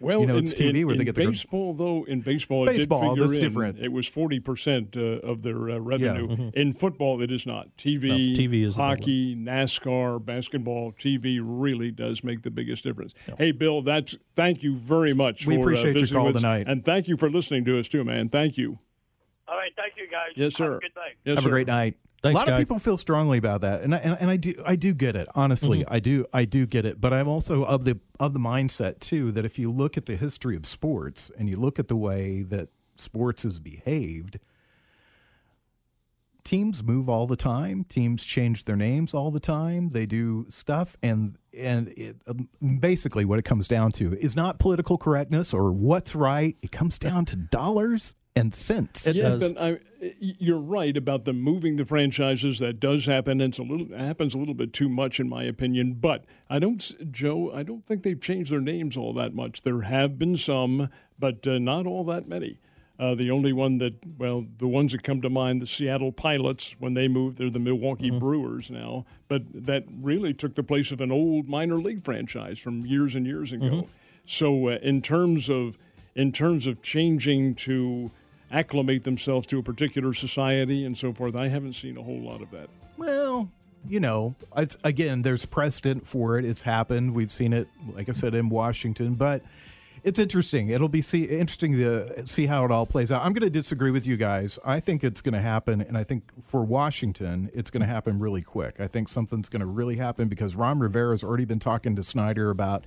Well, 0.00 0.20
You 0.20 0.26
know, 0.26 0.36
in, 0.38 0.44
it's 0.44 0.52
TV 0.54 0.80
in, 0.80 0.86
where 0.86 0.96
they 0.96 1.04
get 1.04 1.14
the- 1.14 1.24
baseball, 1.26 1.72
though. 1.72 2.04
In 2.04 2.20
baseball, 2.20 2.68
it 2.68 2.76
Baseball, 2.76 3.14
did 3.14 3.24
that's 3.24 3.36
in. 3.38 3.40
different. 3.44 3.78
It 3.78 3.92
was 3.92 4.06
forty 4.08 4.40
percent 4.40 4.96
uh, 4.96 5.00
of 5.20 5.42
their 5.42 5.70
uh, 5.70 5.78
revenue. 5.78 6.28
Mm-hmm. 6.28 6.48
In 6.58 6.72
football, 6.72 7.22
it 7.22 7.30
is 7.30 7.46
not. 7.46 7.68
TV, 7.78 8.08
No, 8.08 8.14
TV 8.42 8.66
is 8.66 8.76
hockey, 8.76 9.36
NASCAR, 9.36 10.22
basketball. 10.24 10.92
TV 10.92 11.38
really 11.42 11.90
does 11.92 12.24
make 12.24 12.42
the 12.42 12.50
biggest 12.50 12.82
difference. 12.84 13.14
Hey, 13.38 13.52
Bill, 13.52 13.82
that's 13.82 14.16
thank 14.34 14.62
you 14.62 14.74
very 14.76 15.14
much. 15.14 15.46
We 15.46 15.54
for, 15.56 15.60
appreciate 15.62 15.96
uh, 15.96 16.00
your 16.00 16.08
call 16.08 16.32
tonight. 16.32 16.66
and 16.68 16.84
thank 16.84 17.06
you 17.08 17.16
for 17.16 17.30
listening 17.30 17.64
to 17.66 17.78
us 17.78 17.88
too, 17.88 18.02
man. 18.04 18.28
Thank 18.28 18.58
you. 18.58 18.78
All 19.46 19.56
right, 19.56 19.72
thank 19.76 19.92
you 19.96 20.08
guys. 20.10 20.32
Yes, 20.36 20.58
Have 20.58 20.66
sir. 20.66 20.76
a 20.76 20.80
good 20.80 20.90
night. 20.96 21.12
Yes, 21.24 21.36
Have 21.36 21.42
sir. 21.44 21.48
a 21.48 21.52
great 21.52 21.66
night. 21.68 21.96
Thanks, 22.24 22.34
a 22.34 22.38
lot 22.40 22.46
Guy. 22.46 22.52
of 22.54 22.58
people 22.60 22.78
feel 22.80 22.96
strongly 22.96 23.38
about 23.38 23.60
that, 23.60 23.82
and 23.82 23.94
I, 23.94 23.98
and, 23.98 24.16
and 24.18 24.30
I 24.30 24.36
do 24.36 24.54
I 24.66 24.74
do 24.76 24.94
get 24.94 25.14
it. 25.14 25.28
Honestly, 25.34 25.80
Mm-hmm. 25.80 25.94
I 25.94 26.00
do 26.00 26.26
I 26.32 26.44
do 26.44 26.66
get 26.66 26.84
it. 26.84 27.00
But 27.00 27.12
I'm 27.12 27.28
also 27.28 27.64
of 27.64 27.84
the 27.84 28.00
of 28.18 28.32
the 28.32 28.40
mindset 28.40 28.98
too 28.98 29.30
that 29.32 29.44
if 29.44 29.58
you 29.58 29.70
look 29.70 29.96
at 29.96 30.06
the 30.06 30.16
history 30.16 30.56
of 30.56 30.66
sports 30.66 31.30
and 31.38 31.48
you 31.48 31.56
look 31.56 31.78
at 31.78 31.88
the 31.88 31.96
way 31.96 32.42
that 32.42 32.70
sports 32.96 33.42
has 33.44 33.60
behaved, 33.60 34.38
teams 36.44 36.82
move 36.82 37.08
all 37.08 37.26
the 37.26 37.36
time. 37.36 37.84
Teams 37.84 38.24
change 38.24 38.64
their 38.64 38.76
names 38.76 39.14
all 39.14 39.30
the 39.30 39.40
time. 39.40 39.90
They 39.90 40.06
do 40.06 40.46
stuff, 40.48 40.96
and 41.02 41.36
and 41.56 41.88
it 41.96 42.16
um, 42.26 42.48
basically 42.80 43.24
what 43.24 43.38
it 43.38 43.44
comes 43.44 43.68
down 43.68 43.92
to 43.92 44.14
is 44.18 44.34
not 44.34 44.58
political 44.58 44.98
correctness 44.98 45.52
or 45.52 45.72
what's 45.72 46.14
right. 46.14 46.56
It 46.62 46.72
comes 46.72 46.98
down 46.98 47.24
to 47.26 47.36
dollars 47.36 48.14
and 48.36 48.52
cents. 48.54 49.06
It 49.06 49.16
yeah, 49.16 49.30
does. 49.30 49.52
but 49.52 49.62
I, 49.62 49.78
you're 50.18 50.58
right 50.58 50.96
about 50.96 51.24
them 51.24 51.40
moving 51.40 51.76
the 51.76 51.84
franchises. 51.84 52.58
That 52.58 52.80
does 52.80 53.06
happen. 53.06 53.40
It's 53.40 53.58
a 53.58 53.62
little 53.62 53.92
it 53.92 53.98
happens 53.98 54.34
a 54.34 54.38
little 54.38 54.54
bit 54.54 54.72
too 54.72 54.88
much, 54.88 55.20
in 55.20 55.28
my 55.28 55.44
opinion. 55.44 55.94
But 55.94 56.24
I 56.50 56.58
don't, 56.58 57.12
Joe. 57.12 57.52
I 57.54 57.62
don't 57.62 57.84
think 57.84 58.02
they've 58.02 58.20
changed 58.20 58.50
their 58.50 58.60
names 58.60 58.96
all 58.96 59.12
that 59.14 59.34
much. 59.34 59.62
There 59.62 59.82
have 59.82 60.18
been 60.18 60.36
some, 60.36 60.88
but 61.18 61.46
uh, 61.46 61.58
not 61.58 61.86
all 61.86 62.04
that 62.04 62.28
many. 62.28 62.58
Uh, 62.96 63.14
the 63.14 63.28
only 63.32 63.52
one 63.52 63.78
that, 63.78 63.94
well, 64.18 64.46
the 64.58 64.68
ones 64.68 64.92
that 64.92 65.02
come 65.02 65.20
to 65.20 65.28
mind, 65.28 65.60
the 65.60 65.66
Seattle 65.66 66.12
Pilots, 66.12 66.76
when 66.78 66.94
they 66.94 67.08
moved, 67.08 67.38
they're 67.38 67.50
the 67.50 67.58
Milwaukee 67.58 68.10
Brewers 68.10 68.70
now. 68.70 69.04
But 69.26 69.42
that 69.66 69.84
really 70.00 70.32
took 70.32 70.54
the 70.54 70.62
place 70.62 70.92
of 70.92 71.00
an 71.00 71.10
old 71.10 71.48
minor 71.48 71.78
league 71.78 72.04
franchise 72.04 72.60
from 72.60 72.86
years 72.86 73.16
and 73.16 73.26
years 73.26 73.52
ago. 73.52 73.88
So, 74.26 74.68
uh, 74.68 74.78
in 74.80 75.02
terms 75.02 75.50
of 75.50 75.76
in 76.14 76.32
terms 76.32 76.66
of 76.66 76.82
changing 76.82 77.54
to 77.56 78.10
acclimate 78.54 79.04
themselves 79.04 79.46
to 79.48 79.58
a 79.58 79.62
particular 79.62 80.14
society 80.14 80.84
and 80.84 80.96
so 80.96 81.12
forth, 81.12 81.34
I 81.34 81.48
haven't 81.48 81.74
seen 81.74 81.96
a 81.96 82.02
whole 82.02 82.20
lot 82.20 82.40
of 82.40 82.50
that. 82.52 82.68
Well, 82.96 83.50
you 83.86 84.00
know, 84.00 84.34
again, 84.82 85.22
there's 85.22 85.44
precedent 85.44 86.06
for 86.06 86.38
it. 86.38 86.44
It's 86.44 86.62
happened. 86.62 87.14
We've 87.14 87.32
seen 87.32 87.52
it, 87.52 87.68
like 87.94 88.08
I 88.08 88.12
said, 88.12 88.34
in 88.34 88.48
Washington, 88.48 89.14
but 89.14 89.42
it's 90.04 90.18
interesting. 90.18 90.68
It'll 90.68 90.88
be 90.88 91.02
see, 91.02 91.24
interesting 91.24 91.72
to 91.72 92.26
see 92.26 92.46
how 92.46 92.64
it 92.64 92.70
all 92.70 92.86
plays 92.86 93.10
out. 93.10 93.22
I'm 93.24 93.32
going 93.32 93.42
to 93.42 93.50
disagree 93.50 93.90
with 93.90 94.06
you 94.06 94.16
guys. 94.16 94.58
I 94.64 94.78
think 94.78 95.02
it's 95.02 95.20
going 95.20 95.34
to 95.34 95.40
happen, 95.40 95.80
and 95.80 95.98
I 95.98 96.04
think 96.04 96.24
for 96.42 96.62
Washington, 96.62 97.50
it's 97.54 97.70
going 97.70 97.80
to 97.80 97.86
happen 97.86 98.18
really 98.18 98.42
quick. 98.42 98.76
I 98.78 98.86
think 98.86 99.08
something's 99.08 99.48
going 99.48 99.60
to 99.60 99.66
really 99.66 99.96
happen 99.96 100.28
because 100.28 100.54
Ron 100.54 100.78
Rivera's 100.78 101.24
already 101.24 101.44
been 101.44 101.58
talking 101.58 101.96
to 101.96 102.02
Snyder 102.02 102.50
about 102.50 102.84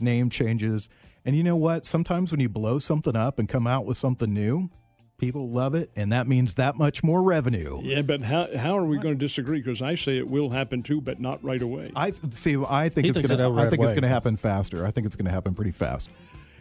name 0.00 0.30
changes. 0.30 0.88
And 1.24 1.36
you 1.36 1.42
know 1.42 1.56
what? 1.56 1.84
Sometimes 1.84 2.30
when 2.30 2.40
you 2.40 2.48
blow 2.48 2.78
something 2.78 3.16
up 3.16 3.38
and 3.38 3.48
come 3.48 3.66
out 3.66 3.84
with 3.84 3.96
something 3.96 4.32
new, 4.32 4.70
people 5.18 5.50
love 5.50 5.74
it, 5.74 5.90
and 5.96 6.12
that 6.12 6.26
means 6.28 6.54
that 6.54 6.76
much 6.76 7.02
more 7.02 7.20
revenue. 7.22 7.80
Yeah, 7.82 8.02
but 8.02 8.22
how, 8.22 8.46
how 8.56 8.78
are 8.78 8.84
we 8.84 8.98
going 8.98 9.18
to 9.18 9.26
disagree? 9.26 9.58
Because 9.60 9.82
I 9.82 9.96
say 9.96 10.16
it 10.16 10.28
will 10.28 10.48
happen 10.48 10.82
too, 10.82 11.00
but 11.00 11.20
not 11.20 11.42
right 11.44 11.60
away. 11.60 11.90
I 11.96 12.12
see. 12.30 12.56
I 12.56 12.88
think 12.88 13.04
He 13.04 13.10
it's 13.10 13.16
thinks 13.18 13.28
going 13.28 13.40
it'll 13.40 13.52
to. 13.54 13.60
I 13.60 13.64
right 13.64 13.70
think 13.70 13.82
it's 13.82 13.92
away. 13.92 14.00
going 14.00 14.02
to 14.02 14.08
happen 14.08 14.36
faster. 14.36 14.86
I 14.86 14.90
think 14.92 15.06
it's 15.06 15.16
going 15.16 15.26
to 15.26 15.32
happen 15.32 15.54
pretty 15.54 15.72
fast. 15.72 16.08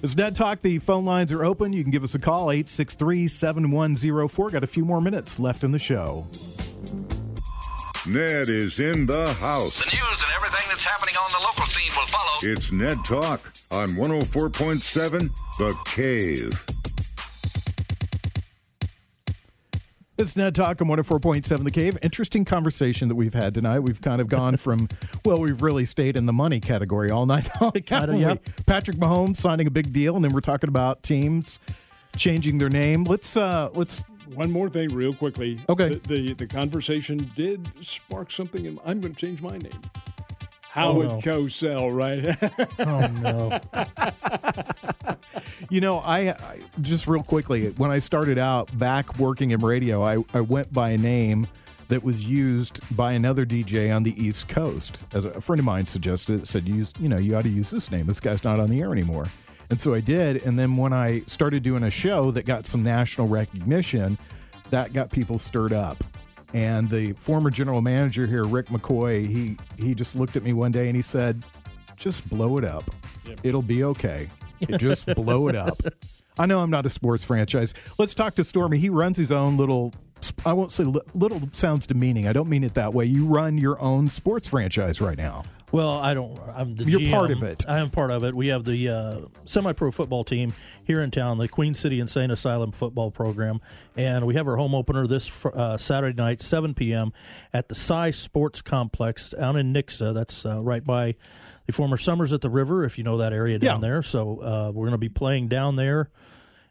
It's 0.01 0.15
Ned 0.15 0.35
Talk. 0.35 0.61
The 0.61 0.79
phone 0.79 1.05
lines 1.05 1.31
are 1.31 1.43
open. 1.45 1.71
You 1.73 1.83
can 1.83 1.91
give 1.91 2.03
us 2.03 2.15
a 2.15 2.19
call 2.19 2.47
863-7104. 2.47 4.51
Got 4.51 4.63
a 4.63 4.67
few 4.67 4.85
more 4.85 5.01
minutes 5.01 5.39
left 5.39 5.63
in 5.63 5.71
the 5.71 5.79
show. 5.79 6.27
Ned 8.07 8.49
is 8.49 8.79
in 8.79 9.05
the 9.05 9.33
house. 9.35 9.79
The 9.83 9.95
news 9.95 10.23
and 10.23 10.31
everything 10.35 10.61
that's 10.69 10.83
happening 10.83 11.15
on 11.15 11.31
the 11.31 11.39
local 11.45 11.65
scene 11.65 11.91
will 11.95 12.05
follow. 12.07 12.39
It's 12.43 12.71
Ned 12.71 13.03
Talk 13.05 13.51
on 13.71 13.89
104.7 13.89 15.29
The 15.57 15.75
Cave. 15.85 16.63
It's 20.19 20.35
Ned 20.35 20.55
Talk 20.55 20.81
on 20.81 20.87
104.7 20.87 21.63
The 21.63 21.69
Cave. 21.69 21.95
Interesting 22.01 22.43
conversation 22.43 23.07
that 23.07 23.13
we've 23.13 23.35
had 23.35 23.53
tonight. 23.53 23.81
We've 23.81 24.01
kind 24.01 24.19
of 24.19 24.27
gone 24.27 24.57
from, 24.57 24.89
well, 25.25 25.39
we've 25.39 25.61
really 25.61 25.85
stayed 25.85 26.17
in 26.17 26.25
the 26.25 26.33
money 26.33 26.59
category 26.59 27.11
all 27.11 27.27
night 27.27 27.47
long. 27.61 27.73
haven't 27.87 28.17
yeah. 28.17 28.33
we? 28.33 28.39
Patrick 28.65 28.97
Mahomes 28.97 29.37
signing 29.37 29.67
a 29.67 29.69
big 29.69 29.93
deal, 29.93 30.15
and 30.15 30.25
then 30.25 30.33
we're 30.33 30.39
talking 30.41 30.69
about 30.69 31.03
teams 31.03 31.59
changing 32.15 32.57
their 32.57 32.69
name. 32.69 33.03
Let's 33.03 33.37
uh 33.37 33.69
let's 33.75 34.03
One 34.33 34.51
more 34.51 34.69
thing, 34.69 34.89
real 34.89 35.13
quickly. 35.13 35.59
Okay. 35.69 35.99
The, 36.07 36.15
the, 36.15 36.33
the 36.33 36.47
conversation 36.47 37.29
did 37.35 37.69
spark 37.85 38.31
something, 38.31 38.65
and 38.65 38.79
I'm 38.87 38.99
going 38.99 39.13
to 39.13 39.25
change 39.25 39.43
my 39.43 39.59
name. 39.59 39.81
Howard 40.71 41.09
no. 41.09 41.17
Cosell, 41.21 41.93
right? 41.93 42.37
Oh 42.79 43.07
no! 43.21 43.59
You 45.69 45.81
know, 45.81 45.99
I, 45.99 46.29
I 46.29 46.59
just 46.81 47.07
real 47.07 47.23
quickly 47.23 47.69
when 47.71 47.91
I 47.91 47.99
started 47.99 48.37
out 48.37 48.77
back 48.77 49.17
working 49.17 49.51
in 49.51 49.59
radio, 49.59 50.03
I, 50.03 50.23
I 50.33 50.41
went 50.41 50.71
by 50.71 50.91
a 50.91 50.97
name 50.97 51.47
that 51.87 52.03
was 52.03 52.25
used 52.25 52.79
by 52.95 53.13
another 53.13 53.45
DJ 53.45 53.95
on 53.95 54.03
the 54.03 54.13
East 54.21 54.47
Coast. 54.47 54.99
As 55.13 55.25
a, 55.25 55.29
a 55.29 55.41
friend 55.41 55.59
of 55.59 55.65
mine 55.65 55.87
suggested, 55.87 56.41
it 56.41 56.47
said, 56.47 56.67
"Use, 56.67 56.93
you 56.99 57.09
know, 57.09 57.17
you 57.17 57.35
ought 57.35 57.43
to 57.43 57.49
use 57.49 57.69
this 57.69 57.91
name. 57.91 58.05
This 58.07 58.19
guy's 58.19 58.43
not 58.43 58.59
on 58.59 58.69
the 58.69 58.81
air 58.81 58.91
anymore." 58.91 59.27
And 59.69 59.81
so 59.81 59.93
I 59.93 59.99
did. 59.99 60.45
And 60.45 60.57
then 60.57 60.77
when 60.77 60.93
I 60.93 61.21
started 61.27 61.63
doing 61.63 61.83
a 61.83 61.89
show 61.89 62.31
that 62.31 62.45
got 62.45 62.65
some 62.65 62.83
national 62.83 63.27
recognition, 63.27 64.17
that 64.69 64.93
got 64.93 65.11
people 65.11 65.39
stirred 65.39 65.73
up. 65.73 65.97
And 66.53 66.89
the 66.89 67.13
former 67.13 67.49
general 67.49 67.81
manager 67.81 68.25
here, 68.25 68.43
Rick 68.45 68.67
McCoy, 68.67 69.27
he 69.27 69.57
he 69.77 69.93
just 69.93 70.15
looked 70.15 70.35
at 70.35 70.43
me 70.43 70.53
one 70.53 70.71
day 70.71 70.87
and 70.87 70.95
he 70.95 71.01
said, 71.01 71.43
"Just 71.95 72.27
blow 72.29 72.57
it 72.57 72.63
up. 72.63 72.83
It'll 73.43 73.61
be 73.61 73.83
okay. 73.83 74.29
Just 74.77 75.05
blow 75.15 75.49
it 75.49 75.55
up." 75.55 75.77
I 76.39 76.45
know 76.45 76.61
I'm 76.61 76.69
not 76.69 76.85
a 76.85 76.89
sports 76.89 77.23
franchise. 77.23 77.73
Let's 77.97 78.13
talk 78.13 78.35
to 78.35 78.43
Stormy. 78.43 78.77
He 78.77 78.89
runs 78.89 79.17
his 79.17 79.31
own 79.31 79.57
little. 79.57 79.93
I 80.45 80.53
won't 80.53 80.71
say 80.71 80.83
little 80.83 81.41
sounds 81.51 81.85
demeaning. 81.85 82.27
I 82.27 82.33
don't 82.33 82.49
mean 82.49 82.63
it 82.63 82.73
that 82.75 82.93
way. 82.93 83.05
You 83.05 83.25
run 83.25 83.57
your 83.57 83.79
own 83.81 84.09
sports 84.09 84.47
franchise 84.47 85.01
right 85.01 85.17
now. 85.17 85.43
Well, 85.71 85.89
I 85.89 86.13
don't. 86.13 86.39
I'm 86.55 86.75
the. 86.75 86.85
You're 86.85 87.01
GM. 87.01 87.11
part 87.11 87.29
of 87.31 87.43
it. 87.43 87.65
I 87.67 87.79
am 87.79 87.89
part 87.89 88.09
of 88.09 88.23
it. 88.23 88.33
We 88.33 88.47
have 88.47 88.63
the 88.63 88.87
uh, 88.87 89.19
semi-pro 89.43 89.91
football 89.91 90.23
team 90.23 90.53
here 90.85 91.01
in 91.01 91.11
town, 91.11 91.37
the 91.39 91.49
Queen 91.49 91.73
City 91.73 91.99
Insane 91.99 92.31
Asylum 92.31 92.71
football 92.71 93.11
program, 93.11 93.59
and 93.97 94.25
we 94.25 94.35
have 94.35 94.47
our 94.47 94.55
home 94.55 94.73
opener 94.73 95.05
this 95.07 95.29
uh, 95.45 95.75
Saturday 95.77 96.15
night, 96.15 96.41
7 96.41 96.73
p.m. 96.73 97.11
at 97.51 97.67
the 97.67 97.75
Cy 97.75 98.11
Sports 98.11 98.61
Complex 98.61 99.31
down 99.31 99.57
in 99.57 99.73
Nixa. 99.73 100.13
That's 100.13 100.45
uh, 100.45 100.61
right 100.61 100.85
by 100.85 101.15
the 101.65 101.73
former 101.73 101.97
Summers 101.97 102.31
at 102.31 102.39
the 102.39 102.49
River, 102.49 102.85
if 102.85 102.97
you 102.97 103.03
know 103.03 103.17
that 103.17 103.33
area 103.33 103.59
down 103.59 103.81
Yeah. 103.81 103.89
there. 103.89 104.01
So 104.03 104.39
uh, 104.39 104.71
we're 104.73 104.85
going 104.85 104.91
to 104.91 104.97
be 104.97 105.09
playing 105.09 105.49
down 105.49 105.75
there. 105.75 106.09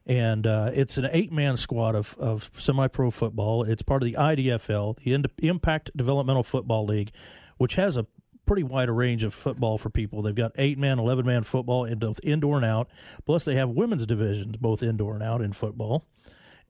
And 0.07 0.47
uh, 0.47 0.70
it's 0.72 0.97
an 0.99 1.09
eight-man 1.11 1.57
squad 1.59 1.97
of, 1.97 2.16
of 2.18 2.49
semi-pro 2.57 3.11
football. 3.11 3.64
It's 3.64 3.82
part 3.82 4.03
of 4.03 4.07
the 4.07 4.14
IDFL, 4.14 4.97
the 5.03 5.47
Impact 5.49 5.90
Developmental 5.97 6.44
Football 6.44 6.86
League, 6.86 7.11
which 7.59 7.74
has 7.74 7.97
a 7.97 8.07
pretty 8.47 8.62
wide 8.62 8.88
a 8.88 8.92
range 8.92 9.24
of 9.24 9.34
football 9.34 9.78
for 9.78 9.90
people. 9.90 10.22
They've 10.22 10.34
got 10.34 10.53
eight 10.57 10.78
man, 10.78 10.99
eleven 10.99 11.26
man 11.26 11.42
football 11.42 11.84
in 11.84 11.99
both 11.99 12.20
indoor 12.22 12.57
and 12.57 12.64
out. 12.64 12.88
Plus, 13.24 13.44
they 13.44 13.57
have 13.57 13.70
women's 13.70 14.07
divisions, 14.07 14.57
both 14.57 14.82
indoor 14.82 15.14
and 15.14 15.22
out 15.22 15.42
in 15.42 15.53
football. 15.53 16.05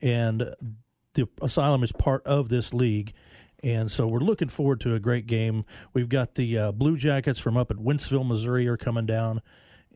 And 0.00 0.54
the 1.14 1.28
asylum 1.40 1.82
is 1.82 1.92
part 1.92 2.26
of 2.26 2.48
this 2.48 2.74
league. 2.74 3.12
And 3.62 3.90
so 3.90 4.06
we're 4.06 4.20
looking 4.20 4.48
forward 4.48 4.80
to 4.80 4.94
a 4.94 5.00
great 5.00 5.26
game. 5.26 5.64
We've 5.94 6.08
got 6.08 6.34
the 6.34 6.58
uh, 6.58 6.72
Blue 6.72 6.96
Jackets 6.96 7.38
from 7.38 7.56
up 7.56 7.70
at 7.70 7.78
Wentzville, 7.78 8.26
Missouri, 8.26 8.68
are 8.68 8.76
coming 8.76 9.06
down, 9.06 9.40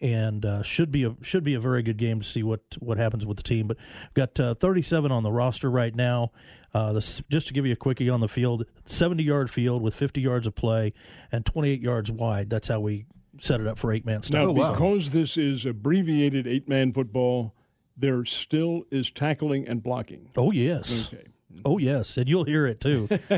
and 0.00 0.46
uh, 0.46 0.62
should 0.62 0.90
be 0.90 1.04
a 1.04 1.14
should 1.22 1.44
be 1.44 1.54
a 1.54 1.60
very 1.60 1.82
good 1.82 1.96
game 1.96 2.20
to 2.20 2.26
see 2.26 2.42
what 2.42 2.60
what 2.78 2.98
happens 2.98 3.26
with 3.26 3.36
the 3.36 3.42
team. 3.42 3.66
But 3.66 3.76
we've 3.76 4.14
got 4.14 4.40
uh, 4.40 4.54
37 4.54 5.12
on 5.12 5.22
the 5.22 5.32
roster 5.32 5.70
right 5.70 5.94
now. 5.94 6.32
Uh, 6.72 6.92
this, 6.92 7.20
just 7.28 7.48
to 7.48 7.52
give 7.52 7.66
you 7.66 7.72
a 7.72 7.76
quickie 7.76 8.08
on 8.08 8.20
the 8.20 8.28
field, 8.28 8.64
70 8.86 9.22
yard 9.22 9.50
field 9.50 9.82
with 9.82 9.94
50 9.94 10.20
yards 10.20 10.46
of 10.46 10.54
play 10.54 10.92
and 11.32 11.44
28 11.44 11.80
yards 11.80 12.12
wide. 12.12 12.48
That's 12.48 12.68
how 12.68 12.80
we 12.80 13.06
set 13.40 13.60
it 13.60 13.66
up 13.66 13.78
for 13.78 13.92
eight 13.92 14.06
man 14.06 14.22
stuff. 14.22 14.40
now, 14.40 14.52
wow. 14.52 14.72
because 14.72 15.10
this 15.10 15.36
is 15.36 15.66
abbreviated 15.66 16.46
eight 16.46 16.68
man 16.68 16.92
football, 16.92 17.54
there 17.96 18.24
still 18.24 18.84
is 18.90 19.10
tackling 19.10 19.66
and 19.66 19.82
blocking. 19.82 20.30
Oh 20.36 20.50
yes. 20.50 21.12
Okay. 21.12 21.24
Oh 21.64 21.78
yes, 21.78 22.16
and 22.16 22.28
you'll 22.28 22.44
hear 22.44 22.66
it 22.66 22.80
too. 22.80 23.08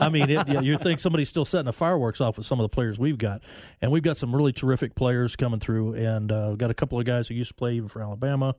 I 0.00 0.08
mean, 0.10 0.28
it, 0.30 0.46
yeah, 0.48 0.60
you 0.60 0.76
think 0.78 0.98
somebody's 1.00 1.28
still 1.28 1.44
setting 1.44 1.66
the 1.66 1.72
fireworks 1.72 2.20
off 2.20 2.36
with 2.36 2.46
some 2.46 2.58
of 2.60 2.64
the 2.64 2.68
players 2.68 2.98
we've 2.98 3.18
got, 3.18 3.42
and 3.80 3.90
we've 3.92 4.02
got 4.02 4.16
some 4.16 4.34
really 4.34 4.52
terrific 4.52 4.94
players 4.94 5.36
coming 5.36 5.60
through, 5.60 5.94
and 5.94 6.30
uh, 6.30 6.46
we've 6.50 6.58
got 6.58 6.70
a 6.70 6.74
couple 6.74 6.98
of 6.98 7.04
guys 7.06 7.28
who 7.28 7.34
used 7.34 7.48
to 7.48 7.54
play 7.54 7.74
even 7.74 7.88
for 7.88 8.02
Alabama, 8.02 8.56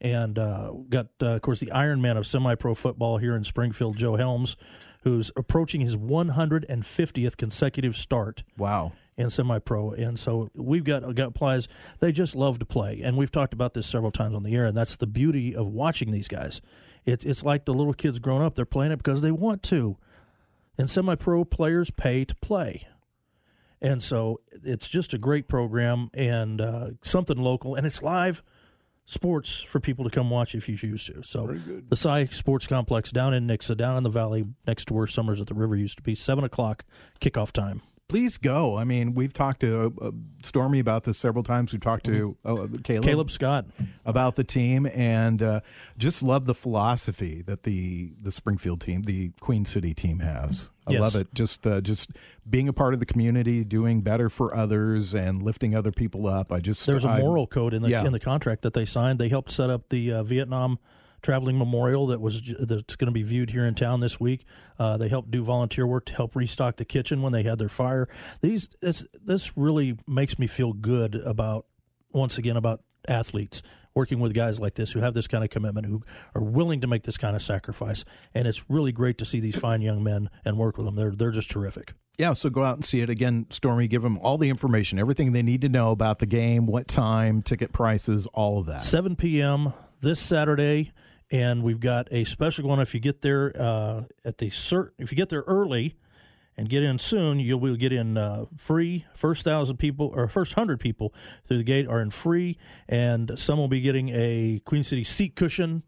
and 0.00 0.38
uh, 0.38 0.72
got 0.88 1.08
uh, 1.22 1.26
of 1.36 1.42
course 1.42 1.60
the 1.60 1.70
Iron 1.70 2.00
Man 2.02 2.16
of 2.16 2.26
semi-pro 2.26 2.74
football 2.74 3.18
here 3.18 3.36
in 3.36 3.44
Springfield, 3.44 3.96
Joe 3.96 4.16
Helms, 4.16 4.56
who's 5.04 5.30
approaching 5.36 5.80
his 5.80 5.96
150th 5.96 7.36
consecutive 7.36 7.96
start 7.96 8.42
Wow. 8.56 8.92
and 9.16 9.32
semi-pro, 9.32 9.92
and 9.92 10.18
so 10.18 10.50
we've 10.54 10.84
got 10.84 11.14
got 11.14 11.34
players. 11.34 11.68
They 12.00 12.12
just 12.12 12.34
love 12.34 12.58
to 12.60 12.64
play, 12.64 13.00
and 13.02 13.16
we've 13.16 13.30
talked 13.32 13.52
about 13.52 13.74
this 13.74 13.86
several 13.86 14.10
times 14.10 14.34
on 14.34 14.42
the 14.42 14.54
air, 14.54 14.64
and 14.66 14.76
that's 14.76 14.96
the 14.96 15.06
beauty 15.06 15.54
of 15.54 15.66
watching 15.68 16.10
these 16.10 16.28
guys. 16.28 16.60
It's 17.04 17.24
it's 17.24 17.42
like 17.42 17.64
the 17.64 17.74
little 17.74 17.94
kids 17.94 18.18
growing 18.18 18.42
up; 18.42 18.54
they're 18.54 18.64
playing 18.64 18.92
it 18.92 18.96
because 18.98 19.22
they 19.22 19.32
want 19.32 19.62
to, 19.64 19.96
and 20.78 20.88
semi-pro 20.88 21.44
players 21.44 21.90
pay 21.90 22.24
to 22.24 22.34
play, 22.36 22.86
and 23.80 24.02
so 24.02 24.40
it's 24.64 24.88
just 24.88 25.12
a 25.12 25.18
great 25.18 25.48
program 25.48 26.10
and 26.14 26.60
uh, 26.60 26.90
something 27.02 27.38
local, 27.38 27.74
and 27.74 27.86
it's 27.86 28.02
live 28.02 28.42
sports 29.04 29.60
for 29.60 29.80
people 29.80 30.04
to 30.04 30.10
come 30.10 30.30
watch 30.30 30.54
if 30.54 30.68
you 30.68 30.76
choose 30.76 31.04
to. 31.06 31.22
So 31.22 31.58
the 31.88 31.96
Cy 31.96 32.26
Sports 32.26 32.66
Complex 32.66 33.10
down 33.10 33.34
in 33.34 33.46
Nixa, 33.46 33.76
down 33.76 33.96
in 33.96 34.04
the 34.04 34.10
valley, 34.10 34.44
next 34.66 34.86
to 34.86 34.94
where 34.94 35.06
Summers 35.06 35.40
at 35.40 35.48
the 35.48 35.54
River 35.54 35.76
used 35.76 35.96
to 35.98 36.02
be, 36.02 36.14
seven 36.14 36.44
o'clock 36.44 36.84
kickoff 37.20 37.50
time. 37.50 37.82
Please 38.12 38.36
go. 38.36 38.76
I 38.76 38.84
mean, 38.84 39.14
we've 39.14 39.32
talked 39.32 39.60
to 39.60 39.90
uh, 40.02 40.10
Stormy 40.42 40.80
about 40.80 41.04
this 41.04 41.16
several 41.16 41.42
times. 41.42 41.72
We've 41.72 41.80
talked 41.80 42.04
to 42.04 42.36
uh, 42.44 42.66
Caleb, 42.84 43.04
Caleb 43.04 43.30
Scott. 43.30 43.64
about 44.04 44.36
the 44.36 44.44
team, 44.44 44.86
and 44.94 45.42
uh, 45.42 45.60
just 45.96 46.22
love 46.22 46.44
the 46.44 46.54
philosophy 46.54 47.40
that 47.46 47.62
the 47.62 48.12
the 48.20 48.30
Springfield 48.30 48.82
team, 48.82 49.04
the 49.04 49.30
Queen 49.40 49.64
City 49.64 49.94
team, 49.94 50.18
has. 50.18 50.68
I 50.86 50.92
Yes. 50.92 51.00
love 51.00 51.16
it. 51.16 51.32
Just 51.32 51.66
uh, 51.66 51.80
just 51.80 52.10
being 52.50 52.68
a 52.68 52.74
part 52.74 52.92
of 52.92 53.00
the 53.00 53.06
community, 53.06 53.64
doing 53.64 54.02
better 54.02 54.28
for 54.28 54.54
others, 54.54 55.14
and 55.14 55.40
lifting 55.40 55.74
other 55.74 55.90
people 55.90 56.26
up. 56.26 56.52
I 56.52 56.58
just 56.60 56.84
There's 56.86 57.06
a 57.06 57.08
I- 57.08 57.20
moral 57.20 57.46
code 57.46 57.72
in 57.72 57.80
the 57.80 57.88
yeah. 57.88 58.04
in 58.04 58.12
the 58.12 58.20
contract 58.20 58.60
that 58.60 58.74
they 58.74 58.84
signed. 58.84 59.20
They 59.20 59.30
helped 59.30 59.50
set 59.50 59.70
up 59.70 59.88
the 59.88 60.12
uh, 60.12 60.22
Vietnam 60.22 60.78
traveling 61.22 61.56
memorial 61.56 62.06
that 62.08 62.20
was 62.20 62.42
that's 62.58 62.96
going 62.96 63.06
to 63.06 63.12
be 63.12 63.22
viewed 63.22 63.50
here 63.50 63.64
in 63.64 63.74
town 63.74 64.00
this 64.00 64.18
week. 64.20 64.44
Uh, 64.78 64.96
they 64.96 65.08
helped 65.08 65.30
do 65.30 65.42
volunteer 65.42 65.86
work 65.86 66.04
to 66.06 66.14
help 66.14 66.36
restock 66.36 66.76
the 66.76 66.84
kitchen 66.84 67.22
when 67.22 67.32
they 67.32 67.42
had 67.42 67.58
their 67.58 67.68
fire. 67.68 68.08
These 68.40 68.68
this 68.80 69.06
this 69.24 69.56
really 69.56 69.96
makes 70.06 70.38
me 70.38 70.46
feel 70.46 70.72
good 70.72 71.14
about 71.14 71.66
once 72.12 72.38
again 72.38 72.56
about 72.56 72.82
athletes 73.08 73.62
working 73.94 74.20
with 74.20 74.32
guys 74.32 74.58
like 74.58 74.74
this 74.74 74.92
who 74.92 75.00
have 75.00 75.12
this 75.12 75.26
kind 75.26 75.44
of 75.44 75.50
commitment 75.50 75.86
who 75.86 76.02
are 76.34 76.42
willing 76.42 76.80
to 76.80 76.86
make 76.86 77.02
this 77.02 77.18
kind 77.18 77.34
of 77.36 77.42
sacrifice 77.42 78.04
and 78.32 78.46
it's 78.46 78.70
really 78.70 78.92
great 78.92 79.18
to 79.18 79.24
see 79.24 79.40
these 79.40 79.56
fine 79.56 79.82
young 79.82 80.02
men 80.02 80.30
and 80.44 80.56
work 80.56 80.76
with 80.76 80.86
them 80.86 80.94
they're 80.94 81.10
they're 81.10 81.30
just 81.32 81.50
terrific 81.50 81.92
Yeah, 82.18 82.32
so 82.34 82.48
go 82.48 82.62
out 82.62 82.76
and 82.76 82.84
see 82.84 83.00
it 83.00 83.10
again, 83.10 83.46
Stormy. 83.50 83.88
Give 83.88 84.02
them 84.02 84.18
all 84.18 84.38
the 84.38 84.48
information, 84.50 84.98
everything 84.98 85.32
they 85.32 85.42
need 85.42 85.62
to 85.62 85.68
know 85.68 85.90
about 85.90 86.18
the 86.20 86.26
game, 86.26 86.66
what 86.66 86.86
time, 86.86 87.42
ticket 87.42 87.72
prices, 87.72 88.26
all 88.34 88.58
of 88.60 88.66
that. 88.66 88.82
7 88.82 89.16
p.m. 89.16 89.72
this 90.00 90.20
Saturday, 90.20 90.92
and 91.32 91.64
we've 91.64 91.80
got 91.80 92.06
a 92.12 92.22
special 92.24 92.68
one. 92.68 92.78
If 92.78 92.94
you 92.94 93.00
get 93.00 93.22
there 93.22 93.52
uh, 93.58 94.02
at 94.24 94.38
the 94.38 94.50
cert, 94.50 94.90
if 94.98 95.10
you 95.10 95.16
get 95.16 95.30
there 95.30 95.42
early 95.48 95.96
and 96.56 96.68
get 96.68 96.82
in 96.82 96.98
soon, 96.98 97.40
you'll 97.40 97.58
will 97.58 97.74
get 97.76 97.92
in 97.92 98.16
uh, 98.18 98.44
free. 98.56 99.06
First 99.16 99.42
thousand 99.42 99.78
people 99.78 100.12
or 100.14 100.28
first 100.28 100.52
hundred 100.52 100.78
people 100.78 101.12
through 101.48 101.56
the 101.58 101.64
gate 101.64 101.88
are 101.88 102.00
in 102.00 102.10
free, 102.10 102.58
and 102.88 103.32
some 103.36 103.58
will 103.58 103.68
be 103.68 103.80
getting 103.80 104.10
a 104.10 104.60
Queen 104.64 104.84
City 104.84 105.02
seat 105.02 105.34
cushion. 105.34 105.82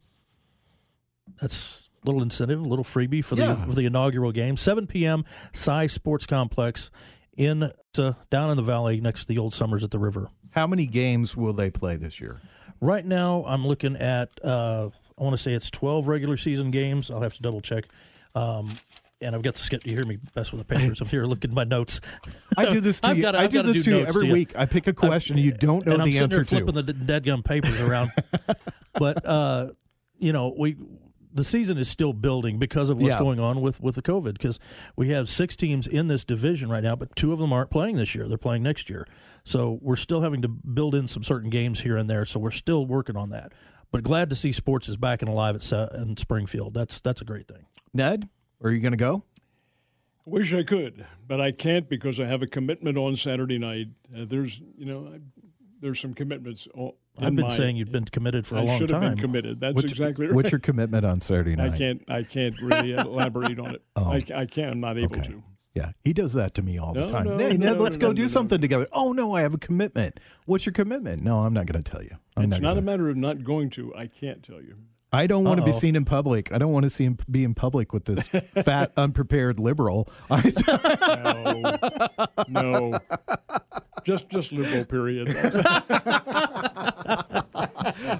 That's 1.40 1.88
a 2.02 2.06
little 2.06 2.22
incentive, 2.22 2.60
a 2.60 2.64
little 2.64 2.84
freebie 2.84 3.24
for 3.24 3.34
the 3.34 3.42
Yeah. 3.42 3.64
for 3.66 3.72
the 3.72 3.86
inaugural 3.86 4.32
game. 4.32 4.56
7 4.56 4.86
p.m. 4.86 5.24
Cy 5.52 5.86
Sports 5.86 6.26
Complex 6.26 6.90
in 7.36 7.64
uh, 7.98 8.12
down 8.30 8.50
in 8.50 8.56
the 8.56 8.62
valley 8.62 9.00
next 9.00 9.22
to 9.22 9.28
the 9.28 9.38
old 9.38 9.52
Summers 9.54 9.84
at 9.84 9.90
the 9.90 9.98
river. 9.98 10.28
How 10.50 10.66
many 10.66 10.86
games 10.86 11.36
will 11.36 11.52
they 11.52 11.70
play 11.70 11.96
this 11.96 12.20
year? 12.20 12.40
Right 12.80 13.04
now, 13.04 13.44
I'm 13.46 13.66
looking 13.66 13.96
at. 13.96 14.30
Uh, 14.42 14.90
I 15.18 15.22
want 15.22 15.36
to 15.36 15.42
say 15.42 15.52
it's 15.52 15.70
12 15.70 16.08
regular 16.08 16.36
season 16.36 16.70
games. 16.70 17.10
I'll 17.10 17.20
have 17.20 17.34
to 17.34 17.42
double 17.42 17.60
check. 17.60 17.84
Um, 18.34 18.72
and 19.20 19.34
I've 19.34 19.42
got 19.42 19.54
the 19.54 19.60
skip. 19.60 19.86
You 19.86 19.92
hear 19.94 20.04
me 20.04 20.18
best 20.34 20.52
with 20.52 20.66
the 20.66 20.74
papers. 20.74 21.00
I'm 21.00 21.06
here 21.08 21.24
looking 21.24 21.50
at 21.52 21.54
my 21.54 21.64
notes. 21.64 22.00
I 22.58 22.66
do 22.68 22.80
this 22.80 23.00
to 23.00 23.08
I've 23.08 23.16
you. 23.16 23.22
gotta- 23.22 23.38
I 23.38 23.46
do 23.46 23.62
this 23.62 23.76
do 23.78 23.82
to 23.84 23.90
you 23.98 24.06
every 24.06 24.22
to 24.22 24.26
you. 24.26 24.32
week. 24.32 24.52
I 24.56 24.66
pick 24.66 24.86
a 24.86 24.92
question 24.92 25.36
and 25.36 25.44
you 25.44 25.52
don't 25.52 25.86
know 25.86 25.92
and 25.92 26.02
I'm 26.02 26.06
the 26.08 26.12
sitting 26.12 26.24
answer 26.24 26.36
there 26.38 26.44
flipping 26.44 26.74
to. 26.74 26.82
the 26.82 26.92
d- 26.92 27.06
deadgum 27.30 27.44
papers 27.44 27.80
around. 27.80 28.10
but 28.94 29.24
uh, 29.24 29.68
you 30.18 30.32
know, 30.32 30.54
we 30.58 30.76
the 31.32 31.44
season 31.44 31.78
is 31.78 31.88
still 31.88 32.12
building 32.12 32.58
because 32.58 32.90
of 32.90 32.98
what's 32.98 33.08
Yeah. 33.12 33.18
going 33.18 33.40
on 33.40 33.60
with 33.60 33.80
with 33.80 33.94
the 33.94 34.02
COVID. 34.02 34.34
Because 34.34 34.58
we 34.96 35.08
have 35.10 35.28
six 35.30 35.56
teams 35.56 35.86
in 35.86 36.08
this 36.08 36.24
division 36.24 36.68
right 36.68 36.82
now, 36.82 36.94
but 36.96 37.14
two 37.16 37.32
of 37.32 37.38
them 37.38 37.52
aren't 37.52 37.70
playing 37.70 37.96
this 37.96 38.14
year. 38.14 38.28
They're 38.28 38.36
playing 38.36 38.62
next 38.64 38.90
year. 38.90 39.06
So 39.44 39.78
we're 39.80 39.96
still 39.96 40.20
having 40.22 40.42
to 40.42 40.48
build 40.48 40.94
in 40.94 41.06
some 41.08 41.22
certain 41.22 41.50
games 41.50 41.80
here 41.80 41.96
and 41.96 42.10
there. 42.10 42.24
So 42.24 42.38
we're 42.40 42.50
still 42.50 42.84
working 42.86 43.16
on 43.16 43.30
that. 43.30 43.52
But 43.94 44.02
glad 44.02 44.28
to 44.30 44.34
see 44.34 44.50
sports 44.50 44.88
is 44.88 44.96
back 44.96 45.22
and 45.22 45.28
alive 45.28 45.54
at 45.54 45.62
Sa- 45.62 45.86
in 45.94 46.16
Springfield. 46.16 46.74
That's 46.74 47.00
that's 47.00 47.20
a 47.20 47.24
great 47.24 47.46
thing. 47.46 47.66
Ned, 47.92 48.28
are 48.60 48.72
you 48.72 48.80
going 48.80 48.90
to 48.90 48.96
go? 48.96 49.22
I 50.26 50.30
wish 50.30 50.52
I 50.52 50.64
could, 50.64 51.06
but 51.28 51.40
I 51.40 51.52
can't 51.52 51.88
because 51.88 52.18
I 52.18 52.24
have 52.26 52.42
a 52.42 52.48
commitment 52.48 52.98
on 52.98 53.14
Saturday 53.14 53.56
night. 53.56 53.86
Uh, 54.12 54.24
there's, 54.26 54.60
you 54.76 54.86
know, 54.86 55.12
I, 55.14 55.20
there's 55.80 56.00
some 56.00 56.12
commitments. 56.12 56.66
I've 57.18 57.36
been 57.36 57.46
my- 57.46 57.56
saying 57.56 57.76
you've 57.76 57.92
been 57.92 58.06
committed 58.06 58.44
for 58.44 58.56
a 58.56 58.62
I 58.62 58.64
long 58.64 58.78
should 58.80 58.90
have 58.90 59.00
time. 59.00 59.12
been 59.14 59.20
committed. 59.20 59.60
That's 59.60 59.76
What's, 59.76 59.92
exactly 59.92 60.26
right. 60.26 60.34
what's 60.34 60.50
your 60.50 60.58
commitment 60.58 61.06
on 61.06 61.20
Saturday 61.20 61.54
night? 61.54 61.66
I 61.66 61.68
night? 61.68 61.78
can't. 61.78 62.02
I 62.08 62.22
can't 62.24 62.60
really 62.60 62.94
elaborate 62.98 63.60
on 63.60 63.76
it. 63.76 63.82
Oh. 63.94 64.10
I, 64.10 64.24
I 64.34 64.46
can't. 64.46 64.72
I'm 64.72 64.80
not 64.80 64.98
able 64.98 65.14
Okay. 65.20 65.28
to. 65.28 65.42
Yeah, 65.74 65.90
he 66.04 66.12
does 66.12 66.32
that 66.34 66.54
to 66.54 66.62
me 66.62 66.78
all 66.78 66.94
No, 66.94 67.06
the 67.06 67.12
time. 67.12 67.24
no, 67.26 67.36
hey, 67.36 67.56
Ned, 67.56 67.76
no, 67.76 67.82
let's 67.82 67.96
go 67.96 68.12
do 68.12 68.28
something 68.28 68.60
together. 68.60 68.86
Oh 68.92 69.12
no, 69.12 69.34
I 69.34 69.40
have 69.40 69.54
a 69.54 69.58
commitment. 69.58 70.20
What's 70.46 70.66
your 70.66 70.72
commitment? 70.72 71.22
No, 71.22 71.40
I'm 71.40 71.52
not 71.52 71.66
going 71.66 71.82
to 71.82 71.90
tell 71.90 72.00
you. 72.02 72.16
I'm 72.36 72.44
it's 72.44 72.60
not 72.60 72.68
gonna- 72.68 72.78
a 72.78 72.82
matter 72.82 73.08
of 73.08 73.16
not 73.16 73.42
going 73.42 73.70
to. 73.70 73.92
I 73.96 74.06
can't 74.06 74.42
tell 74.44 74.62
you. 74.62 74.76
I 75.14 75.26
don't 75.26 75.44
want 75.44 75.60
to 75.60 75.64
be 75.64 75.72
seen 75.72 75.96
in 75.96 76.04
public. 76.04 76.52
I 76.52 76.58
don't 76.58 76.72
want 76.72 76.84
to 76.84 76.90
see 76.90 77.04
him 77.04 77.18
be 77.30 77.44
in 77.44 77.54
public 77.54 77.92
with 77.92 78.04
this 78.04 78.28
fat, 78.64 78.92
unprepared 78.96 79.60
liberal. 79.60 80.08
I, 80.30 80.52
No, 82.48 82.48
no, 82.92 82.98
just 84.02 84.28
just 84.28 84.52
liberal. 84.52 84.84
Period. 84.84 85.28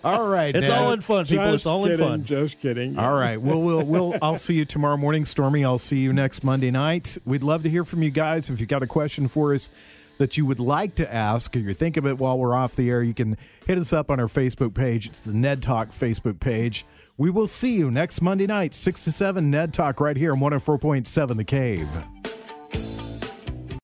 all 0.05 0.28
right, 0.28 0.55
It's 0.55 0.68
Ned. 0.68 0.70
all 0.70 0.92
in 0.92 1.01
fun, 1.01 1.26
people. 1.26 1.45
Just 1.45 1.55
it's 1.55 1.66
all 1.66 1.84
in 1.86 1.99
fun. 1.99 2.24
Just 2.24 2.61
kidding. 2.61 2.99
All 2.99 3.14
right. 3.14 3.40
Well, 3.40 3.61
we'll 3.61 3.82
we'll 3.82 4.14
I'll 4.22 4.36
see 4.36 4.55
you 4.55 4.64
tomorrow 4.64 4.97
morning, 4.97 5.24
Stormy. 5.24 5.64
I'll 5.64 5.78
see 5.78 5.99
you 5.99 6.12
next 6.12 6.45
Monday 6.45 6.70
night. 6.70 7.18
We'd 7.24 7.42
love 7.42 7.62
to 7.64 7.70
hear 7.70 7.84
from 7.84 8.03
you 8.03 8.11
guys. 8.11 8.51
If 8.51 8.61
you 8.61 8.66
got 8.66 8.82
a 8.82 8.86
question 8.86 9.28
for 9.28 9.55
us 9.55 9.70
that 10.19 10.37
you 10.37 10.47
would 10.47 10.61
like 10.61 10.95
to 10.97 11.12
ask, 11.12 11.57
or 11.57 11.59
you 11.59 11.75
think 11.75 11.97
of 11.97 12.07
it 12.07 12.19
while 12.19 12.39
we're 12.39 12.55
off 12.55 12.77
the 12.77 12.89
air, 12.89 13.03
you 13.03 13.15
can 13.15 13.37
hit 13.67 13.79
us 13.79 13.93
up 13.93 14.11
on 14.11 14.21
our 14.21 14.29
Facebook 14.29 14.75
page. 14.75 15.07
It's 15.07 15.21
the 15.21 15.33
Ned 15.33 15.62
Talk 15.62 15.91
Facebook 15.91 16.41
page. 16.41 16.87
We 17.17 17.31
will 17.31 17.47
see 17.47 17.75
you 17.75 17.91
next 17.91 18.23
Monday 18.23 18.47
night, 18.47 18.75
six 18.75 19.03
to 19.05 19.12
seven. 19.12 19.51
Ned 19.51 19.73
Talk 19.73 20.01
right 20.01 20.17
here 20.17 20.33
on 20.33 20.41
one 20.41 20.53
hundred 20.53 20.61
four 20.61 20.79
point 20.79 21.07
seven, 21.07 21.37
The 21.37 21.45
Cave. 21.45 21.89